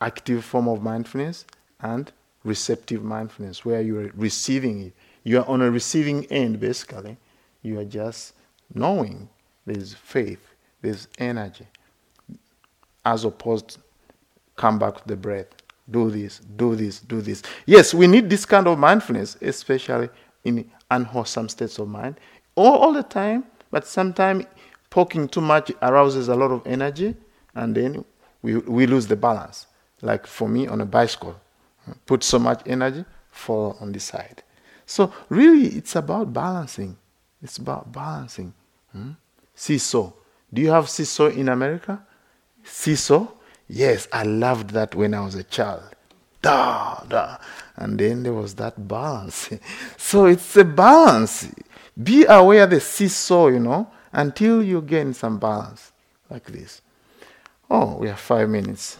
active 0.00 0.44
form 0.44 0.68
of 0.68 0.82
mindfulness 0.82 1.44
and 1.80 2.10
receptive 2.44 3.02
mindfulness, 3.04 3.64
where 3.64 3.80
you 3.80 3.98
are 4.00 4.12
receiving 4.14 4.86
it. 4.86 4.92
You 5.24 5.38
are 5.38 5.46
on 5.46 5.62
a 5.62 5.70
receiving 5.70 6.24
end, 6.26 6.58
basically. 6.60 7.16
You 7.62 7.78
are 7.78 7.84
just 7.84 8.34
knowing 8.74 9.28
there's 9.66 9.94
faith, 9.94 10.54
there's 10.80 11.06
energy, 11.18 11.66
as 13.04 13.24
opposed 13.24 13.78
come 14.56 14.78
back 14.78 15.00
to 15.00 15.08
the 15.08 15.16
breath. 15.16 15.46
Do 15.90 16.10
this, 16.10 16.40
do 16.56 16.76
this, 16.76 17.00
do 17.00 17.20
this. 17.20 17.42
Yes, 17.66 17.94
we 17.94 18.06
need 18.06 18.30
this 18.30 18.44
kind 18.44 18.66
of 18.68 18.78
mindfulness, 18.78 19.36
especially 19.40 20.08
in 20.44 20.70
unwholesome 20.90 21.48
states 21.48 21.78
of 21.78 21.88
mind. 21.88 22.16
All, 22.54 22.76
all 22.76 22.92
the 22.92 23.02
time, 23.02 23.44
but 23.70 23.86
sometimes 23.86 24.44
poking 24.90 25.28
too 25.28 25.40
much 25.40 25.72
arouses 25.82 26.28
a 26.28 26.34
lot 26.34 26.50
of 26.50 26.66
energy 26.66 27.16
and 27.54 27.74
then 27.74 28.04
we, 28.42 28.56
we 28.58 28.86
lose 28.86 29.06
the 29.06 29.16
balance. 29.16 29.66
Like 30.02 30.26
for 30.26 30.48
me 30.48 30.66
on 30.66 30.80
a 30.80 30.86
bicycle, 30.86 31.40
put 32.06 32.22
so 32.22 32.38
much 32.38 32.62
energy, 32.66 33.04
fall 33.30 33.76
on 33.80 33.92
the 33.92 34.00
side. 34.00 34.42
So 34.86 35.12
really, 35.28 35.68
it's 35.68 35.96
about 35.96 36.32
balancing. 36.32 36.96
It's 37.42 37.58
about 37.58 37.92
balancing. 37.92 38.52
Hmm? 38.92 39.12
Seesaw. 39.54 40.12
Do 40.52 40.62
you 40.62 40.70
have 40.70 40.88
seesaw 40.88 41.28
in 41.28 41.48
America? 41.48 42.04
Seesaw? 42.64 43.26
Yes, 43.68 44.08
I 44.12 44.24
loved 44.24 44.70
that 44.70 44.94
when 44.94 45.14
I 45.14 45.20
was 45.20 45.34
a 45.34 45.44
child. 45.44 45.82
Da, 46.42 47.00
da. 47.08 47.36
And 47.76 47.98
then 47.98 48.22
there 48.22 48.32
was 48.32 48.54
that 48.56 48.88
balance. 48.88 49.50
so 49.96 50.26
it's 50.26 50.56
a 50.56 50.64
balance. 50.64 51.48
Be 52.02 52.24
aware 52.24 52.64
of 52.64 52.70
the 52.70 52.80
seesaw, 52.80 53.48
you 53.48 53.60
know, 53.60 53.90
until 54.12 54.62
you 54.62 54.82
gain 54.82 55.14
some 55.14 55.38
balance 55.38 55.92
like 56.28 56.46
this. 56.46 56.82
Oh, 57.68 57.96
we 57.96 58.08
have 58.08 58.18
five 58.18 58.48
minutes. 58.48 58.98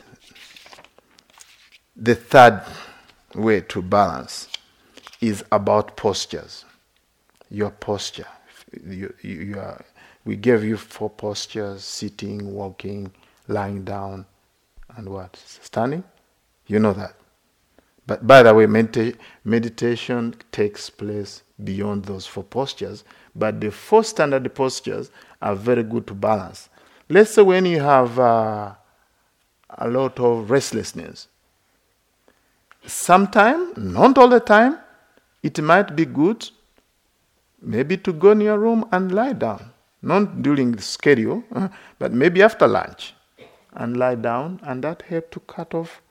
The 1.96 2.14
third 2.14 2.62
way 3.34 3.60
to 3.62 3.82
balance 3.82 4.48
is 5.20 5.44
about 5.50 5.96
postures. 5.96 6.64
Your 7.50 7.70
posture. 7.70 8.28
You, 8.86 9.12
you, 9.22 9.30
you 9.30 9.58
are, 9.58 9.84
we 10.24 10.36
gave 10.36 10.62
you 10.62 10.76
four 10.76 11.10
postures 11.10 11.82
sitting, 11.82 12.54
walking, 12.54 13.10
lying 13.50 13.84
down, 13.84 14.26
and 14.96 15.08
what? 15.08 15.36
Standing? 15.36 16.04
You 16.66 16.78
know 16.78 16.92
that. 16.94 17.14
But 18.06 18.26
by 18.26 18.42
the 18.42 18.54
way, 18.54 18.66
medita- 18.66 19.16
meditation 19.44 20.34
takes 20.52 20.88
place 20.88 21.42
beyond 21.62 22.04
those 22.06 22.26
four 22.26 22.44
postures. 22.44 23.04
But 23.34 23.60
the 23.60 23.70
four 23.70 24.04
standard 24.04 24.52
postures 24.54 25.10
are 25.42 25.54
very 25.54 25.82
good 25.82 26.06
to 26.08 26.14
balance. 26.14 26.68
Let's 27.08 27.32
say 27.34 27.42
when 27.42 27.66
you 27.66 27.80
have 27.80 28.18
uh, 28.18 28.74
a 29.70 29.88
lot 29.88 30.18
of 30.18 30.50
restlessness, 30.50 31.28
sometime, 32.86 33.72
not 33.76 34.16
all 34.16 34.28
the 34.28 34.40
time, 34.40 34.78
it 35.42 35.60
might 35.60 35.94
be 35.94 36.04
good 36.04 36.48
maybe 37.62 37.96
to 37.96 38.12
go 38.12 38.30
in 38.30 38.40
your 38.40 38.58
room 38.58 38.86
and 38.90 39.12
lie 39.12 39.34
down. 39.34 39.70
Not 40.02 40.42
during 40.42 40.72
the 40.72 40.82
schedule, 40.82 41.44
but 41.98 42.12
maybe 42.12 42.42
after 42.42 42.66
lunch 42.66 43.14
and 43.72 43.96
lie 43.96 44.14
down, 44.16 44.60
and 44.62 44.82
that 44.84 45.02
helps 45.02 45.30
to 45.32 45.40
cut 45.40 45.74
off 45.74 46.02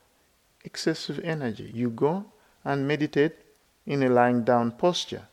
excessive 0.64 1.20
energy. 1.24 1.72
You 1.74 1.90
go 1.90 2.26
and 2.64 2.88
meditate 2.88 3.36
in 3.86 4.04
a 4.04 4.10
lying 4.10 4.44
down 4.44 4.72
posture. 4.72 5.28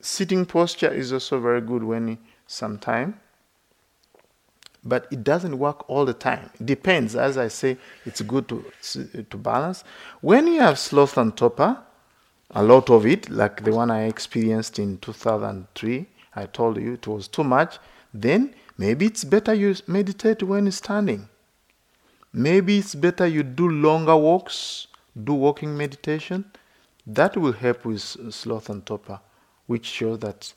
Sitting 0.00 0.46
posture 0.46 0.92
is 0.92 1.12
also 1.12 1.40
very 1.40 1.60
good 1.60 1.82
when 1.82 2.18
sometime, 2.46 3.20
but 4.84 5.06
it 5.10 5.24
doesn't 5.24 5.58
work 5.58 5.88
all 5.90 6.04
the 6.04 6.14
time. 6.14 6.50
It 6.60 6.66
depends. 6.66 7.16
As 7.16 7.36
I 7.36 7.48
say, 7.48 7.76
it's 8.06 8.20
good 8.22 8.48
to 8.48 8.64
to 9.28 9.36
balance. 9.36 9.82
When 10.20 10.46
you 10.46 10.60
have 10.60 10.78
sloth 10.78 11.18
and 11.18 11.36
torpor, 11.36 11.78
a 12.52 12.62
lot 12.62 12.88
of 12.90 13.04
it, 13.06 13.28
like 13.28 13.64
the 13.64 13.72
one 13.72 13.90
I 13.90 14.04
experienced 14.04 14.78
in 14.78 14.98
2003, 14.98 16.06
I 16.36 16.46
told 16.46 16.76
you 16.78 16.94
it 16.94 17.06
was 17.06 17.28
too 17.28 17.44
much. 17.44 17.78
Then 18.14 18.54
maybe 18.78 19.06
it's 19.06 19.24
better 19.24 19.52
you 19.52 19.74
meditate 19.86 20.42
when 20.42 20.70
standing. 20.70 21.28
Maybe 22.32 22.78
it's 22.78 22.94
better 22.94 23.26
you 23.26 23.42
do 23.42 23.68
longer 23.68 24.16
walks, 24.16 24.86
do 25.24 25.34
walking 25.34 25.76
meditation. 25.76 26.44
That 27.06 27.36
will 27.36 27.52
help 27.52 27.84
with 27.84 28.00
sloth 28.00 28.68
and 28.70 28.84
torpor, 28.86 29.20
which 29.66 29.86
shows 29.86 30.20
that 30.20 30.52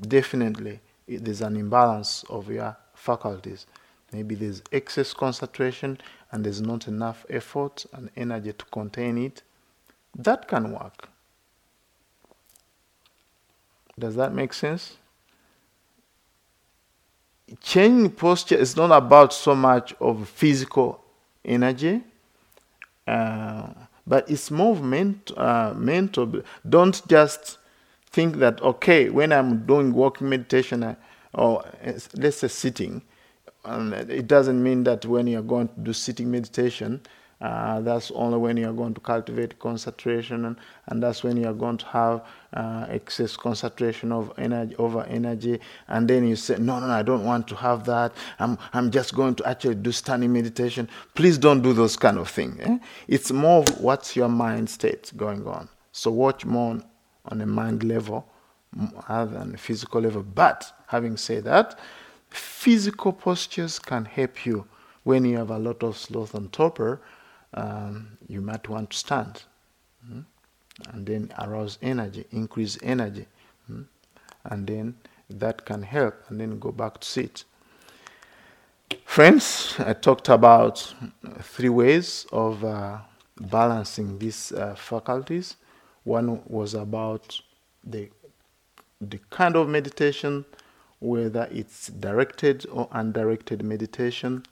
definitely 0.00 0.80
there's 1.06 1.42
an 1.42 1.56
imbalance 1.56 2.24
of 2.28 2.50
your 2.50 2.76
faculties. 2.94 3.66
Maybe 4.12 4.34
there's 4.34 4.62
excess 4.72 5.14
concentration 5.14 5.98
and 6.30 6.44
there's 6.44 6.60
not 6.60 6.88
enough 6.88 7.24
effort 7.30 7.86
and 7.92 8.10
energy 8.16 8.52
to 8.52 8.64
contain 8.66 9.18
it. 9.18 9.42
That 10.14 10.48
can 10.48 10.72
work. 10.72 11.08
Does 13.98 14.16
that 14.16 14.34
make 14.34 14.52
sense? 14.52 14.96
Changing 17.60 18.10
posture 18.10 18.56
is 18.56 18.76
not 18.76 18.90
about 18.92 19.32
so 19.32 19.54
much 19.54 19.94
of 20.00 20.28
physical 20.28 21.02
energy, 21.44 22.02
uh, 23.06 23.68
but 24.06 24.30
it's 24.30 24.50
movement, 24.50 25.30
uh, 25.36 25.74
mental. 25.76 26.42
Don't 26.68 27.06
just 27.08 27.58
think 28.10 28.36
that 28.36 28.62
okay, 28.62 29.10
when 29.10 29.32
I'm 29.32 29.66
doing 29.66 29.92
walking 29.92 30.28
meditation 30.28 30.82
uh, 30.82 30.94
or 31.34 31.64
let's 32.14 32.38
say 32.38 32.48
sitting, 32.48 33.02
um, 33.64 33.92
it 33.92 34.26
doesn't 34.26 34.62
mean 34.62 34.84
that 34.84 35.04
when 35.06 35.26
you're 35.26 35.42
going 35.42 35.68
to 35.68 35.80
do 35.80 35.92
sitting 35.92 36.30
meditation, 36.30 37.00
uh, 37.42 37.80
that's 37.80 38.12
only 38.12 38.38
when 38.38 38.56
you're 38.56 38.72
going 38.72 38.94
to 38.94 39.00
cultivate 39.00 39.58
concentration, 39.58 40.44
and, 40.44 40.56
and 40.86 41.02
that's 41.02 41.24
when 41.24 41.36
you're 41.36 41.52
going 41.52 41.76
to 41.76 41.86
have 41.86 42.24
uh, 42.52 42.86
excess 42.88 43.36
concentration 43.36 44.12
of 44.12 44.32
energy 44.38 44.76
over 44.76 45.02
energy. 45.06 45.58
And 45.88 46.06
then 46.08 46.24
you 46.24 46.36
say, 46.36 46.56
no, 46.58 46.78
no, 46.78 46.86
I 46.86 47.02
don't 47.02 47.24
want 47.24 47.48
to 47.48 47.56
have 47.56 47.84
that. 47.86 48.12
I'm, 48.38 48.56
I'm 48.72 48.92
just 48.92 49.16
going 49.16 49.34
to 49.36 49.48
actually 49.48 49.74
do 49.74 49.90
standing 49.90 50.32
meditation. 50.32 50.88
Please 51.14 51.36
don't 51.36 51.62
do 51.62 51.72
those 51.72 51.96
kind 51.96 52.16
of 52.16 52.30
things. 52.30 52.60
Eh? 52.60 52.78
It's 53.08 53.32
more 53.32 53.64
of 53.64 53.80
what's 53.80 54.14
your 54.14 54.28
mind 54.28 54.70
state 54.70 55.10
going 55.16 55.44
on. 55.44 55.68
So 55.90 56.12
watch 56.12 56.44
more 56.44 56.80
on 57.24 57.40
a 57.40 57.46
mind 57.46 57.82
level 57.82 58.24
rather 59.08 59.32
than 59.32 59.56
a 59.56 59.58
physical 59.58 60.00
level. 60.00 60.22
But 60.22 60.72
having 60.86 61.16
said 61.16 61.42
that, 61.44 61.76
physical 62.30 63.12
postures 63.12 63.80
can 63.80 64.04
help 64.04 64.46
you 64.46 64.64
when 65.02 65.24
you 65.24 65.38
have 65.38 65.50
a 65.50 65.58
lot 65.58 65.82
of 65.82 65.98
sloth 65.98 66.34
and 66.34 66.52
torpor 66.52 67.00
um, 67.54 68.18
you 68.28 68.40
might 68.40 68.68
want 68.68 68.90
to 68.90 68.96
stand 68.96 69.42
mm-hmm. 70.04 70.20
and 70.92 71.06
then 71.06 71.32
arouse 71.38 71.78
energy, 71.82 72.24
increase 72.30 72.78
energy, 72.82 73.26
mm-hmm. 73.70 73.82
and 74.44 74.66
then 74.66 74.94
that 75.30 75.64
can 75.64 75.82
help, 75.82 76.14
and 76.28 76.40
then 76.40 76.58
go 76.58 76.72
back 76.72 77.00
to 77.00 77.06
sit. 77.06 77.44
Friends, 79.04 79.74
I 79.78 79.92
talked 79.94 80.28
about 80.28 80.94
three 81.40 81.68
ways 81.68 82.26
of 82.32 82.64
uh, 82.64 82.98
balancing 83.40 84.18
these 84.18 84.52
uh, 84.52 84.74
faculties. 84.74 85.56
One 86.04 86.42
was 86.46 86.74
about 86.74 87.40
the 87.84 88.08
the 89.00 89.18
kind 89.30 89.56
of 89.56 89.68
meditation, 89.68 90.44
whether 91.00 91.48
it's 91.50 91.88
directed 91.88 92.66
or 92.70 92.88
undirected 92.92 93.64
meditation 93.64 94.44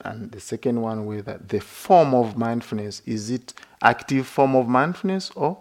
and 0.00 0.30
the 0.30 0.40
second 0.40 0.80
one 0.80 1.06
with 1.06 1.48
the 1.48 1.60
form 1.60 2.14
of 2.14 2.36
mindfulness 2.36 3.02
is 3.04 3.30
it 3.30 3.52
active 3.82 4.26
form 4.26 4.54
of 4.54 4.68
mindfulness 4.68 5.30
or 5.34 5.58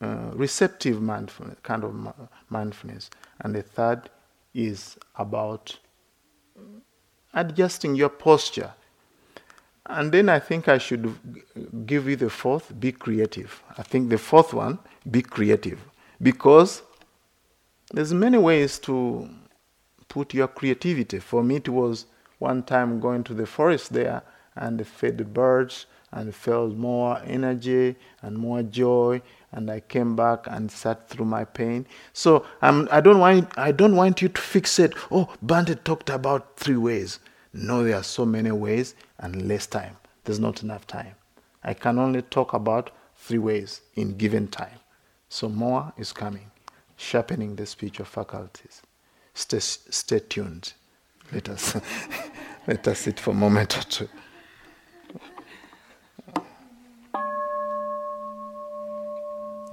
uh, 0.00 0.30
receptive 0.34 1.02
mindfulness 1.02 1.56
kind 1.62 1.82
of 1.82 1.94
mindfulness? 2.48 3.10
And 3.40 3.54
the 3.54 3.62
third 3.62 4.08
is 4.54 4.96
about 5.16 5.78
adjusting 7.34 7.94
your 7.94 8.08
posture. 8.08 8.72
And 9.88 10.10
then 10.10 10.28
i 10.28 10.40
think 10.40 10.66
i 10.68 10.78
should 10.78 11.14
give 11.86 12.08
you 12.08 12.16
the 12.16 12.30
fourth 12.30 12.78
be 12.78 12.92
creative. 12.92 13.62
I 13.76 13.82
think 13.82 14.10
the 14.10 14.18
fourth 14.18 14.52
one 14.52 14.78
be 15.10 15.22
creative. 15.22 15.78
Because 16.20 16.82
there's 17.92 18.14
many 18.14 18.38
ways 18.38 18.78
to 18.80 19.28
put 20.08 20.34
your 20.34 20.48
creativity. 20.48 21.18
For 21.18 21.42
me 21.42 21.56
it 21.56 21.68
was 21.68 22.06
one 22.38 22.62
time 22.62 23.00
going 23.00 23.24
to 23.24 23.34
the 23.34 23.46
forest 23.46 23.92
there 23.92 24.22
and 24.54 24.86
fed 24.86 25.18
the 25.18 25.24
birds 25.24 25.86
and 26.12 26.34
felt 26.34 26.74
more 26.74 27.20
energy 27.24 27.96
and 28.22 28.38
more 28.38 28.62
joy 28.62 29.20
and 29.52 29.70
I 29.70 29.80
came 29.80 30.16
back 30.16 30.46
and 30.46 30.70
sat 30.70 31.08
through 31.08 31.24
my 31.24 31.44
pain. 31.44 31.86
So 32.12 32.44
I 32.62 33.00
don't 33.00 33.18
want 33.18 33.56
I 33.58 33.72
don't 33.72 33.96
want 33.96 34.22
you 34.22 34.28
to 34.28 34.40
fixate. 34.40 34.94
Oh, 35.10 35.28
Bhante 35.44 35.82
talked 35.82 36.10
about 36.10 36.56
three 36.56 36.76
ways. 36.76 37.20
No, 37.52 37.82
there 37.82 37.96
are 37.96 38.02
so 38.02 38.26
many 38.26 38.50
ways 38.50 38.94
and 39.18 39.48
less 39.48 39.66
time. 39.66 39.96
There's 40.24 40.40
not 40.40 40.62
enough 40.62 40.86
time. 40.86 41.14
I 41.64 41.74
can 41.74 41.98
only 41.98 42.22
talk 42.22 42.52
about 42.52 42.90
three 43.16 43.38
ways 43.38 43.80
in 43.94 44.16
given 44.16 44.48
time. 44.48 44.78
So 45.28 45.48
more 45.48 45.92
is 45.96 46.12
coming, 46.12 46.50
sharpening 46.96 47.56
the 47.56 47.66
spiritual 47.66 48.06
faculties. 48.06 48.82
Stay, 49.34 49.58
stay 49.58 50.18
tuned. 50.20 50.74
Let 51.32 51.48
us 51.48 51.76
let 52.66 52.86
us 52.88 52.98
sit 53.00 53.20
for 53.20 53.30
a 53.30 53.34
moment 53.34 53.76
or 53.78 53.82
two. 53.82 54.08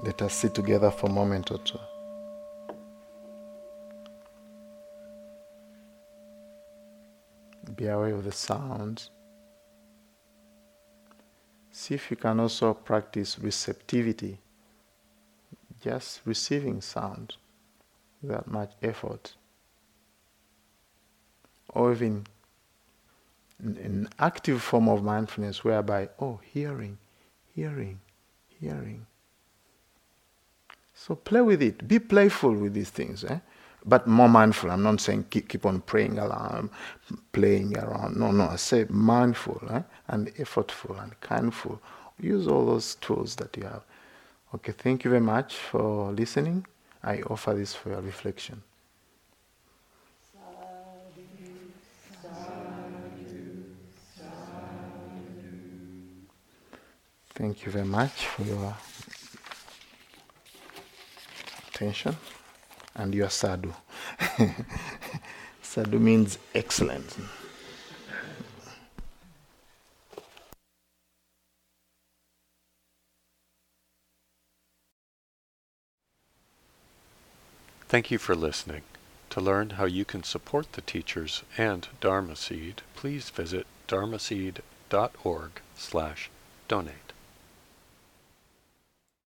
Let 0.03 0.21
us 0.21 0.33
sit 0.33 0.53
together 0.53 0.91
for 0.91 1.07
a 1.07 1.13
moment 1.13 1.51
or 1.51 1.59
two. 1.59 1.79
Be 7.75 7.87
aware 7.87 8.13
of 8.13 8.23
the 8.23 8.31
sounds. 8.31 9.09
See 11.71 11.95
if 11.95 12.11
you 12.11 12.17
can 12.17 12.39
also 12.39 12.73
practice 12.73 13.39
receptivity, 13.39 14.39
just 15.81 16.21
receiving 16.25 16.81
sound 16.81 17.37
without 18.21 18.47
much 18.47 18.73
effort. 18.81 19.35
Or 21.74 21.91
even 21.93 22.26
an 23.59 24.09
active 24.19 24.61
form 24.61 24.89
of 24.89 25.03
mindfulness 25.03 25.63
whereby, 25.63 26.09
oh, 26.19 26.39
hearing, 26.43 26.97
hearing, 27.55 27.99
hearing. 28.59 29.05
So 30.93 31.15
play 31.15 31.41
with 31.41 31.61
it. 31.61 31.88
Be 31.88 31.99
playful 31.99 32.53
with 32.53 32.74
these 32.74 32.89
things. 32.89 33.24
Eh? 33.24 33.39
But 33.86 34.07
more 34.07 34.30
mindful. 34.30 34.71
I'm 34.71 34.84
not 34.84 35.01
saying 35.01 35.26
keep, 35.30 35.49
keep 35.49 35.65
on 35.65 35.82
praying 35.82 36.17
around, 36.17 36.69
playing 37.32 37.78
around. 37.78 38.15
No, 38.15 38.32
no. 38.32 38.47
I 38.49 38.55
say 38.55 38.86
mindful 38.89 39.61
eh? 39.69 39.82
and 40.07 40.34
effortful 40.36 41.01
and 41.01 41.19
kindful. 41.19 41.82
Use 42.19 42.47
all 42.47 42.65
those 42.65 42.95
tools 42.95 43.36
that 43.38 43.55
you 43.57 43.63
have. 43.63 43.84
Okay, 44.55 44.71
thank 44.71 45.03
you 45.03 45.09
very 45.09 45.21
much 45.21 45.55
for 45.55 46.11
listening. 46.11 46.65
I 47.03 47.21
offer 47.24 47.53
this 47.53 47.74
for 47.74 47.89
your 47.89 48.01
reflection. 48.01 48.61
Thank 57.36 57.65
you 57.65 57.71
very 57.71 57.86
much 57.86 58.27
for 58.27 58.43
your 58.43 58.75
attention 61.67 62.15
and 62.95 63.13
your 63.13 63.29
sadhu. 63.29 63.73
sadhu 65.61 65.97
means 65.97 66.38
excellent. 66.53 67.17
Thank 77.88 78.09
you 78.09 78.17
for 78.17 78.36
listening. 78.36 78.81
To 79.31 79.41
learn 79.41 79.71
how 79.71 79.86
you 79.86 80.05
can 80.05 80.23
support 80.23 80.73
the 80.73 80.81
teachers 80.81 81.43
and 81.57 81.88
Dharma 82.01 82.36
Seed, 82.36 82.81
please 82.95 83.29
visit 83.29 83.65
dharmaseed.org 83.88 85.51
slash 85.75 86.29
donate. 86.67 87.12